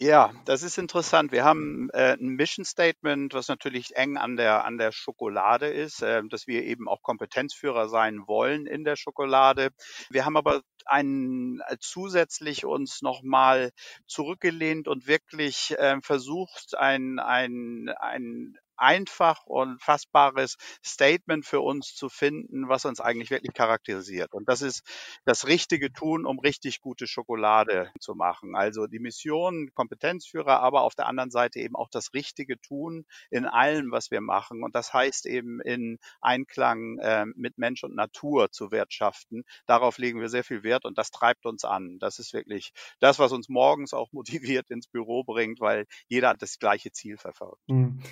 Ja, 0.00 0.32
das 0.44 0.62
ist 0.64 0.76
interessant. 0.76 1.30
Wir 1.30 1.44
haben 1.44 1.88
äh, 1.92 2.14
ein 2.14 2.30
Mission 2.36 2.64
Statement, 2.64 3.32
was 3.32 3.46
natürlich 3.48 3.94
eng 3.96 4.16
an 4.16 4.36
der 4.36 4.64
an 4.64 4.76
der 4.76 4.90
Schokolade 4.90 5.68
ist, 5.68 6.02
äh, 6.02 6.22
dass 6.28 6.46
wir 6.48 6.64
eben 6.64 6.88
auch 6.88 7.00
Kompetenzführer 7.02 7.88
sein 7.88 8.26
wollen 8.26 8.66
in 8.66 8.82
der 8.84 8.96
Schokolade. 8.96 9.70
Wir 10.10 10.24
haben 10.24 10.36
aber 10.36 10.62
einen 10.84 11.60
äh, 11.68 11.76
zusätzlich 11.80 12.64
uns 12.64 13.02
nochmal 13.02 13.70
zurückgelehnt 14.06 14.88
und 14.88 15.06
wirklich 15.06 15.74
äh, 15.78 15.96
versucht, 16.02 16.76
ein, 16.76 17.20
ein, 17.20 17.88
ein 18.00 18.56
einfach 18.76 19.44
und 19.46 19.82
fassbares 19.82 20.56
Statement 20.84 21.44
für 21.44 21.60
uns 21.60 21.94
zu 21.94 22.08
finden, 22.08 22.68
was 22.68 22.84
uns 22.84 23.00
eigentlich 23.00 23.30
wirklich 23.30 23.54
charakterisiert. 23.54 24.32
Und 24.32 24.48
das 24.48 24.62
ist 24.62 24.82
das 25.24 25.46
richtige 25.46 25.92
Tun, 25.92 26.26
um 26.26 26.38
richtig 26.38 26.80
gute 26.80 27.06
Schokolade 27.06 27.90
zu 28.00 28.14
machen. 28.14 28.54
Also 28.54 28.86
die 28.86 28.98
Mission, 28.98 29.70
Kompetenzführer, 29.74 30.60
aber 30.60 30.82
auf 30.82 30.94
der 30.94 31.06
anderen 31.06 31.30
Seite 31.30 31.60
eben 31.60 31.76
auch 31.76 31.88
das 31.88 32.14
richtige 32.14 32.60
Tun 32.60 33.04
in 33.30 33.46
allem, 33.46 33.90
was 33.90 34.10
wir 34.10 34.20
machen. 34.20 34.62
Und 34.62 34.74
das 34.74 34.92
heißt 34.92 35.26
eben 35.26 35.60
in 35.60 35.98
Einklang 36.20 36.98
äh, 36.98 37.26
mit 37.34 37.58
Mensch 37.58 37.84
und 37.84 37.94
Natur 37.94 38.50
zu 38.50 38.70
wirtschaften. 38.70 39.44
Darauf 39.66 39.98
legen 39.98 40.20
wir 40.20 40.28
sehr 40.28 40.44
viel 40.44 40.62
Wert 40.62 40.84
und 40.84 40.98
das 40.98 41.10
treibt 41.10 41.46
uns 41.46 41.64
an. 41.64 41.98
Das 41.98 42.18
ist 42.18 42.32
wirklich 42.32 42.72
das, 43.00 43.18
was 43.18 43.32
uns 43.32 43.48
morgens 43.48 43.94
auch 43.94 44.12
motiviert 44.12 44.70
ins 44.70 44.86
Büro 44.86 45.24
bringt, 45.24 45.60
weil 45.60 45.86
jeder 46.08 46.34
das 46.34 46.58
gleiche 46.58 46.92
Ziel 46.92 47.16
verfolgt. 47.16 47.60
Mhm 47.68 48.02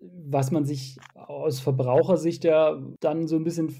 was 0.00 0.50
man 0.50 0.64
sich 0.64 0.98
aus 1.14 1.60
Verbrauchersicht 1.60 2.44
ja 2.44 2.80
dann 3.00 3.26
so 3.26 3.36
ein 3.36 3.44
bisschen 3.44 3.74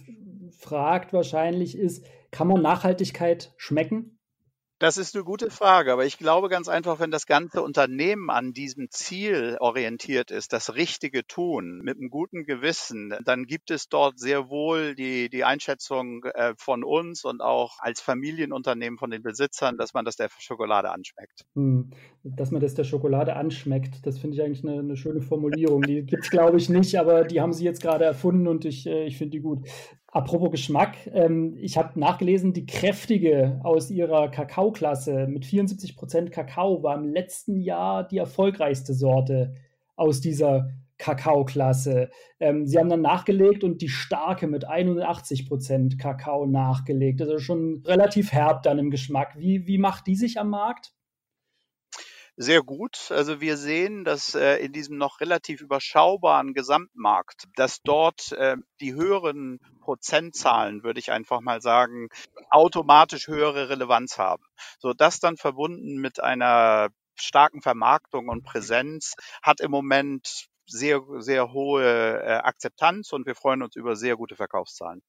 fragt 0.51 1.13
wahrscheinlich 1.13 1.77
ist, 1.77 2.05
kann 2.31 2.49
man 2.49 2.63
Nachhaltigkeit 2.63 3.53
schmecken? 3.57 4.20
Das 4.81 4.97
ist 4.97 5.15
eine 5.15 5.25
gute 5.25 5.51
Frage, 5.51 5.93
aber 5.93 6.07
ich 6.07 6.17
glaube 6.17 6.49
ganz 6.49 6.67
einfach, 6.67 7.01
wenn 7.01 7.11
das 7.11 7.27
ganze 7.27 7.63
Unternehmen 7.63 8.31
an 8.31 8.55
diesem 8.55 8.89
Ziel 8.89 9.59
orientiert 9.61 10.31
ist, 10.31 10.55
das 10.55 10.75
Richtige 10.75 11.27
tun, 11.27 11.83
mit 11.85 11.99
einem 11.99 12.09
guten 12.09 12.45
Gewissen, 12.45 13.15
dann 13.27 13.45
gibt 13.45 13.71
es 13.71 13.91
dort 13.91 14.19
sehr 14.19 14.49
wohl 14.49 14.95
die, 14.95 15.29
die 15.29 15.45
Einschätzung 15.45 16.25
äh, 16.25 16.55
von 16.57 16.83
uns 16.83 17.27
und 17.27 17.43
auch 17.43 17.77
als 17.81 18.01
Familienunternehmen 18.01 18.99
von 18.99 19.11
den 19.11 19.23
Besitzern, 19.23 19.77
dass 19.77 19.93
man 19.93 20.07
das 20.07 20.17
der 20.17 20.31
Schokolade 20.39 20.91
anschmeckt. 20.91 21.45
Hm, 21.55 21.91
dass 22.25 22.51
man 22.51 22.63
das 22.63 22.73
der 22.73 22.85
Schokolade 22.85 23.37
anschmeckt, 23.37 24.07
das 24.07 24.19
finde 24.19 24.37
ich 24.37 24.43
eigentlich 24.43 24.65
eine, 24.65 24.79
eine 24.79 24.97
schöne 24.97 25.21
Formulierung. 25.21 25.83
Die 25.83 26.07
gibt 26.07 26.25
es, 26.25 26.31
glaube 26.31 26.57
ich, 26.57 26.71
nicht, 26.71 26.99
aber 26.99 27.25
die 27.25 27.43
haben 27.43 27.53
sie 27.53 27.67
jetzt 27.67 27.83
gerade 27.83 28.07
erfunden 28.07 28.49
und 28.49 28.65
ich, 28.65 28.87
äh, 28.87 29.05
ich 29.05 29.19
finde 29.19 29.33
die 29.33 29.41
gut. 29.41 29.69
Apropos 30.13 30.51
Geschmack, 30.51 30.97
ähm, 31.13 31.57
ich 31.57 31.79
habe 31.79 31.99
nachgelesen, 31.99 32.53
die 32.53 32.67
kräftige 32.67 33.61
aus 33.63 33.91
ihrer 33.91 34.29
Kakaoklasse 34.29 35.29
mit 35.29 35.45
74% 35.45 36.31
Kakao 36.31 36.83
war 36.83 36.97
im 36.97 37.09
letzten 37.09 37.61
Jahr 37.61 38.07
die 38.07 38.19
erfolgreichste 38.19 38.93
Sorte 38.93 39.55
aus 39.95 40.21
dieser 40.21 40.73
Kakaoklasse. 40.99 42.11
Ähm, 42.41 42.67
sie 42.67 42.79
haben 42.79 42.89
dann 42.89 43.03
nachgelegt 43.03 43.63
und 43.63 43.83
die 43.83 43.89
starke 43.89 44.49
mit 44.49 44.69
81% 44.69 45.97
Kakao 45.97 46.45
nachgelegt. 46.45 47.23
Also 47.23 47.39
schon 47.39 47.83
relativ 47.87 48.33
herb 48.33 48.65
dann 48.65 48.81
im 48.81 48.91
Geschmack. 48.91 49.39
Wie, 49.39 49.67
wie 49.69 49.79
macht 49.79 50.09
die 50.09 50.17
sich 50.17 50.41
am 50.41 50.51
Markt? 50.51 50.93
Sehr 52.41 52.63
gut. 52.63 53.11
Also 53.11 53.43
wir 53.43 53.59
sehen, 53.59 54.03
dass 54.03 54.35
äh, 54.35 54.57
in 54.65 54.73
diesem 54.73 54.97
noch 54.97 55.21
relativ 55.21 55.61
überschaubaren 55.61 56.55
Gesamtmarkt, 56.55 57.45
dass 57.57 57.83
dort 57.83 58.33
äh, 58.33 58.57
die 58.81 58.95
höheren 58.95 59.59
Prozentzahlen, 59.83 60.83
würde 60.83 61.01
ich 61.01 61.13
einfach 61.13 61.43
mal 61.43 61.61
sagen, 61.61 62.09
automatisch 62.51 63.29
höhere 63.29 63.69
Relevanz 63.69 64.17
haben. 64.17 64.43
So 64.79 64.95
das 64.95 65.21
dann 65.21 65.37
verbunden 65.37 66.01
mit 66.01 66.21
einer 66.21 66.89
starken 67.15 67.61
Vermarktung 67.61 68.29
und 68.29 68.43
Präsenz 68.43 69.17
hat 69.43 69.61
im 69.61 69.71
Moment 69.71 70.47
sehr, 70.67 71.03
sehr 71.19 71.53
hohe 71.53 72.23
äh, 72.23 72.37
Akzeptanz 72.37 73.13
und 73.13 73.27
wir 73.27 73.35
freuen 73.35 73.63
uns 73.63 73.77
über 73.77 73.97
sehr 73.97 74.17
gute 74.17 74.37
Verkaufszahlen 74.37 75.03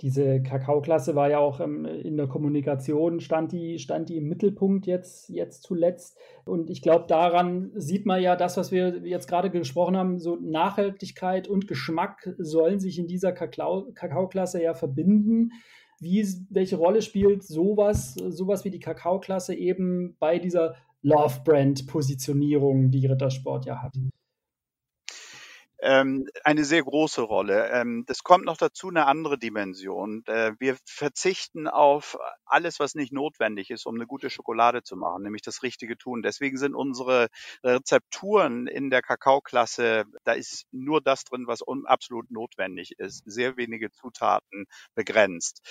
diese 0.00 0.42
Kakaoklasse 0.42 1.14
war 1.14 1.30
ja 1.30 1.38
auch 1.38 1.60
ähm, 1.60 1.84
in 1.84 2.16
der 2.16 2.26
Kommunikation, 2.26 3.20
stand 3.20 3.52
die, 3.52 3.78
stand 3.78 4.08
die 4.08 4.16
im 4.16 4.28
Mittelpunkt 4.28 4.86
jetzt, 4.86 5.28
jetzt 5.28 5.62
zuletzt. 5.62 6.18
Und 6.44 6.70
ich 6.70 6.82
glaube, 6.82 7.04
daran 7.06 7.70
sieht 7.74 8.04
man 8.04 8.20
ja 8.20 8.34
das, 8.34 8.56
was 8.56 8.72
wir 8.72 9.06
jetzt 9.06 9.28
gerade 9.28 9.50
gesprochen 9.50 9.96
haben, 9.96 10.18
so 10.18 10.36
Nachhaltigkeit 10.36 11.46
und 11.46 11.68
Geschmack 11.68 12.34
sollen 12.38 12.80
sich 12.80 12.98
in 12.98 13.06
dieser 13.06 13.32
Kakao, 13.32 13.92
Kakaoklasse 13.94 14.62
ja 14.62 14.74
verbinden. 14.74 15.50
Wie, 16.00 16.26
welche 16.50 16.76
Rolle 16.76 17.00
spielt 17.00 17.44
sowas, 17.44 18.14
sowas 18.14 18.64
wie 18.64 18.70
die 18.70 18.80
Kakaoklasse 18.80 19.54
eben 19.54 20.16
bei 20.18 20.40
dieser 20.40 20.74
Love-Brand-Positionierung, 21.02 22.90
die 22.90 23.06
Rittersport 23.06 23.66
ja 23.66 23.82
hat? 23.82 23.94
Ähm, 25.82 26.28
eine 26.44 26.64
sehr 26.64 26.82
große 26.82 27.22
Rolle. 27.22 27.68
Ähm, 27.70 28.04
das 28.06 28.22
kommt 28.22 28.44
noch 28.44 28.56
dazu 28.56 28.88
eine 28.88 29.06
andere 29.06 29.38
Dimension. 29.38 30.22
Äh, 30.26 30.52
wir 30.60 30.76
verzichten 30.86 31.66
auf 31.68 32.16
alles, 32.46 32.78
was 32.78 32.94
nicht 32.94 33.12
notwendig 33.12 33.70
ist, 33.70 33.86
um 33.86 33.96
eine 33.96 34.06
gute 34.06 34.30
Schokolade 34.30 34.82
zu 34.82 34.96
machen, 34.96 35.22
nämlich 35.24 35.42
das 35.42 35.62
richtige 35.62 35.98
Tun. 35.98 36.22
Deswegen 36.22 36.56
sind 36.56 36.74
unsere 36.74 37.28
Rezepturen 37.64 38.66
in 38.68 38.90
der 38.90 39.02
Kakaoklasse, 39.02 40.04
da 40.24 40.32
ist 40.32 40.66
nur 40.70 41.00
das 41.00 41.24
drin, 41.24 41.46
was 41.46 41.62
absolut 41.86 42.30
notwendig 42.30 42.92
ist. 42.98 43.22
Sehr 43.26 43.56
wenige 43.56 43.90
Zutaten 43.90 44.66
begrenzt. 44.94 45.62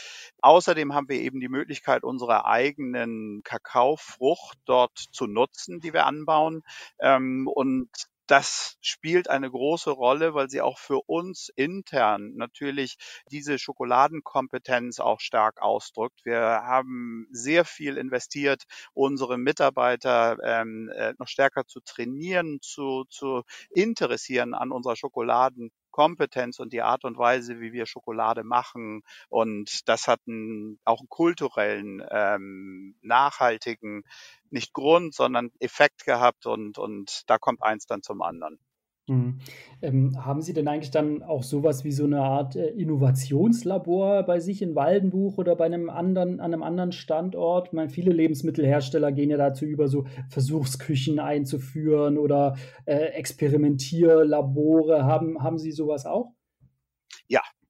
Außerdem 0.42 0.94
haben 0.94 1.08
wir 1.10 1.22
eben 1.22 1.40
die 1.40 1.50
Möglichkeit, 1.50 2.04
unsere 2.04 2.46
eigenen 2.46 3.42
Kakaofrucht 3.44 4.58
dort 4.66 4.98
zu 4.98 5.28
nutzen, 5.28 5.80
die 5.80 5.94
wir 5.94 6.06
anbauen. 6.06 6.64
Ähm, 7.00 7.48
und 7.48 7.90
das 8.32 8.78
spielt 8.82 9.30
eine 9.30 9.52
große 9.52 9.92
Rolle, 9.92 10.34
weil 10.34 10.50
sie 10.50 10.62
auch 10.62 10.80
für 10.80 11.02
uns 11.08 11.50
intern 11.56 12.34
natürlich 12.36 12.96
diese 13.30 13.60
Schokoladenkompetenz 13.60 15.00
auch 15.00 15.20
stark 15.20 15.62
ausdrückt. 15.62 16.22
Wir 16.24 16.40
haben 16.40 17.28
sehr 17.32 17.66
viel 17.66 17.98
investiert, 17.98 18.64
unsere 18.94 19.38
Mitarbeiter 19.38 20.38
ähm, 20.44 20.90
äh, 20.96 21.14
noch 21.20 21.28
stärker 21.28 21.66
zu 21.68 21.82
trainieren, 21.82 22.60
zu, 22.62 23.04
zu 23.10 23.44
interessieren 23.70 24.54
an 24.54 24.72
unserer 24.72 24.96
Schokoladen. 24.96 25.72
Kompetenz 25.92 26.60
und 26.60 26.74
die 26.74 26.82
Art 26.82 27.04
und 27.06 27.18
Weise, 27.18 27.60
wie 27.60 27.74
wir 27.74 27.86
Schokolade 27.86 28.44
machen. 28.44 29.04
Und 29.30 29.88
das 29.88 30.08
hat 30.08 30.20
einen, 30.28 30.80
auch 30.86 31.00
einen 31.00 31.10
kulturellen, 31.10 32.04
ähm, 32.10 32.96
nachhaltigen, 33.02 34.04
nicht 34.50 34.74
Grund, 34.74 35.14
sondern 35.14 35.52
Effekt 35.60 36.06
gehabt 36.06 36.46
und, 36.46 36.78
und 36.78 37.30
da 37.30 37.38
kommt 37.38 37.62
eins 37.64 37.86
dann 37.86 38.02
zum 38.02 38.22
anderen. 38.22 38.60
Mhm. 39.08 39.40
Ähm, 39.82 40.26
haben 40.26 40.42
Sie 40.42 40.54
denn 40.54 40.68
eigentlich 40.68 40.92
dann 40.92 41.24
auch 41.24 41.44
sowas 41.44 41.84
wie 41.84 41.92
so 41.92 42.06
eine 42.06 42.22
Art, 42.22 42.56
äh, 42.56 42.68
Innovationslabor 42.70 44.24
bei 44.24 44.40
sich 44.40 44.62
in 44.62 44.76
Waldenbuch 44.76 45.38
oder 45.38 45.56
bei 45.56 45.66
einem 45.66 45.90
anderen 45.90 46.40
an 46.40 46.54
einem 46.54 46.64
anderen 46.64 46.92
Standort? 46.92 47.68
Ich 47.68 47.74
meine, 47.74 47.90
viele 47.90 48.12
Lebensmittelhersteller 48.14 49.12
gehen 49.12 49.32
ja 49.32 49.38
dazu 49.38 49.66
über, 49.66 49.88
so 49.88 50.06
Versuchsküchen 50.30 51.20
einzuführen 51.20 52.18
oder, 52.18 52.56
äh, 52.86 52.96
Experimentierlabore. 53.14 55.04
Haben 55.04 55.42
haben 55.44 55.58
Sie 55.58 55.72
sowas 55.72 56.06
auch? 56.06 56.32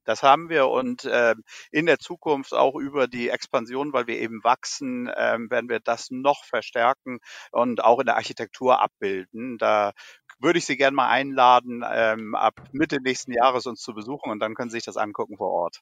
Das 0.06 0.24
haben 0.24 0.50
wir 0.50 0.68
und 0.68 1.06
äh, 1.06 1.36
in 1.72 1.86
der 1.86 2.00
Zukunft 2.00 2.54
auch 2.54 2.76
über 2.76 3.08
die 3.08 3.30
Expansion, 3.30 3.94
weil 3.94 4.08
wir 4.08 4.20
eben 4.20 4.44
wachsen, 4.44 5.08
äh, 5.08 5.38
werden 5.50 5.70
wir 5.70 5.80
das 5.80 6.10
noch 6.12 6.44
verstärken 6.46 7.20
und 7.52 7.84
auch 7.84 8.00
in 8.00 8.06
der 8.08 8.16
Architektur 8.18 8.82
abbilden. 8.82 9.58
Da 9.58 9.92
würde 10.40 10.60
ich 10.60 10.66
Sie 10.66 10.78
gerne 10.78 10.96
mal 10.96 11.10
einladen, 11.10 11.84
ähm, 11.90 12.36
ab 12.36 12.56
Mitte 12.72 12.98
nächsten 13.02 13.32
Jahres 13.34 13.66
uns 13.68 13.82
zu 13.82 13.94
besuchen 13.94 14.32
und 14.32 14.40
dann 14.40 14.56
können 14.56 14.70
Sie 14.70 14.78
sich 14.78 14.86
das 14.86 14.98
angucken 14.98 15.38
vor 15.38 15.52
Ort. 15.52 15.82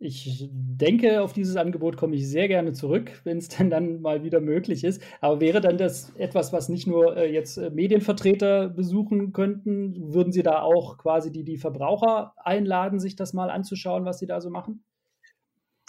Ich 0.00 0.48
denke, 0.52 1.22
auf 1.22 1.32
dieses 1.32 1.56
Angebot 1.56 1.96
komme 1.96 2.14
ich 2.14 2.28
sehr 2.28 2.46
gerne 2.46 2.72
zurück, 2.72 3.20
wenn 3.24 3.38
es 3.38 3.48
denn 3.58 3.68
dann 3.68 4.00
mal 4.00 4.22
wieder 4.22 4.40
möglich 4.40 4.84
ist. 4.84 5.02
Aber 5.20 5.40
wäre 5.40 5.60
dann 5.60 5.76
das 5.76 6.14
etwas, 6.16 6.52
was 6.52 6.68
nicht 6.68 6.86
nur 6.86 7.16
äh, 7.16 7.32
jetzt 7.32 7.56
äh, 7.56 7.70
Medienvertreter 7.70 8.68
besuchen 8.68 9.32
könnten? 9.32 10.14
Würden 10.14 10.32
Sie 10.32 10.44
da 10.44 10.62
auch 10.62 10.98
quasi 10.98 11.32
die, 11.32 11.42
die 11.42 11.56
Verbraucher 11.56 12.34
einladen, 12.36 13.00
sich 13.00 13.16
das 13.16 13.32
mal 13.32 13.50
anzuschauen, 13.50 14.04
was 14.04 14.20
Sie 14.20 14.26
da 14.26 14.40
so 14.40 14.50
machen? 14.50 14.84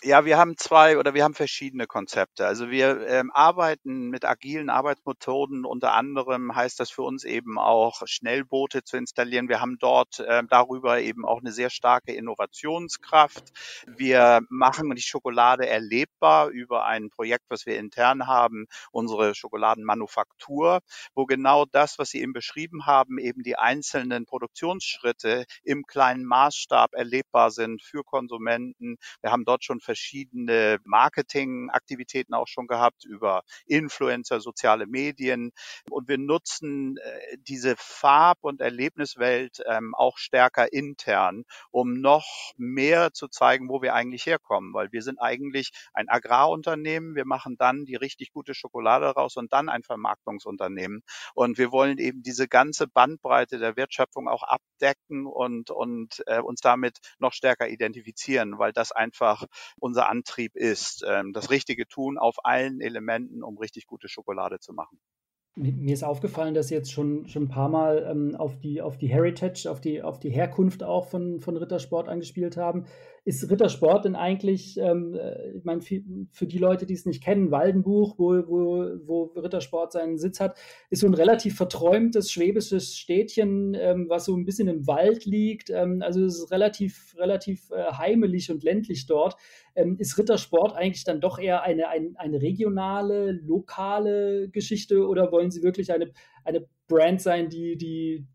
Ja, 0.02 0.24
wir 0.24 0.38
haben 0.38 0.56
zwei 0.56 0.98
oder 0.98 1.14
wir 1.14 1.26
haben 1.26 1.34
verschiedene 1.34 1.86
Konzepte. 1.86 2.48
Also 2.48 2.70
wir 2.70 3.06
ähm, 3.08 3.32
arbeiten 3.34 4.08
mit 4.08 4.24
agilen 4.24 4.70
Arbeitsmethoden. 4.70 5.66
Unter 5.66 5.92
anderem 5.94 6.56
heißt 6.56 6.80
das 6.80 6.90
für 6.90 7.02
uns 7.02 7.26
eben 7.26 7.60
auch 7.60 8.04
Schnellboote 8.06 8.86
zu 8.86 8.96
installieren. 8.96 9.50
Wir 9.50 9.60
haben 9.60 9.76
dort 9.78 10.20
äh, 10.22 10.42
darüber 10.50 11.02
eben 11.02 11.26
auch 11.26 11.42
eine 11.42 11.52
sehr 11.52 11.70
starke 11.70 12.14
Innovationskraft. 12.14 13.44
Wir 13.88 14.40
machen 14.48 14.96
die 14.96 15.02
Schokolade 15.02 15.68
erlebbar 15.68 16.48
über 16.48 16.86
ein 16.86 17.10
Projekt, 17.10 17.44
was 17.50 17.66
wir 17.66 17.78
intern 17.78 18.26
haben, 18.26 18.68
unsere 18.94 19.36
Schokoladenmanufaktur, 19.36 20.80
wo 21.14 21.26
genau 21.26 21.66
das, 21.66 22.00
was 22.00 22.12
Sie 22.12 22.22
eben 22.22 22.32
beschrieben 22.32 22.86
haben, 22.86 23.18
eben 23.18 23.44
die 23.44 23.58
einzelnen 23.58 24.26
Produktionsschritte 24.26 25.44
im 25.62 25.84
kleinen 25.84 26.24
Maßstab 26.24 26.94
erlebbar 26.94 27.52
sind 27.52 27.84
für 27.84 28.06
Konsumenten. 28.06 28.96
Wir 29.22 29.32
haben 29.34 29.44
dort 29.44 29.66
schon 29.66 29.82
verschiedene 29.90 30.78
Marketingaktivitäten 30.84 32.36
auch 32.36 32.48
schon 32.48 32.68
gehabt 32.68 33.06
über 33.06 33.42
Influencer, 33.66 34.40
soziale 34.40 34.86
Medien. 34.86 35.50
Und 35.90 36.08
wir 36.08 36.20
nutzen 36.20 36.98
äh, 36.98 37.38
diese 37.40 37.74
Farb- 37.76 38.44
und 38.44 38.62
Erlebniswelt 38.62 39.64
ähm, 39.66 39.96
auch 39.96 40.20
stärker 40.20 40.72
intern, 40.72 41.44
um 41.72 42.02
noch 42.02 42.52
mehr 42.56 43.14
zu 43.14 43.30
zeigen, 43.30 43.68
wo 43.68 43.82
wir 43.82 43.96
eigentlich 43.96 44.28
herkommen. 44.28 44.76
Weil 44.76 44.92
wir 44.92 45.02
sind 45.02 45.18
eigentlich 45.18 45.72
ein 45.94 46.08
Agrarunternehmen. 46.08 47.16
Wir 47.16 47.26
machen 47.26 47.58
dann 47.58 47.86
die 47.86 47.96
richtig 47.96 48.32
gute 48.32 48.54
Schokolade 48.54 49.08
raus 49.08 49.38
und 49.38 49.52
dann 49.54 49.70
ein 49.70 49.82
Vermarktungsunternehmen. 49.82 51.02
Und 51.34 51.58
wir 51.58 51.72
wollen 51.72 51.98
eben 51.98 52.22
diese 52.22 52.48
ganze 52.48 52.88
Bandbreite 52.88 53.58
der 53.58 53.76
Wertschöpfung 53.76 54.28
auch 54.28 54.44
abdecken 54.44 55.26
und, 55.26 55.72
und 55.72 56.22
äh, 56.28 56.42
uns 56.42 56.62
damit 56.62 57.00
noch 57.18 57.34
stärker 57.34 57.68
identifizieren, 57.70 58.60
weil 58.60 58.72
das 58.72 58.92
einfach 59.00 59.46
unser 59.80 60.10
Antrieb 60.10 60.56
ist. 60.56 61.06
Ähm, 61.08 61.34
das 61.34 61.50
Richtige 61.50 61.88
tun 61.88 62.18
auf 62.18 62.46
allen 62.46 62.82
Elementen, 62.82 63.44
um 63.44 63.58
richtig 63.58 63.88
gute 63.88 64.08
Schokolade 64.08 64.60
zu 64.60 64.74
machen. 64.74 65.00
Mir 65.56 65.94
ist 65.94 66.04
aufgefallen, 66.04 66.54
dass 66.54 66.70
Sie 66.70 66.76
jetzt 66.76 66.92
schon, 66.92 67.28
schon 67.28 67.44
ein 67.44 67.50
paar 67.50 67.68
Mal 67.68 68.08
ähm, 68.10 68.36
auf, 68.36 68.58
die, 68.60 68.82
auf 68.82 68.98
die 68.98 69.08
Heritage, 69.08 69.70
auf 69.70 69.82
die, 69.82 70.02
auf 70.02 70.20
die 70.20 70.30
Herkunft 70.30 70.84
auch 70.84 71.08
von, 71.08 71.42
von 71.42 71.58
Rittersport 71.58 72.08
angespielt 72.08 72.56
haben. 72.56 72.86
Ist 73.30 73.48
Rittersport 73.48 74.06
denn 74.06 74.16
eigentlich, 74.16 74.80
ähm, 74.80 75.14
äh, 75.14 75.52
ich 75.52 75.64
meine, 75.64 75.82
für 75.82 76.48
die 76.48 76.58
Leute, 76.58 76.88
die 76.88 76.96
es 76.96 77.06
nicht 77.06 77.22
kennen, 77.22 77.52
Waldenbuch, 77.52 78.18
wo, 78.18 78.32
wo, 78.48 78.98
wo 79.06 79.24
Rittersport 79.40 79.92
seinen 79.92 80.18
Sitz 80.18 80.40
hat, 80.40 80.58
ist 80.90 81.02
so 81.02 81.06
ein 81.06 81.14
relativ 81.14 81.56
verträumtes 81.56 82.32
schwäbisches 82.32 82.98
Städtchen, 82.98 83.76
ähm, 83.76 84.10
was 84.10 84.26
so 84.26 84.36
ein 84.36 84.46
bisschen 84.46 84.68
im 84.68 84.88
Wald 84.88 85.26
liegt. 85.26 85.70
Ähm, 85.70 86.02
also 86.02 86.26
es 86.26 86.40
ist 86.40 86.52
relativ, 86.52 87.16
relativ 87.20 87.70
äh, 87.70 87.92
heimelig 87.92 88.50
und 88.50 88.64
ländlich 88.64 89.06
dort. 89.06 89.36
Ähm, 89.76 89.98
ist 90.00 90.18
Rittersport 90.18 90.76
eigentlich 90.76 91.04
dann 91.04 91.22
doch 91.22 91.38
eher 91.38 91.62
eine, 91.62 91.88
ein, 91.90 92.16
eine 92.16 92.42
regionale, 92.42 93.34
lokale 93.34 94.50
Geschichte 94.50 95.08
oder 95.08 95.32
wollen 95.32 95.52
Sie 95.52 95.62
wirklich 95.62 95.94
eine, 95.94 96.10
eine 96.44 96.66
Brand 96.88 97.22
sein, 97.22 97.48
die, 97.48 97.78
die, 97.78 98.26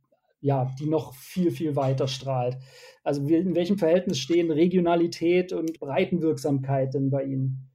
ja, 0.40 0.70
die 0.78 0.87
noch 0.87 1.14
viel, 1.14 1.50
viel 1.50 1.74
weiter 1.74 2.07
strahlt? 2.07 2.59
Also 3.04 3.22
in 3.28 3.54
welchem 3.54 3.78
Verhältnis 3.78 4.18
stehen 4.18 4.50
Regionalität 4.50 5.52
und 5.52 5.78
Breitenwirksamkeit 5.78 6.94
denn 6.94 7.10
bei 7.10 7.24
Ihnen? 7.24 7.70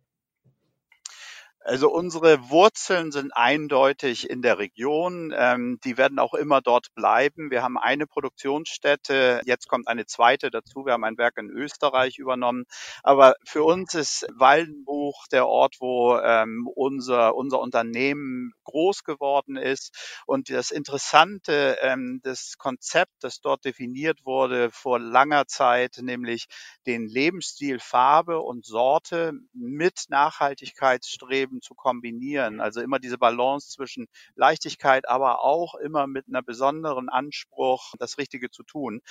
Also 1.61 1.91
unsere 1.91 2.49
Wurzeln 2.49 3.11
sind 3.11 3.35
eindeutig 3.35 4.29
in 4.29 4.41
der 4.41 4.59
Region. 4.59 5.33
Ähm, 5.35 5.77
die 5.83 5.97
werden 5.97 6.17
auch 6.17 6.33
immer 6.33 6.61
dort 6.61 6.87
bleiben. 6.95 7.51
Wir 7.51 7.63
haben 7.63 7.77
eine 7.77 8.07
Produktionsstätte, 8.07 9.41
jetzt 9.45 9.67
kommt 9.67 9.89
eine 9.89 10.05
zweite 10.05 10.51
dazu. 10.51 10.85
Wir 10.85 10.93
haben 10.93 11.03
ein 11.03 11.17
Werk 11.17 11.37
in 11.37 11.49
Österreich 11.49 12.17
übernommen. 12.17 12.63
Aber 13.03 13.35
für 13.45 13.63
uns 13.63 13.93
ist 13.93 14.25
Waldenbuch 14.33 15.27
der 15.31 15.47
Ort, 15.47 15.75
wo 15.79 16.17
ähm, 16.17 16.67
unser, 16.73 17.35
unser 17.35 17.59
Unternehmen 17.59 18.53
groß 18.63 19.03
geworden 19.03 19.57
ist. 19.57 20.23
Und 20.25 20.49
das 20.49 20.71
Interessante, 20.71 21.77
ähm, 21.81 22.21
das 22.23 22.57
Konzept, 22.57 23.11
das 23.19 23.41
dort 23.41 23.65
definiert 23.65 24.25
wurde 24.25 24.69
vor 24.71 24.97
langer 24.97 25.45
Zeit, 25.45 25.97
nämlich 26.01 26.47
den 26.85 27.05
Lebensstil 27.05 27.79
Farbe 27.79 28.39
und 28.39 28.65
Sorte 28.65 29.33
mit 29.53 30.05
Nachhaltigkeitsstreben 30.07 31.48
zu 31.61 31.73
kombinieren. 31.75 32.61
Also 32.61 32.81
immer 32.81 32.99
diese 32.99 33.17
Balance 33.17 33.69
zwischen 33.69 34.07
Leichtigkeit, 34.35 35.09
aber 35.09 35.43
auch 35.43 35.75
immer 35.75 36.07
mit 36.07 36.27
einer 36.27 36.41
besonderen 36.43 37.09
Anspruch, 37.09 37.93
das 37.99 38.17
Richtige 38.17 38.51
zu 38.51 38.63
tun. 38.63 39.01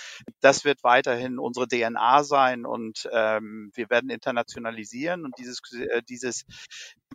Das 0.40 0.64
wird 0.64 0.85
weiterhin 0.85 1.38
unsere 1.38 1.66
DNA 1.66 2.24
sein 2.24 2.64
und 2.64 3.09
ähm, 3.12 3.70
wir 3.74 3.90
werden 3.90 4.11
internationalisieren 4.11 5.24
und 5.24 5.38
dieses, 5.38 5.61
äh, 5.72 6.03
dieses 6.09 6.44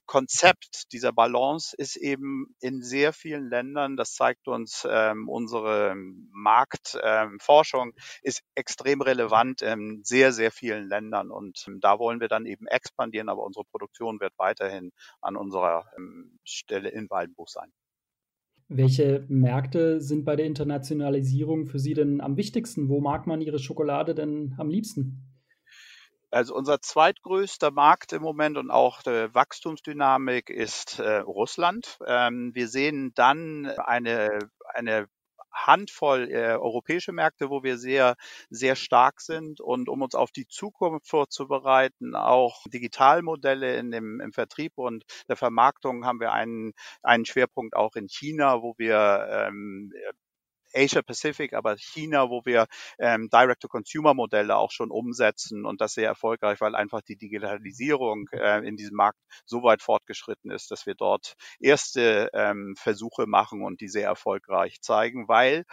Konzept 0.05 0.91
dieser 0.91 1.11
Balance 1.11 1.75
ist 1.77 1.95
eben 1.95 2.55
in 2.59 2.81
sehr 2.81 3.13
vielen 3.13 3.49
Ländern, 3.49 3.95
das 3.95 4.13
zeigt 4.13 4.47
uns 4.47 4.87
ähm, 4.89 5.29
unsere 5.29 5.95
Marktforschung, 6.31 7.87
ähm, 7.87 8.01
ist 8.21 8.41
extrem 8.55 9.01
relevant 9.01 9.61
in 9.61 10.01
sehr, 10.03 10.33
sehr 10.33 10.51
vielen 10.51 10.87
Ländern. 10.87 11.31
Und 11.31 11.65
ähm, 11.67 11.79
da 11.79 11.99
wollen 11.99 12.19
wir 12.19 12.27
dann 12.27 12.45
eben 12.45 12.67
expandieren, 12.67 13.29
aber 13.29 13.43
unsere 13.43 13.65
Produktion 13.65 14.19
wird 14.19 14.33
weiterhin 14.37 14.91
an 15.21 15.35
unserer 15.35 15.85
ähm, 15.97 16.37
Stelle 16.43 16.89
in 16.89 17.09
Waldenbuch 17.09 17.47
sein. 17.47 17.71
Welche 18.69 19.25
Märkte 19.27 20.01
sind 20.01 20.25
bei 20.25 20.35
der 20.35 20.45
Internationalisierung 20.45 21.65
für 21.65 21.79
Sie 21.79 21.93
denn 21.93 22.21
am 22.21 22.37
wichtigsten? 22.37 22.89
Wo 22.89 23.01
mag 23.01 23.27
man 23.27 23.41
Ihre 23.41 23.59
Schokolade 23.59 24.15
denn 24.15 24.55
am 24.57 24.69
liebsten? 24.69 25.32
Also 26.33 26.55
unser 26.55 26.81
zweitgrößter 26.81 27.69
Markt 27.69 28.11
im 28.11 28.23
Moment 28.23 28.57
und 28.57 28.71
auch 28.71 29.03
der 29.03 29.35
Wachstumsdynamik 29.35 30.49
ist 30.49 30.97
äh, 30.97 31.17
Russland. 31.17 31.99
Ähm, 32.07 32.55
wir 32.55 32.67
sehen 32.67 33.11
dann 33.13 33.67
eine, 33.67 34.39
eine 34.73 35.07
Handvoll 35.51 36.31
äh, 36.31 36.55
europäische 36.55 37.11
Märkte, 37.11 37.51
wo 37.51 37.61
wir 37.61 37.77
sehr, 37.77 38.15
sehr 38.49 38.75
stark 38.75 39.21
sind. 39.21 39.61
Und 39.61 39.89
um 39.89 40.01
uns 40.01 40.15
auf 40.15 40.31
die 40.31 40.47
Zukunft 40.47 41.07
vorzubereiten, 41.07 42.15
auch 42.15 42.63
Digitalmodelle 42.65 43.77
in 43.77 43.91
dem, 43.91 44.19
im 44.19 44.33
Vertrieb 44.33 44.73
und 44.75 45.03
der 45.29 45.35
Vermarktung 45.35 46.03
haben 46.03 46.19
wir 46.19 46.31
einen, 46.31 46.73
einen 47.03 47.25
Schwerpunkt 47.25 47.75
auch 47.75 47.95
in 47.95 48.07
China, 48.07 48.63
wo 48.63 48.73
wir 48.79 49.27
ähm, 49.29 49.93
Asia 50.73 51.01
Pacific, 51.01 51.53
aber 51.53 51.77
China, 51.77 52.29
wo 52.29 52.41
wir 52.45 52.67
ähm, 52.99 53.29
Direct-to-Consumer-Modelle 53.29 54.55
auch 54.55 54.71
schon 54.71 54.91
umsetzen 54.91 55.65
und 55.65 55.81
das 55.81 55.93
sehr 55.93 56.07
erfolgreich, 56.07 56.61
weil 56.61 56.75
einfach 56.75 57.01
die 57.01 57.15
Digitalisierung 57.15 58.27
äh, 58.31 58.67
in 58.67 58.75
diesem 58.77 58.95
Markt 58.95 59.19
so 59.45 59.63
weit 59.63 59.81
fortgeschritten 59.81 60.51
ist, 60.51 60.71
dass 60.71 60.85
wir 60.85 60.95
dort 60.95 61.35
erste 61.59 62.29
ähm, 62.33 62.75
Versuche 62.77 63.27
machen 63.27 63.63
und 63.63 63.81
die 63.81 63.87
sehr 63.87 64.07
erfolgreich 64.07 64.81
zeigen, 64.81 65.27
weil 65.27 65.65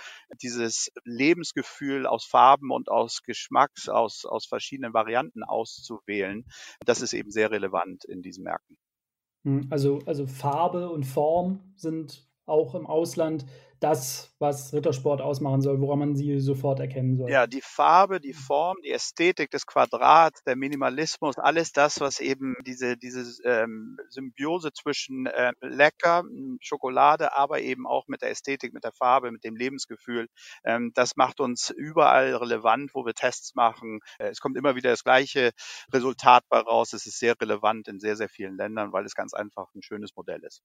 dieses 0.43 0.91
Lebensgefühl 1.05 2.07
aus 2.07 2.25
Farben 2.25 2.71
und 2.71 2.89
aus 2.91 3.23
Geschmacks, 3.23 3.89
aus, 3.89 4.25
aus 4.25 4.47
verschiedenen 4.47 4.95
Varianten 4.95 5.43
auszuwählen, 5.43 6.45
das 6.85 7.01
ist 7.01 7.13
eben 7.13 7.31
sehr 7.31 7.51
relevant 7.51 8.05
in 8.05 8.23
diesen 8.23 8.45
Märkten. 8.45 8.77
Hm, 9.45 9.67
also, 9.71 10.01
also 10.07 10.27
Farbe 10.27 10.91
und 10.91 11.05
Form 11.05 11.73
sind 11.77 12.29
auch 12.47 12.75
im 12.75 12.87
Ausland 12.87 13.47
das, 13.81 14.35
was 14.39 14.75
Rittersport 14.75 15.23
ausmachen 15.23 15.63
soll, 15.63 15.81
woran 15.81 15.99
man 15.99 16.15
sie 16.15 16.39
sofort 16.39 16.81
erkennen 16.81 17.17
soll. 17.17 17.31
Ja, 17.31 17.47
die 17.47 17.63
Farbe, 17.63 18.21
die 18.21 18.35
Form, 18.35 18.77
die 18.85 18.91
Ästhetik 18.91 19.51
des 19.51 19.67
Quadrats, 19.67 20.43
der 20.45 20.55
Minimalismus, 20.55 21.39
alles 21.39 21.73
das, 21.73 21.99
was 21.99 22.21
eben 22.21 22.57
diese, 22.67 22.99
diese 22.99 23.25
ähm, 23.45 23.99
Symbiose 24.11 24.73
zwischen 24.73 25.27
äh, 25.27 25.53
lecker, 25.63 26.25
Schokolade, 26.61 27.35
aber 27.35 27.61
eben 27.61 27.87
auch 27.87 28.07
mit 28.07 28.21
der 28.21 28.31
Ästhetik, 28.31 28.75
mit 28.75 28.85
der 28.85 28.93
Farbe, 28.93 29.33
mit 29.33 29.45
dem 29.45 29.57
Lebensgefühl, 29.57 30.29
ähm, 30.65 30.93
das 30.95 31.17
macht 31.17 31.41
uns 31.41 31.71
überall 31.71 32.35
relevant, 32.35 32.91
wo 32.95 33.07
wir 33.07 33.15
Tests 33.15 33.55
machen. 33.55 34.01
Äh, 34.19 34.29
es 34.29 34.41
kommt 34.41 34.59
immer 34.59 34.77
wieder 34.77 34.91
das 34.91 35.05
gleiche 35.05 35.53
Resultat 35.93 36.45
bei 36.51 36.59
raus. 36.59 36.93
Es 36.93 37.07
ist 37.07 37.19
sehr 37.19 37.35
relevant 37.41 37.89
in 37.89 37.99
sehr, 37.99 38.17
sehr 38.17 38.29
vielen 38.29 38.57
Ländern, 38.57 38.93
weil 38.93 39.07
es 39.07 39.15
ganz 39.15 39.33
einfach 39.33 39.75
ein 39.75 39.83
schönes 39.83 40.15
Modell 40.15 40.45
ist. 40.45 40.63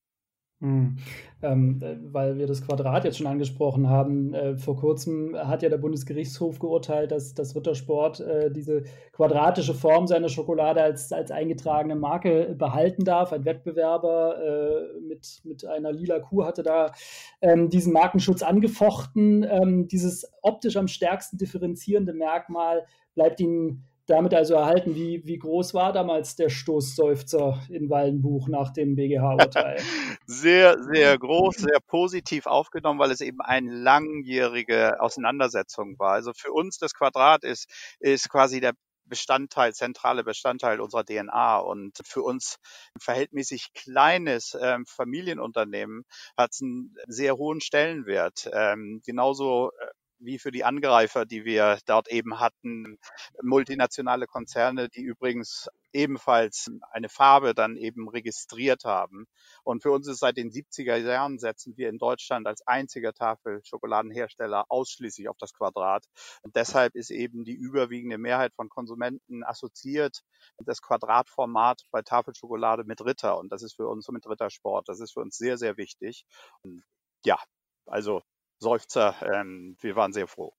Mhm. 0.61 0.97
Ähm, 1.41 1.81
äh, 1.81 1.97
weil 2.01 2.37
wir 2.37 2.47
das 2.47 2.65
Quadrat 2.65 3.03
jetzt 3.03 3.17
schon 3.17 3.27
angesprochen 3.27 3.89
haben. 3.89 4.33
Äh, 4.33 4.57
vor 4.57 4.77
kurzem 4.77 5.35
hat 5.35 5.61
ja 5.63 5.69
der 5.69 5.77
Bundesgerichtshof 5.77 6.59
geurteilt, 6.59 7.11
dass 7.11 7.33
das 7.33 7.55
Rittersport 7.55 8.21
äh, 8.21 8.49
diese 8.51 8.83
quadratische 9.11 9.73
Form 9.73 10.07
seiner 10.07 10.29
Schokolade 10.29 10.81
als, 10.81 11.11
als 11.11 11.29
eingetragene 11.29 11.95
Marke 11.95 12.55
behalten 12.57 13.03
darf. 13.03 13.33
Ein 13.33 13.43
Wettbewerber 13.43 14.37
äh, 14.41 14.99
mit, 15.01 15.41
mit 15.43 15.65
einer 15.65 15.91
lila 15.91 16.19
Kuh 16.19 16.45
hatte 16.45 16.63
da 16.63 16.93
ähm, 17.41 17.69
diesen 17.69 17.91
Markenschutz 17.91 18.41
angefochten. 18.41 19.43
Ähm, 19.43 19.87
dieses 19.89 20.31
optisch 20.41 20.77
am 20.77 20.87
stärksten 20.87 21.37
differenzierende 21.37 22.13
Merkmal 22.13 22.85
bleibt 23.13 23.41
ihnen 23.41 23.83
damit 24.07 24.33
also 24.33 24.53
erhalten, 24.53 24.95
wie, 24.95 25.21
wie 25.25 25.37
groß 25.37 25.73
war 25.73 25.91
damals 25.91 26.35
der 26.35 26.49
Stoßseufzer 26.49 27.63
in 27.69 27.89
Wallenbuch 27.89 28.47
nach 28.47 28.71
dem 28.71 28.95
BGH-Urteil? 28.95 29.77
sehr, 30.25 30.77
sehr 30.83 31.17
groß, 31.17 31.55
sehr 31.55 31.79
positiv 31.87 32.45
aufgenommen, 32.45 32.99
weil 32.99 33.11
es 33.11 33.21
eben 33.21 33.41
eine 33.41 33.71
langjährige 33.71 35.01
Auseinandersetzung 35.01 35.97
war. 35.97 36.11
Also 36.11 36.33
für 36.35 36.51
uns 36.51 36.77
das 36.77 36.93
Quadrat 36.93 37.43
ist, 37.43 37.67
ist 37.99 38.29
quasi 38.29 38.59
der 38.59 38.73
Bestandteil, 39.07 39.73
zentrale 39.73 40.23
Bestandteil 40.23 40.79
unserer 40.79 41.03
DNA. 41.03 41.57
Und 41.57 41.97
für 42.03 42.21
uns 42.21 42.57
ein 42.95 43.01
verhältnismäßig 43.01 43.73
kleines 43.73 44.57
ähm, 44.59 44.85
Familienunternehmen 44.85 46.03
hat 46.37 46.51
es 46.53 46.61
einen 46.61 46.95
sehr 47.07 47.37
hohen 47.37 47.61
Stellenwert. 47.61 48.49
Ähm, 48.53 49.01
genauso 49.05 49.71
äh, 49.79 49.87
wie 50.19 50.39
für 50.39 50.51
die 50.51 50.63
Angreifer, 50.63 51.25
die 51.25 51.45
wir 51.45 51.79
dort 51.85 52.07
eben 52.09 52.39
hatten, 52.39 52.97
multinationale 53.41 54.27
Konzerne, 54.27 54.89
die 54.89 55.01
übrigens 55.01 55.69
ebenfalls 55.93 56.69
eine 56.91 57.09
Farbe 57.09 57.53
dann 57.53 57.77
eben 57.77 58.09
registriert 58.09 58.83
haben. 58.83 59.27
Und 59.63 59.81
für 59.81 59.91
uns 59.91 60.07
ist 60.07 60.19
seit 60.19 60.37
den 60.37 60.51
70er 60.51 60.97
Jahren 60.97 61.39
setzen 61.39 61.77
wir 61.77 61.89
in 61.89 61.97
Deutschland 61.97 62.47
als 62.47 62.65
einziger 62.67 63.13
Tafelschokoladenhersteller 63.13 64.65
ausschließlich 64.69 65.29
auf 65.29 65.37
das 65.37 65.53
Quadrat. 65.53 66.05
Und 66.41 66.55
deshalb 66.55 66.95
ist 66.95 67.11
eben 67.11 67.45
die 67.45 67.55
überwiegende 67.55 68.17
Mehrheit 68.17 68.53
von 68.55 68.69
Konsumenten 68.69 69.43
assoziiert 69.43 70.21
das 70.57 70.81
Quadratformat 70.81 71.83
bei 71.91 72.01
Tafelschokolade 72.01 72.83
mit 72.83 73.01
Ritter. 73.01 73.37
Und 73.37 73.51
das 73.51 73.63
ist 73.63 73.75
für 73.75 73.87
uns 73.87 74.07
mit 74.09 74.27
Rittersport. 74.27 74.89
Das 74.89 74.99
ist 74.99 75.13
für 75.13 75.21
uns 75.21 75.37
sehr, 75.37 75.57
sehr 75.57 75.77
wichtig. 75.77 76.25
Und 76.61 76.83
ja, 77.23 77.37
also 77.85 78.21
Seufzer. 78.59 79.15
Ähm, 79.21 79.77
wir 79.81 79.95
waren 79.95 80.13
sehr 80.13 80.27
froh. 80.27 80.53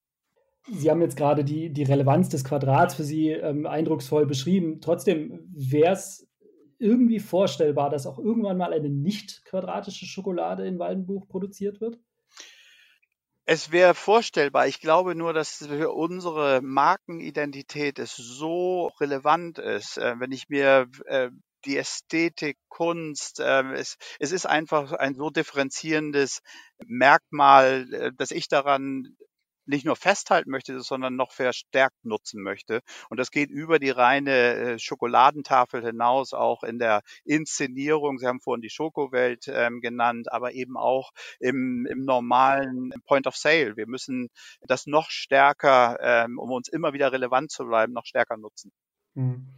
Sie 0.69 0.91
haben 0.91 1.01
jetzt 1.01 1.17
gerade 1.17 1.45
die, 1.45 1.73
die 1.73 1.85
Relevanz 1.85 2.29
des 2.29 2.45
Quadrats 2.45 2.97
für 2.97 3.05
Sie 3.05 3.31
ähm, 3.31 3.67
eindrucksvoll 3.67 4.27
beschrieben. 4.27 4.81
Trotzdem 4.81 5.49
wäre 5.55 5.93
es 5.93 6.29
irgendwie 6.79 7.21
vorstellbar, 7.21 7.91
dass 7.91 8.07
auch 8.07 8.19
irgendwann 8.19 8.59
mal 8.59 8.73
eine 8.73 8.91
nicht 8.91 9.45
quadratische 9.45 10.07
Schokolade 10.07 10.67
in 10.67 10.79
Waldenbuch 10.79 11.29
produziert 11.29 11.81
wird? 11.81 11.99
Es 13.45 13.71
wäre 13.71 13.95
vorstellbar. 13.95 14.67
Ich 14.67 14.81
glaube 14.81 15.15
nur, 15.15 15.33
dass 15.33 15.65
für 15.69 15.93
unsere 15.93 16.61
Markenidentität 16.63 18.01
es 18.01 18.17
so 18.17 18.91
relevant 19.01 19.59
ist. 19.61 19.99
Äh, 19.99 20.19
wenn 20.19 20.33
ich 20.33 20.49
mir 20.49 20.89
äh, 21.05 21.31
die 21.67 21.77
Ästhetik, 21.77 22.59
Kunst. 22.69 23.41
Ähm, 23.45 23.73
es, 23.73 23.97
es 24.19 24.33
ist 24.33 24.47
einfach 24.47 24.93
ein 24.93 25.15
so 25.15 25.31
differenzierendes 25.31 26.41
Merkmal, 26.87 27.93
äh, 27.93 28.13
dass 28.17 28.31
ich 28.31 28.49
daran 28.49 29.17
nicht 29.67 29.85
nur 29.85 29.97
festhalten 29.97 30.51
möchte, 30.51 30.81
sondern 30.81 31.17
noch 31.17 31.33
verstärkt 31.33 32.05
nutzen 32.05 32.43
möchte. 32.43 32.81
Und 33.11 33.19
das 33.19 33.31
geht 33.31 33.51
über 33.51 33.79
die 33.79 33.91
reine 33.91 34.55
äh, 34.55 34.79
Schokoladentafel 34.79 35.85
hinaus, 35.85 36.33
auch 36.33 36.63
in 36.63 36.79
der 36.79 37.03
Inszenierung. 37.25 38.19
Sie 38.19 38.27
haben 38.27 38.41
vorhin 38.41 38.63
die 38.63 38.71
Schokowelt 38.71 39.47
ähm, 39.49 39.81
genannt, 39.81 40.33
aber 40.33 40.53
eben 40.53 40.77
auch 40.77 41.11
im, 41.41 41.87
im 41.91 42.05
normalen 42.05 42.93
Point 43.07 43.27
of 43.27 43.37
Sale. 43.37 43.77
Wir 43.77 43.87
müssen 43.87 44.29
das 44.63 44.87
noch 44.87 45.11
stärker, 45.11 45.99
ähm, 46.01 46.39
um 46.39 46.53
uns 46.53 46.69
immer 46.69 46.93
wieder 46.93 47.13
relevant 47.13 47.51
zu 47.51 47.67
bleiben, 47.67 47.93
noch 47.93 48.07
stärker 48.07 48.37
nutzen. 48.37 48.73
Hm. 49.15 49.49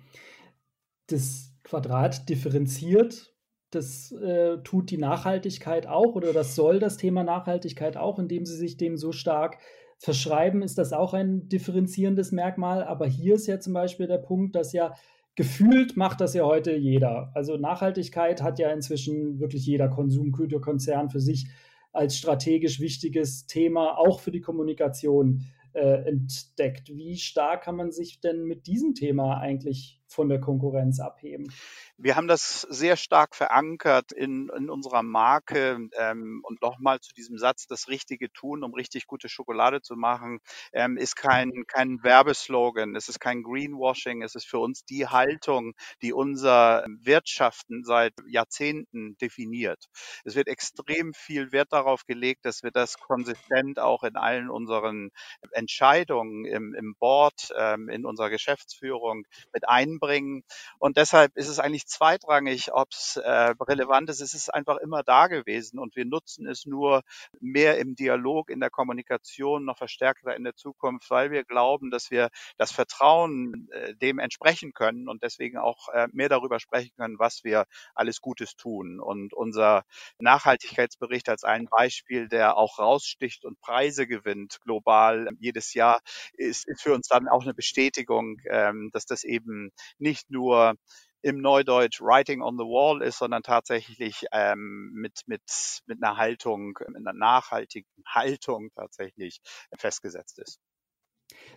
Das 1.06 1.52
Quadrat 1.68 2.28
differenziert. 2.28 3.34
Das 3.70 4.12
äh, 4.12 4.58
tut 4.64 4.90
die 4.90 4.96
Nachhaltigkeit 4.96 5.86
auch 5.86 6.14
oder 6.14 6.32
das 6.32 6.54
soll 6.54 6.78
das 6.78 6.96
Thema 6.96 7.22
Nachhaltigkeit 7.22 7.98
auch, 7.98 8.18
indem 8.18 8.46
sie 8.46 8.56
sich 8.56 8.78
dem 8.78 8.96
so 8.96 9.12
stark 9.12 9.58
verschreiben, 9.98 10.62
ist 10.62 10.78
das 10.78 10.92
auch 10.92 11.12
ein 11.12 11.48
differenzierendes 11.48 12.32
Merkmal. 12.32 12.82
Aber 12.84 13.06
hier 13.06 13.34
ist 13.34 13.46
ja 13.46 13.60
zum 13.60 13.74
Beispiel 13.74 14.06
der 14.06 14.18
Punkt, 14.18 14.54
dass 14.54 14.72
ja 14.72 14.94
gefühlt 15.34 15.96
macht 15.96 16.20
das 16.20 16.34
ja 16.34 16.44
heute 16.44 16.74
jeder. 16.74 17.30
Also 17.34 17.56
Nachhaltigkeit 17.56 18.42
hat 18.42 18.58
ja 18.58 18.70
inzwischen 18.70 19.38
wirklich 19.38 19.66
jeder 19.66 19.88
Konsumgüterkonzern 19.88 21.10
für 21.10 21.20
sich 21.20 21.48
als 21.92 22.16
strategisch 22.16 22.80
wichtiges 22.80 23.46
Thema, 23.46 23.98
auch 23.98 24.20
für 24.20 24.30
die 24.30 24.40
Kommunikation 24.40 25.44
äh, 25.74 26.08
entdeckt. 26.08 26.88
Wie 26.88 27.16
stark 27.18 27.64
kann 27.64 27.76
man 27.76 27.92
sich 27.92 28.20
denn 28.20 28.44
mit 28.44 28.66
diesem 28.66 28.94
Thema 28.94 29.38
eigentlich 29.38 29.97
von 30.08 30.28
der 30.28 30.40
Konkurrenz 30.40 31.00
abheben? 31.00 31.52
Wir 31.96 32.16
haben 32.16 32.28
das 32.28 32.62
sehr 32.62 32.96
stark 32.96 33.34
verankert 33.34 34.12
in, 34.12 34.50
in 34.56 34.70
unserer 34.70 35.02
Marke 35.02 35.88
ähm, 35.98 36.40
und 36.44 36.62
nochmal 36.62 37.00
zu 37.00 37.12
diesem 37.12 37.38
Satz, 37.38 37.66
das 37.66 37.88
Richtige 37.88 38.32
tun, 38.32 38.62
um 38.62 38.72
richtig 38.72 39.06
gute 39.06 39.28
Schokolade 39.28 39.82
zu 39.82 39.96
machen, 39.96 40.38
ähm, 40.72 40.96
ist 40.96 41.16
kein, 41.16 41.64
kein 41.66 42.02
Werbeslogan, 42.02 42.94
es 42.94 43.08
ist 43.08 43.18
kein 43.18 43.42
Greenwashing, 43.42 44.22
es 44.22 44.34
ist 44.34 44.46
für 44.46 44.60
uns 44.60 44.84
die 44.84 45.08
Haltung, 45.08 45.74
die 46.00 46.12
unser 46.12 46.84
Wirtschaften 46.86 47.82
seit 47.84 48.14
Jahrzehnten 48.28 49.16
definiert. 49.18 49.86
Es 50.24 50.36
wird 50.36 50.48
extrem 50.48 51.12
viel 51.14 51.52
Wert 51.52 51.72
darauf 51.72 52.04
gelegt, 52.06 52.44
dass 52.44 52.62
wir 52.62 52.70
das 52.70 52.98
konsistent 52.98 53.78
auch 53.78 54.04
in 54.04 54.16
allen 54.16 54.50
unseren 54.50 55.10
Entscheidungen 55.50 56.44
im, 56.44 56.74
im 56.74 56.94
Board, 56.98 57.52
ähm, 57.58 57.88
in 57.88 58.06
unserer 58.06 58.30
Geschäftsführung 58.30 59.24
mit 59.52 59.68
einbringen. 59.98 60.44
Und 60.78 60.96
deshalb 60.96 61.36
ist 61.36 61.48
es 61.48 61.58
eigentlich 61.58 61.86
zweitrangig, 61.86 62.72
ob 62.72 62.88
es 62.92 63.16
äh, 63.16 63.54
relevant 63.60 64.10
ist. 64.10 64.20
Es 64.20 64.34
ist 64.34 64.52
einfach 64.52 64.76
immer 64.78 65.02
da 65.02 65.26
gewesen 65.26 65.78
und 65.78 65.96
wir 65.96 66.04
nutzen 66.04 66.46
es 66.46 66.66
nur 66.66 67.02
mehr 67.40 67.78
im 67.78 67.94
Dialog, 67.94 68.50
in 68.50 68.60
der 68.60 68.70
Kommunikation, 68.70 69.64
noch 69.64 69.78
verstärkter 69.78 70.36
in 70.36 70.44
der 70.44 70.54
Zukunft, 70.54 71.10
weil 71.10 71.30
wir 71.30 71.44
glauben, 71.44 71.90
dass 71.90 72.10
wir 72.10 72.30
das 72.56 72.72
Vertrauen 72.72 73.68
äh, 73.72 73.94
dem 73.94 74.18
entsprechen 74.18 74.72
können 74.72 75.08
und 75.08 75.22
deswegen 75.22 75.58
auch 75.58 75.88
äh, 75.88 76.08
mehr 76.12 76.28
darüber 76.28 76.60
sprechen 76.60 76.92
können, 76.96 77.18
was 77.18 77.44
wir 77.44 77.66
alles 77.94 78.20
Gutes 78.20 78.56
tun. 78.56 79.00
Und 79.00 79.32
unser 79.32 79.84
Nachhaltigkeitsbericht 80.18 81.28
als 81.28 81.44
ein 81.44 81.66
Beispiel, 81.66 82.28
der 82.28 82.56
auch 82.56 82.78
raussticht 82.78 83.44
und 83.44 83.60
Preise 83.60 84.06
gewinnt 84.06 84.60
global 84.62 85.28
jedes 85.40 85.74
Jahr, 85.74 86.00
ist, 86.34 86.66
ist 86.66 86.82
für 86.82 86.94
uns 86.94 87.08
dann 87.08 87.28
auch 87.28 87.42
eine 87.42 87.54
Bestätigung, 87.54 88.40
ähm, 88.50 88.90
dass 88.92 89.06
das 89.06 89.24
eben 89.24 89.72
nicht 89.98 90.30
nur 90.30 90.74
im 91.22 91.40
Neudeutsch 91.40 92.00
Writing 92.00 92.42
on 92.42 92.56
the 92.56 92.64
Wall 92.64 93.02
ist, 93.02 93.18
sondern 93.18 93.42
tatsächlich 93.42 94.26
ähm, 94.32 94.90
mit, 94.94 95.22
mit, 95.26 95.42
mit 95.86 96.02
einer 96.02 96.16
Haltung, 96.16 96.78
mit 96.88 96.96
einer 96.96 97.12
nachhaltigen 97.12 97.90
Haltung 98.06 98.70
tatsächlich 98.74 99.40
festgesetzt 99.76 100.38
ist. 100.38 100.60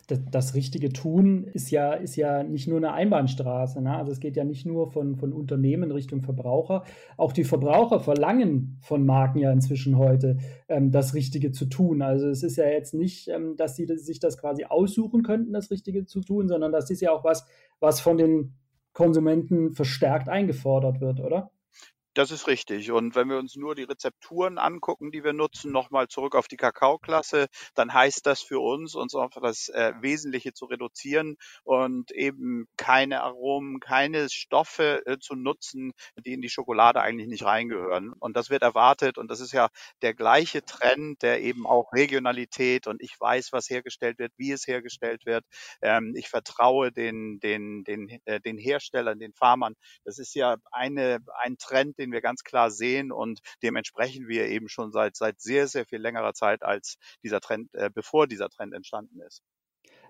Das, 0.08 0.20
das, 0.30 0.56
richtige 0.56 0.90
Tun 0.90 1.46
ist 1.46 1.72
ja, 1.72 1.94
ist 1.94 2.16
ja 2.16 2.44
nicht 2.44 2.68
nur 2.68 2.78
eine 2.78 2.94
Einbahnstraße. 2.94 3.82
Ne? 3.82 3.96
Also 3.96 4.12
es 4.12 4.20
geht 4.20 4.36
ja 4.36 4.44
nicht 4.44 4.66
nur 4.66 4.92
von, 4.92 5.16
von 5.16 5.34
Unternehmen 5.34 5.92
Richtung 5.92 6.22
Verbraucher. 6.22 6.84
Auch 7.18 7.32
die 7.32 7.44
Verbraucher 7.44 8.00
verlangen 8.00 8.78
von 8.82 9.06
Marken 9.06 9.40
ja 9.40 9.52
inzwischen 9.52 9.98
heute, 9.98 10.38
ähm, 10.68 10.92
das 10.92 11.14
Richtige 11.14 11.52
zu 11.52 11.66
tun. 11.66 12.02
Also 12.02 12.28
es 12.28 12.44
ist 12.44 12.58
ja 12.58 12.66
jetzt 12.66 12.94
nicht, 12.94 13.28
ähm, 13.28 13.56
dass 13.56 13.76
sie 13.76 13.86
sich 13.98 14.20
das 14.20 14.38
quasi 14.38 14.66
aussuchen 14.66 15.24
könnten, 15.24 15.54
das 15.54 15.72
Richtige 15.72 16.06
zu 16.06 16.22
tun, 16.22 16.48
sondern 16.48 16.72
das 16.72 16.90
ist 16.90 17.02
ja 17.02 17.12
auch 17.12 17.24
was, 17.24 17.46
was 17.80 18.02
von 18.02 18.18
den 18.18 18.56
Konsumenten 18.94 19.72
verstärkt 19.72 20.28
eingefordert 20.28 21.00
wird, 21.00 21.20
oder? 21.20 21.52
Das 22.14 22.30
ist 22.30 22.48
richtig. 22.48 22.92
Und 22.92 23.16
wenn 23.16 23.30
wir 23.30 23.38
uns 23.38 23.56
nur 23.56 23.74
die 23.74 23.84
Rezepturen 23.84 24.58
angucken, 24.58 25.12
die 25.12 25.24
wir 25.24 25.32
nutzen, 25.32 25.72
nochmal 25.72 26.10
zurück 26.10 26.36
auf 26.36 26.50
die 26.50 26.58
Kakaoklasse, 26.58 27.48
dann 27.74 27.94
heißt 27.94 28.26
das 28.26 28.42
für 28.42 28.60
uns, 28.60 28.96
uns 28.96 29.16
auf 29.16 29.32
das 29.42 29.70
äh, 29.70 29.94
Wesentliche 30.02 30.52
zu 30.52 30.66
reduzieren 30.66 31.38
und 31.64 32.12
eben 32.12 32.68
keine 32.76 33.22
Aromen, 33.22 33.80
keine 33.80 34.30
Stoffe 34.30 35.06
äh, 35.06 35.20
zu 35.20 35.36
nutzen, 35.36 35.94
die 36.26 36.34
in 36.34 36.42
die 36.42 36.50
Schokolade 36.50 37.00
eigentlich 37.02 37.30
nicht 37.30 37.46
reingehören. 37.46 38.12
Und 38.20 38.36
das 38.36 38.50
wird 38.50 38.64
erwartet. 38.64 39.18
Und 39.18 39.32
das 39.32 39.40
ist 39.40 39.54
ja 39.54 39.70
der 40.02 40.14
gleiche 40.14 40.66
Trend, 40.66 41.22
der 41.22 41.42
eben 41.42 41.66
auch 41.66 41.94
Regionalität 41.94 42.88
und 42.88 43.02
ich 43.02 43.16
weiß, 43.18 43.54
was 43.54 43.70
hergestellt 43.70 44.20
wird, 44.20 44.34
wie 44.36 44.52
es 44.52 44.68
hergestellt 44.68 45.26
wird. 45.26 45.46
Ähm, 45.82 46.14
ich 46.18 46.28
vertraue 46.28 46.92
den, 46.92 47.40
den, 47.40 47.86
den, 47.86 48.20
äh, 48.26 48.42
den 48.42 48.58
Herstellern, 48.58 49.18
den 49.18 49.32
Farmern. 49.34 49.76
Das 50.04 50.20
ist 50.20 50.36
ja 50.36 50.58
eine, 50.72 51.20
ein 51.40 51.58
Trend, 51.58 52.01
den 52.02 52.12
wir 52.12 52.22
ganz 52.22 52.44
klar 52.44 52.72
sehen 52.72 53.12
und 53.12 53.40
dem 53.64 53.76
entsprechen 53.76 54.28
wir 54.28 54.48
eben 54.48 54.70
schon 54.70 54.92
seit, 54.92 55.16
seit 55.16 55.40
sehr, 55.42 55.68
sehr 55.68 55.86
viel 55.86 56.00
längerer 56.00 56.34
Zeit, 56.34 56.64
als 56.64 56.98
dieser 57.24 57.40
Trend, 57.42 57.74
äh, 57.74 57.90
bevor 57.94 58.28
dieser 58.28 58.50
Trend 58.50 58.74
entstanden 58.74 59.22
ist. 59.22 59.42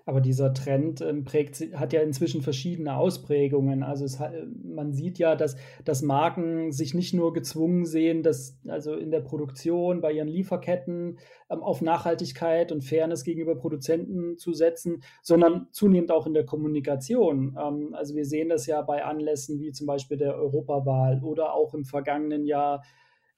Aber 0.04 0.20
dieser 0.20 0.52
Trend 0.52 1.00
ähm, 1.00 1.24
prägt, 1.24 1.60
hat 1.74 1.92
ja 1.92 2.00
inzwischen 2.00 2.42
verschiedene 2.42 2.96
Ausprägungen. 2.96 3.82
Also 3.82 4.04
es, 4.04 4.18
man 4.62 4.92
sieht 4.92 5.18
ja, 5.18 5.36
dass, 5.36 5.56
dass 5.84 6.02
Marken 6.02 6.72
sich 6.72 6.94
nicht 6.94 7.14
nur 7.14 7.32
gezwungen 7.32 7.86
sehen, 7.86 8.22
dass 8.22 8.58
also 8.66 8.94
in 8.94 9.10
der 9.10 9.20
Produktion, 9.20 10.00
bei 10.00 10.12
ihren 10.12 10.28
Lieferketten 10.28 11.18
ähm, 11.50 11.62
auf 11.62 11.82
Nachhaltigkeit 11.82 12.72
und 12.72 12.82
Fairness 12.82 13.24
gegenüber 13.24 13.54
Produzenten 13.54 14.38
zu 14.38 14.52
setzen, 14.52 15.02
sondern 15.22 15.68
zunehmend 15.70 16.10
auch 16.10 16.26
in 16.26 16.34
der 16.34 16.46
Kommunikation. 16.46 17.56
Ähm, 17.60 17.94
also 17.94 18.14
wir 18.14 18.24
sehen 18.24 18.48
das 18.48 18.66
ja 18.66 18.82
bei 18.82 19.04
Anlässen 19.04 19.60
wie 19.60 19.72
zum 19.72 19.86
Beispiel 19.86 20.16
der 20.16 20.36
Europawahl 20.36 21.22
oder 21.22 21.54
auch 21.54 21.74
im 21.74 21.84
vergangenen 21.84 22.44
Jahr 22.44 22.82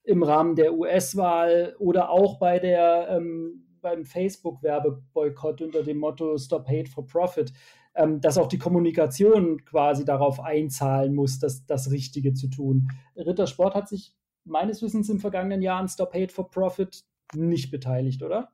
im 0.04 0.22
Rahmen 0.22 0.54
der 0.54 0.74
US-Wahl 0.74 1.74
oder 1.78 2.10
auch 2.10 2.38
bei 2.38 2.58
der 2.58 3.08
ähm, 3.10 3.64
beim 3.84 4.04
Facebook-Werbeboykott 4.04 5.60
unter 5.60 5.82
dem 5.82 5.98
Motto 5.98 6.36
Stop 6.38 6.66
Hate 6.66 6.90
for 6.90 7.06
Profit, 7.06 7.52
ähm, 7.94 8.20
dass 8.20 8.38
auch 8.38 8.48
die 8.48 8.58
Kommunikation 8.58 9.62
quasi 9.64 10.04
darauf 10.04 10.40
einzahlen 10.40 11.14
muss, 11.14 11.38
das, 11.38 11.66
das 11.66 11.90
Richtige 11.90 12.32
zu 12.32 12.48
tun. 12.48 12.88
Rittersport 13.14 13.74
hat 13.74 13.88
sich 13.88 14.16
meines 14.44 14.82
Wissens 14.82 15.10
im 15.10 15.20
vergangenen 15.20 15.62
Jahr 15.62 15.78
an 15.78 15.88
Stop 15.88 16.14
Hate 16.14 16.32
for 16.32 16.50
Profit 16.50 17.04
nicht 17.34 17.70
beteiligt, 17.70 18.22
oder? 18.22 18.50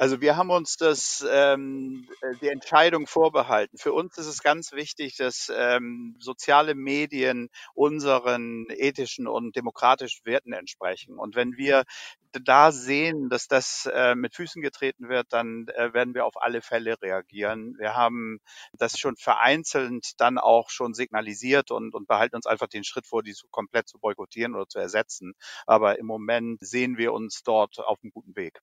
Also 0.00 0.22
wir 0.22 0.38
haben 0.38 0.48
uns 0.48 0.78
das 0.78 1.22
ähm, 1.30 2.08
äh, 2.22 2.34
die 2.40 2.48
Entscheidung 2.48 3.06
vorbehalten. 3.06 3.76
Für 3.76 3.92
uns 3.92 4.16
ist 4.16 4.28
es 4.28 4.42
ganz 4.42 4.72
wichtig, 4.72 5.18
dass 5.18 5.52
ähm, 5.54 6.16
soziale 6.18 6.74
Medien 6.74 7.50
unseren 7.74 8.64
ethischen 8.70 9.28
und 9.28 9.56
demokratischen 9.56 10.24
Werten 10.24 10.54
entsprechen. 10.54 11.18
Und 11.18 11.36
wenn 11.36 11.58
wir 11.58 11.84
da 12.32 12.72
sehen, 12.72 13.28
dass 13.28 13.46
das 13.46 13.90
äh, 13.92 14.14
mit 14.14 14.34
Füßen 14.34 14.62
getreten 14.62 15.10
wird, 15.10 15.34
dann 15.34 15.66
äh, 15.68 15.92
werden 15.92 16.14
wir 16.14 16.24
auf 16.24 16.40
alle 16.40 16.62
Fälle 16.62 16.96
reagieren. 17.02 17.74
Wir 17.76 17.94
haben 17.94 18.40
das 18.72 18.98
schon 18.98 19.16
vereinzelt 19.16 20.18
dann 20.18 20.38
auch 20.38 20.70
schon 20.70 20.94
signalisiert 20.94 21.70
und, 21.70 21.94
und 21.94 22.08
behalten 22.08 22.36
uns 22.36 22.46
einfach 22.46 22.68
den 22.68 22.84
Schritt 22.84 23.06
vor, 23.06 23.22
die 23.22 23.34
so 23.34 23.48
komplett 23.50 23.86
zu 23.86 23.98
boykottieren 23.98 24.54
oder 24.54 24.66
zu 24.66 24.78
ersetzen. 24.78 25.34
Aber 25.66 25.98
im 25.98 26.06
Moment 26.06 26.58
sehen 26.62 26.96
wir 26.96 27.12
uns 27.12 27.42
dort 27.42 27.78
auf 27.80 27.98
einem 28.02 28.12
guten 28.12 28.34
Weg. 28.34 28.60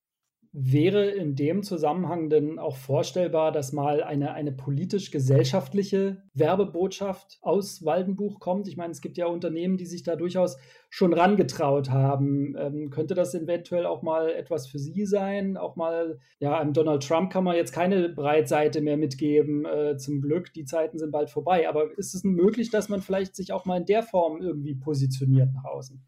Wäre 0.59 1.05
in 1.11 1.35
dem 1.35 1.61
Zusammenhang 1.61 2.31
denn 2.31 2.57
auch 2.57 2.77
vorstellbar, 2.77 3.51
dass 3.51 3.73
mal 3.73 4.01
eine, 4.01 4.33
eine 4.33 4.51
politisch-gesellschaftliche 4.51 6.23
Werbebotschaft 6.33 7.37
aus 7.41 7.85
Waldenbuch 7.85 8.39
kommt? 8.39 8.67
Ich 8.67 8.75
meine, 8.75 8.89
es 8.89 9.01
gibt 9.01 9.17
ja 9.17 9.27
Unternehmen, 9.27 9.77
die 9.77 9.85
sich 9.85 10.01
da 10.01 10.15
durchaus 10.15 10.57
schon 10.89 11.13
rangetraut 11.13 11.91
haben. 11.91 12.55
Ähm, 12.57 12.89
könnte 12.89 13.13
das 13.13 13.35
eventuell 13.35 13.85
auch 13.85 14.01
mal 14.01 14.31
etwas 14.31 14.65
für 14.65 14.79
Sie 14.79 15.05
sein? 15.05 15.57
Auch 15.57 15.75
mal, 15.75 16.17
ja, 16.39 16.57
einem 16.57 16.73
Donald 16.73 17.07
Trump 17.07 17.31
kann 17.31 17.43
man 17.43 17.55
jetzt 17.55 17.71
keine 17.71 18.09
Breitseite 18.09 18.81
mehr 18.81 18.97
mitgeben, 18.97 19.63
äh, 19.65 19.97
zum 19.97 20.21
Glück. 20.21 20.53
Die 20.53 20.65
Zeiten 20.65 20.97
sind 20.97 21.11
bald 21.11 21.29
vorbei. 21.29 21.69
Aber 21.69 21.95
ist 21.99 22.15
es 22.15 22.23
möglich, 22.23 22.71
dass 22.71 22.89
man 22.89 23.03
vielleicht 23.03 23.35
sich 23.35 23.53
auch 23.53 23.65
mal 23.65 23.77
in 23.77 23.85
der 23.85 24.01
Form 24.01 24.41
irgendwie 24.41 24.73
positioniert 24.73 25.53
nach 25.53 25.65
außen? 25.65 26.03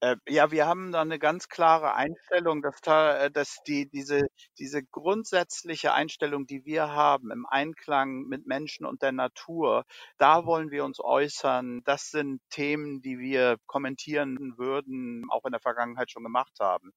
Äh, 0.00 0.16
ja, 0.28 0.52
wir 0.52 0.66
haben 0.66 0.92
da 0.92 1.00
eine 1.00 1.18
ganz 1.18 1.48
klare 1.48 1.94
Einstellung, 1.94 2.62
dass 2.62 2.80
da 2.82 3.16
äh, 3.24 3.30
dass 3.32 3.58
die 3.66 3.88
diese 3.88 4.28
diese 4.58 4.84
grundsätzliche 4.84 5.92
Einstellung, 5.92 6.46
die 6.46 6.64
wir 6.64 6.90
haben 6.90 7.32
im 7.32 7.46
Einklang 7.46 8.22
mit 8.28 8.46
Menschen 8.46 8.86
und 8.86 9.02
der 9.02 9.10
Natur, 9.10 9.84
da 10.16 10.46
wollen 10.46 10.70
wir 10.70 10.84
uns 10.84 11.00
äußern. 11.00 11.82
Das 11.84 12.10
sind 12.10 12.40
Themen, 12.50 13.02
die 13.02 13.18
wir 13.18 13.56
kommentieren 13.66 14.56
würden, 14.56 15.26
auch 15.30 15.44
in 15.44 15.50
der 15.52 15.60
Vergangenheit 15.60 16.12
schon 16.12 16.22
gemacht 16.22 16.58
haben. 16.60 16.92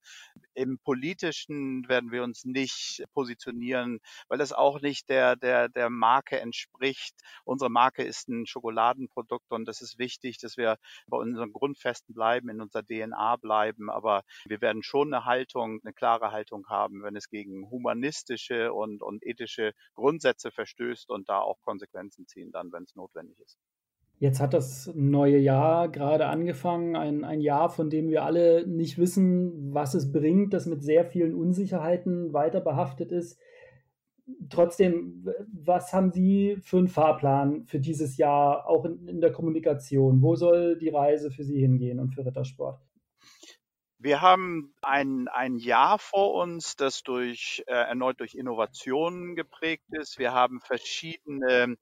Im 0.54 0.78
Politischen 0.78 1.88
werden 1.88 2.12
wir 2.12 2.22
uns 2.22 2.44
nicht 2.44 3.04
positionieren, 3.14 3.98
weil 4.28 4.40
es 4.40 4.52
auch 4.52 4.80
nicht 4.80 5.08
der 5.08 5.34
der 5.36 5.68
der 5.68 5.90
Marke 5.90 6.38
entspricht. 6.40 7.14
Unsere 7.44 7.70
Marke 7.70 8.04
ist 8.04 8.28
ein 8.28 8.46
Schokoladenprodukt 8.46 9.50
und 9.50 9.68
es 9.68 9.80
ist 9.80 9.98
wichtig, 9.98 10.38
dass 10.38 10.56
wir 10.56 10.76
bei 11.08 11.16
unseren 11.16 11.52
Grundfesten 11.52 12.14
bleiben, 12.14 12.48
in 12.48 12.60
unserer 12.60 12.82
DNA 12.92 13.36
bleiben, 13.36 13.90
aber 13.90 14.22
wir 14.46 14.60
werden 14.60 14.82
schon 14.82 15.12
eine 15.12 15.24
Haltung, 15.24 15.80
eine 15.82 15.92
klare 15.92 16.32
Haltung 16.32 16.66
haben, 16.68 17.02
wenn 17.02 17.16
es 17.16 17.28
gegen 17.28 17.70
humanistische 17.70 18.72
und, 18.72 19.02
und 19.02 19.24
ethische 19.24 19.72
Grundsätze 19.94 20.50
verstößt 20.50 21.10
und 21.10 21.28
da 21.28 21.40
auch 21.40 21.60
Konsequenzen 21.62 22.26
ziehen 22.26 22.52
dann, 22.52 22.72
wenn 22.72 22.84
es 22.84 22.94
notwendig 22.94 23.38
ist. 23.40 23.58
Jetzt 24.18 24.38
hat 24.38 24.54
das 24.54 24.88
neue 24.94 25.38
Jahr 25.38 25.88
gerade 25.88 26.26
angefangen, 26.26 26.94
ein, 26.94 27.24
ein 27.24 27.40
Jahr, 27.40 27.70
von 27.70 27.90
dem 27.90 28.08
wir 28.08 28.22
alle 28.22 28.64
nicht 28.68 28.96
wissen, 28.96 29.74
was 29.74 29.94
es 29.94 30.12
bringt, 30.12 30.52
das 30.52 30.66
mit 30.66 30.84
sehr 30.84 31.04
vielen 31.04 31.34
Unsicherheiten 31.34 32.32
weiter 32.32 32.60
behaftet 32.60 33.10
ist. 33.10 33.40
Trotzdem, 34.50 35.28
was 35.52 35.92
haben 35.92 36.12
Sie 36.12 36.56
für 36.62 36.78
einen 36.78 36.88
Fahrplan 36.88 37.64
für 37.66 37.80
dieses 37.80 38.16
Jahr, 38.16 38.68
auch 38.68 38.84
in, 38.84 39.08
in 39.08 39.20
der 39.20 39.32
Kommunikation? 39.32 40.22
Wo 40.22 40.36
soll 40.36 40.78
die 40.78 40.90
Reise 40.90 41.30
für 41.30 41.44
Sie 41.44 41.58
hingehen 41.58 41.98
und 41.98 42.14
für 42.14 42.24
Rittersport? 42.24 42.80
Wir 44.04 44.20
haben 44.20 44.74
ein, 44.82 45.28
ein 45.28 45.58
Jahr 45.58 45.96
vor 45.96 46.34
uns, 46.34 46.74
das 46.74 47.04
durch 47.04 47.62
äh, 47.68 47.72
erneut 47.72 48.18
durch 48.18 48.34
Innovationen 48.34 49.36
geprägt 49.36 49.84
ist. 49.92 50.18
Wir 50.18 50.32
haben 50.32 50.60
verschiedene 50.60 51.76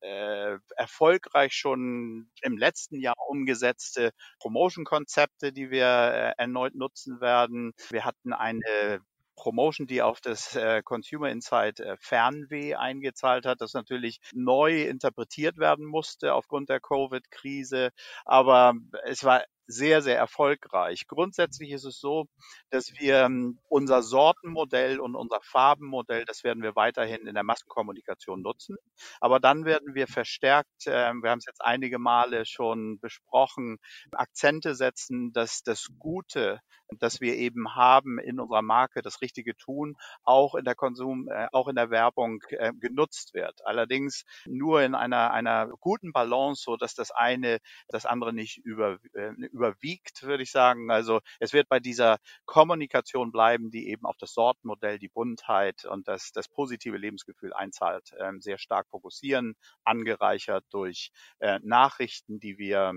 äh, 0.00 0.56
erfolgreich 0.76 1.52
schon 1.52 2.30
im 2.42 2.58
letzten 2.58 3.00
Jahr 3.00 3.16
umgesetzte 3.28 4.12
Promotion-Konzepte, 4.38 5.52
die 5.52 5.72
wir 5.72 5.86
äh, 5.86 6.32
erneut 6.38 6.76
nutzen 6.76 7.20
werden. 7.20 7.72
Wir 7.90 8.04
hatten 8.04 8.32
eine 8.32 9.00
Promotion, 9.44 9.86
die 9.86 10.00
auf 10.00 10.22
das 10.22 10.56
äh, 10.56 10.82
Consumer 10.82 11.28
Insight 11.28 11.78
äh, 11.78 11.98
Fernweh 12.00 12.76
eingezahlt 12.76 13.44
hat, 13.44 13.60
das 13.60 13.74
natürlich 13.74 14.18
neu 14.32 14.84
interpretiert 14.84 15.58
werden 15.58 15.84
musste 15.84 16.32
aufgrund 16.32 16.70
der 16.70 16.80
Covid-Krise. 16.80 17.90
Aber 18.24 18.72
es 19.04 19.22
war 19.22 19.44
sehr, 19.66 20.02
sehr 20.02 20.16
erfolgreich. 20.18 21.06
Grundsätzlich 21.06 21.70
ist 21.70 21.84
es 21.84 21.98
so, 21.98 22.26
dass 22.70 22.92
wir 22.98 23.24
ähm, 23.24 23.58
unser 23.68 24.02
Sortenmodell 24.02 25.00
und 25.00 25.14
unser 25.14 25.40
Farbenmodell, 25.42 26.24
das 26.24 26.44
werden 26.44 26.62
wir 26.62 26.76
weiterhin 26.76 27.26
in 27.26 27.34
der 27.34 27.44
Massenkommunikation 27.44 28.42
nutzen. 28.42 28.76
Aber 29.20 29.40
dann 29.40 29.64
werden 29.64 29.94
wir 29.94 30.06
verstärkt, 30.06 30.86
äh, 30.86 31.12
wir 31.12 31.30
haben 31.30 31.38
es 31.38 31.46
jetzt 31.46 31.62
einige 31.62 31.98
Male 31.98 32.44
schon 32.46 32.98
besprochen, 33.00 33.78
Akzente 34.12 34.74
setzen, 34.74 35.32
dass 35.32 35.62
das 35.62 35.88
Gute, 35.98 36.60
das 36.98 37.20
wir 37.20 37.36
eben 37.36 37.74
haben 37.74 38.18
in 38.18 38.40
unserer 38.40 38.62
Marke, 38.62 39.02
das 39.02 39.20
richtige 39.22 39.56
Tun, 39.56 39.96
auch 40.22 40.54
in 40.54 40.64
der 40.64 40.74
Konsum, 40.74 41.28
äh, 41.28 41.48
auch 41.52 41.68
in 41.68 41.76
der 41.76 41.90
Werbung 41.90 42.42
äh, 42.50 42.72
genutzt 42.74 43.34
wird. 43.34 43.60
Allerdings 43.64 44.24
nur 44.46 44.82
in 44.82 44.94
einer, 44.94 45.32
einer 45.32 45.68
guten 45.80 46.12
Balance, 46.12 46.62
so 46.64 46.76
dass 46.76 46.94
das 46.94 47.10
eine 47.10 47.58
das 47.88 48.06
andere 48.06 48.32
nicht 48.32 48.58
über, 48.58 48.98
äh, 49.14 49.32
überwiegt, 49.54 50.22
würde 50.22 50.42
ich 50.42 50.50
sagen. 50.50 50.90
Also 50.90 51.20
es 51.40 51.52
wird 51.52 51.68
bei 51.68 51.80
dieser 51.80 52.18
Kommunikation 52.44 53.32
bleiben, 53.32 53.70
die 53.70 53.88
eben 53.88 54.04
auf 54.04 54.16
das 54.18 54.34
Sortenmodell, 54.34 54.98
die 54.98 55.08
Buntheit 55.08 55.84
und 55.84 56.08
das, 56.08 56.32
das 56.32 56.48
positive 56.48 56.96
Lebensgefühl 56.96 57.52
einzahlt, 57.54 58.10
ähm, 58.20 58.40
sehr 58.40 58.58
stark 58.58 58.88
fokussieren, 58.90 59.56
angereichert 59.84 60.64
durch 60.70 61.10
äh, 61.38 61.58
Nachrichten, 61.62 62.40
die 62.40 62.58
wir 62.58 62.92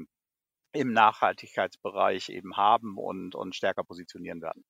im 0.73 0.93
Nachhaltigkeitsbereich 0.93 2.29
eben 2.29 2.57
haben 2.57 2.97
und, 2.97 3.35
und 3.35 3.55
stärker 3.55 3.83
positionieren 3.83 4.41
werden. 4.41 4.63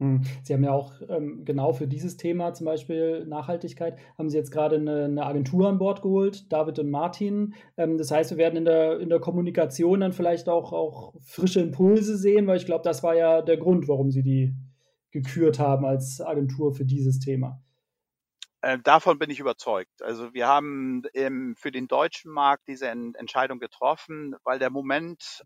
Hm. 0.00 0.22
Sie 0.42 0.54
haben 0.54 0.64
ja 0.64 0.72
auch 0.72 0.94
ähm, 1.10 1.44
genau 1.44 1.74
für 1.74 1.86
dieses 1.86 2.16
Thema, 2.16 2.54
zum 2.54 2.64
Beispiel 2.64 3.26
Nachhaltigkeit, 3.26 3.98
haben 4.16 4.30
Sie 4.30 4.36
jetzt 4.38 4.50
gerade 4.50 4.76
eine, 4.76 5.04
eine 5.04 5.26
Agentur 5.26 5.68
an 5.68 5.76
Bord 5.76 6.00
geholt, 6.00 6.50
David 6.50 6.78
und 6.78 6.90
Martin. 6.90 7.54
Ähm, 7.76 7.98
das 7.98 8.10
heißt, 8.10 8.30
wir 8.30 8.38
werden 8.38 8.56
in 8.56 8.64
der, 8.64 8.98
in 8.98 9.10
der 9.10 9.20
Kommunikation 9.20 10.00
dann 10.00 10.14
vielleicht 10.14 10.48
auch, 10.48 10.72
auch 10.72 11.14
frische 11.20 11.60
Impulse 11.60 12.16
sehen, 12.16 12.46
weil 12.46 12.56
ich 12.56 12.64
glaube, 12.64 12.82
das 12.82 13.02
war 13.02 13.14
ja 13.14 13.42
der 13.42 13.58
Grund, 13.58 13.88
warum 13.88 14.10
Sie 14.10 14.22
die 14.22 14.54
gekürt 15.10 15.58
haben 15.58 15.84
als 15.84 16.22
Agentur 16.22 16.72
für 16.72 16.86
dieses 16.86 17.18
Thema. 17.18 17.60
Äh, 18.62 18.78
davon 18.78 19.18
bin 19.18 19.28
ich 19.28 19.40
überzeugt. 19.40 20.02
Also 20.02 20.32
wir 20.32 20.46
haben 20.46 21.02
für 21.56 21.70
den 21.70 21.88
deutschen 21.88 22.32
Markt 22.32 22.68
diese 22.68 22.88
Entscheidung 22.88 23.58
getroffen, 23.58 24.34
weil 24.44 24.58
der 24.58 24.70
Moment 24.70 25.44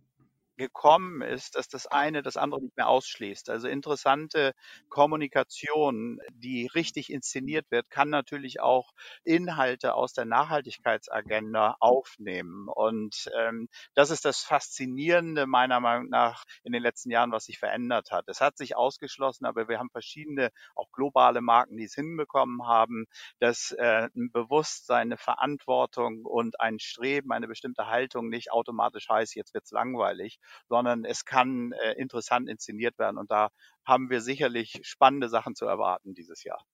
gekommen 0.57 1.23
ist, 1.23 1.57
dass 1.57 1.69
das 1.69 1.87
eine 1.87 2.23
das 2.23 2.37
andere 2.37 2.63
nicht 2.63 2.77
mehr 2.77 2.89
ausschließt. 2.89 3.51
Also 3.51 3.69
interessante 3.69 4.53
Kommunikation, 4.89 6.21
die 6.33 6.67
richtig 6.67 7.11
inszeniert 7.11 7.71
wird, 7.71 7.91
kann 7.91 8.11
natürlich 8.11 8.61
auch 8.61 8.93
Inhalte 9.25 9.95
aus 9.95 10.13
der 10.13 10.25
Nachhaltigkeitsagenda 10.25 11.77
aufnehmen. 11.81 12.69
Und 12.69 13.31
ähm, 13.39 13.69
das 13.95 14.11
ist 14.11 14.25
das 14.25 14.41
Faszinierende 14.43 15.47
meiner 15.47 15.81
Meinung 15.81 16.09
nach 16.09 16.45
in 16.63 16.73
den 16.73 16.83
letzten 16.83 17.11
Jahren, 17.11 17.33
was 17.33 17.45
sich 17.45 17.59
verändert 17.59 18.11
hat. 18.11 18.25
Es 18.29 18.41
hat 18.41 18.57
sich 18.57 18.77
ausgeschlossen, 18.77 19.47
aber 19.47 19.69
wir 19.69 19.79
haben 19.79 19.91
verschiedene, 19.91 20.51
auch 20.75 20.91
globale 20.93 21.41
Marken, 21.41 21.77
die 21.77 21.85
es 21.85 21.95
hinbekommen 21.95 22.67
haben, 22.67 23.07
dass 23.41 23.73
äh, 23.73 24.09
ein 24.15 24.31
Bewusstsein, 24.33 25.09
eine 25.09 25.17
Verantwortung 25.19 26.25
und 26.25 26.61
ein 26.61 26.79
Streben, 26.79 27.33
eine 27.33 27.49
bestimmte 27.49 27.87
Haltung 27.87 28.29
nicht 28.29 28.53
automatisch 28.53 29.09
heißt, 29.09 29.35
jetzt 29.35 29.55
wird's 29.55 29.71
langweilig, 29.71 30.39
sondern 30.69 31.05
es 31.05 31.25
kann 31.25 31.73
äh, 31.73 31.93
interessant 31.93 32.49
inszeniert 32.49 32.99
werden. 32.99 33.19
Und 33.19 33.31
da 33.31 33.51
haben 33.85 34.11
wir 34.11 34.21
sicherlich 34.21 34.81
spannende 34.83 35.29
Sachen 35.29 35.55
zu 35.55 35.67
erwarten 35.67 36.15
dieses 36.15 36.45
Jahr. 36.45 36.65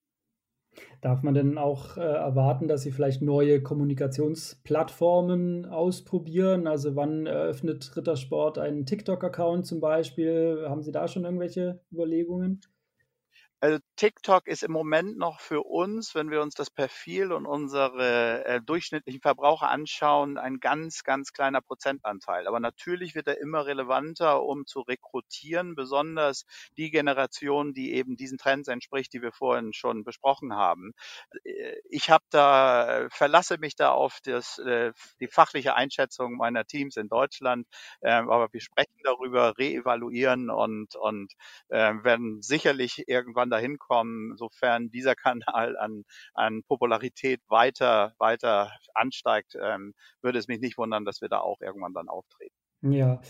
Darf 1.01 1.23
man 1.23 1.35
denn 1.35 1.59
auch 1.59 1.97
äh, 1.97 2.01
erwarten, 2.01 2.69
dass 2.69 2.83
Sie 2.83 2.93
vielleicht 2.93 3.23
neue 3.23 3.63
Kommunikationsplattformen 3.63 5.67
ausprobieren? 5.67 6.67
Also 6.67 6.95
wann 6.95 7.27
eröffnet 7.27 7.97
Rittersport 7.97 8.59
einen 8.59 8.87
TikTok-Account 8.87 9.67
zum 9.67 9.81
Beispiel? 9.81 10.67
Haben 10.69 10.83
Sie 10.83 10.93
da 10.93 11.09
schon 11.09 11.25
irgendwelche 11.25 11.81
Überlegungen? 11.91 12.61
Also 13.63 13.79
TikTok 13.97 14.47
ist 14.47 14.63
im 14.63 14.73
Moment 14.73 15.19
noch 15.19 15.39
für 15.41 15.61
uns, 15.63 16.15
wenn 16.15 16.31
wir 16.31 16.41
uns 16.41 16.55
das 16.55 16.71
Profil 16.71 17.31
und 17.31 17.45
unsere 17.45 18.43
äh, 18.47 18.61
durchschnittlichen 18.63 19.21
Verbraucher 19.21 19.69
anschauen, 19.69 20.39
ein 20.39 20.61
ganz, 20.61 21.05
ganz 21.05 21.33
kleiner 21.35 21.61
Prozentanteil. 21.61 22.47
Aber 22.47 22.59
natürlich 22.59 23.15
wird 23.15 23.27
er 23.27 23.39
immer 23.39 23.67
relevanter, 23.67 24.43
um 24.43 24.65
zu 24.65 24.81
rekrutieren, 24.81 25.75
besonders 25.75 26.47
die 26.79 26.91
Generation, 26.91 27.75
die 27.75 27.93
eben 27.93 28.17
diesen 28.17 28.39
Trends 28.39 28.67
entspricht, 28.69 29.13
die 29.13 29.21
wir 29.21 29.33
vorhin 29.33 29.75
schon 29.75 30.05
besprochen 30.05 30.55
haben. 30.55 30.93
Äh, 31.45 31.77
ich 31.91 32.11
habe 32.11 32.25
da, 32.31 33.09
verlasse 33.11 33.59
mich 33.59 33.77
da 33.77 33.91
auf 33.93 34.21
das, 34.25 34.59
äh, 34.59 34.93
die 35.21 35.29
fachliche 35.29 35.75
Einschätzung 35.75 36.37
meiner 36.37 36.65
Teams 36.65 36.97
in 36.97 37.09
Deutschland, 37.09 37.67
äh, 38.01 38.11
aber 38.11 38.49
wir 38.53 38.61
sprechen 38.61 39.01
darüber, 39.05 39.59
reevaluieren 39.59 40.51
und, 40.51 40.95
und 40.97 41.33
äh, 41.69 41.93
werden 42.03 42.43
sicherlich 42.43 43.05
irgendwann 43.09 43.50
dahin 43.51 43.79
kommen, 43.79 44.37
sofern 44.37 44.91
dieser 44.91 45.15
Kanal 45.17 45.77
an, 45.79 46.05
an 46.35 46.63
Popularität 46.63 47.41
weiter, 47.49 48.15
weiter 48.19 48.73
ansteigt, 48.95 49.57
ähm, 49.61 49.95
würde 50.23 50.39
es 50.39 50.49
mich 50.49 50.61
nicht 50.61 50.79
wundern, 50.79 51.05
dass 51.05 51.21
wir 51.21 51.29
da 51.29 51.41
auch 51.41 51.61
irgendwann 51.61 51.95
dann 51.95 52.09
auftreten. 52.09 52.55
Ja, 52.83 53.21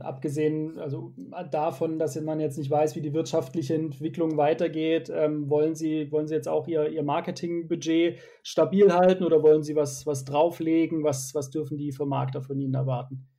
abgesehen 0.00 0.78
also 0.78 1.14
davon, 1.50 1.98
dass 1.98 2.20
man 2.20 2.38
jetzt 2.38 2.58
nicht 2.58 2.70
weiß, 2.70 2.96
wie 2.96 3.00
die 3.00 3.14
wirtschaftliche 3.14 3.74
Entwicklung 3.74 4.36
weitergeht, 4.36 5.10
ähm, 5.10 5.48
wollen 5.48 5.74
Sie, 5.74 6.12
wollen 6.12 6.26
Sie 6.26 6.34
jetzt 6.34 6.48
auch 6.48 6.68
Ihr, 6.68 6.90
Ihr 6.90 7.02
Marketingbudget 7.02 8.18
stabil 8.42 8.92
halten 8.92 9.24
oder 9.24 9.42
wollen 9.42 9.62
Sie 9.62 9.74
was, 9.74 10.04
was 10.04 10.26
drauflegen? 10.26 11.02
Was, 11.02 11.34
was 11.34 11.48
dürfen 11.48 11.78
die 11.78 11.92
Vermarkter 11.92 12.42
von 12.42 12.60
Ihnen 12.60 12.74
erwarten? 12.74 13.29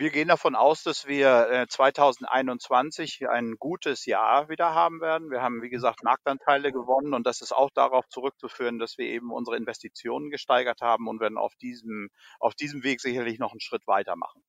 Wir 0.00 0.10
gehen 0.10 0.28
davon 0.28 0.54
aus, 0.54 0.84
dass 0.84 1.08
wir 1.08 1.66
2021 1.68 3.22
äh, 3.22 3.26
ein 3.26 3.54
gutes 3.58 4.06
Jahr 4.06 4.48
wieder 4.48 4.72
haben 4.72 5.00
werden. 5.00 5.28
Wir 5.28 5.42
haben, 5.42 5.60
wie 5.60 5.70
gesagt, 5.70 6.04
Marktanteile 6.04 6.70
gewonnen 6.70 7.14
und 7.14 7.26
das 7.26 7.40
ist 7.40 7.50
auch 7.50 7.70
darauf 7.74 8.06
zurückzuführen, 8.08 8.78
dass 8.78 8.96
wir 8.96 9.06
eben 9.06 9.32
unsere 9.32 9.56
Investitionen 9.56 10.30
gesteigert 10.30 10.82
haben 10.82 11.08
und 11.08 11.18
werden 11.18 11.36
auf 11.36 11.56
diesem, 11.56 12.10
auf 12.38 12.54
diesem 12.54 12.84
Weg 12.84 13.00
sicherlich 13.00 13.40
noch 13.40 13.50
einen 13.50 13.60
Schritt 13.60 13.88
weitermachen. 13.88 14.40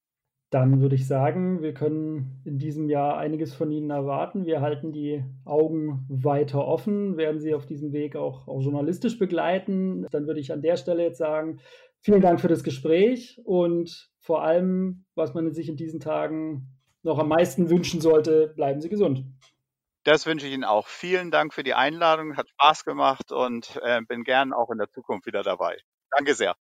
Dann 0.52 0.82
würde 0.82 0.95
ich 0.95 1.08
sagen, 1.08 1.64
wir 1.64 1.74
können 1.74 2.43
in 2.45 2.60
diesem 2.60 2.88
Jahr 2.88 3.18
einiges 3.18 3.56
von 3.56 3.72
Ihnen 3.72 3.89
erwarten. 3.89 4.45
Wir 4.45 4.62
halten 4.62 4.91
die 4.91 5.24
Augen 5.45 6.06
weiter 6.10 6.64
offen, 6.64 7.18
werden 7.18 7.39
Sie 7.39 7.56
auf 7.56 7.66
diesem 7.66 7.91
Weg 7.91 8.16
auch, 8.16 8.47
auch 8.47 8.62
journalistisch 8.62 9.18
begleiten. 9.18 10.06
Dann 10.12 10.28
würde 10.28 10.39
ich 10.39 10.54
an 10.54 10.62
der 10.62 10.78
Stelle 10.78 11.04
jetzt 11.04 11.18
sagen, 11.18 11.60
Vielen 12.02 12.22
Dank 12.22 12.39
für 12.39 12.47
das 12.47 12.64
Gespräch 12.64 13.41
und 13.43 14.09
vor 14.20 14.43
allem, 14.43 15.05
was 15.15 15.34
man 15.34 15.53
sich 15.53 15.70
in 15.70 15.78
diesen 15.78 15.99
Tagen 15.99 16.67
noch 17.03 17.20
am 17.20 17.30
meisten 17.30 17.70
wünschen 17.70 18.01
sollte, 18.01 18.53
bleiben 18.55 18.82
Sie 18.82 18.89
gesund. 18.89 19.26
Das 20.03 20.26
wünsche 20.26 20.47
ich 20.47 20.53
Ihnen 20.53 20.63
auch. 20.63 20.88
Vielen 20.88 21.32
Dank 21.32 21.53
für 21.53 21.63
die 21.63 21.74
Einladung, 21.74 22.38
hat 22.38 22.49
Spaß 22.49 22.86
gemacht 22.86 23.32
und 23.32 23.80
äh, 23.84 24.01
bin 24.01 24.24
gern 24.24 24.53
auch 24.53 24.70
in 24.70 24.78
der 24.78 24.89
Zukunft 24.89 25.26
wieder 25.26 25.43
dabei. 25.43 25.78
Danke 26.11 26.34
sehr. 26.34 26.55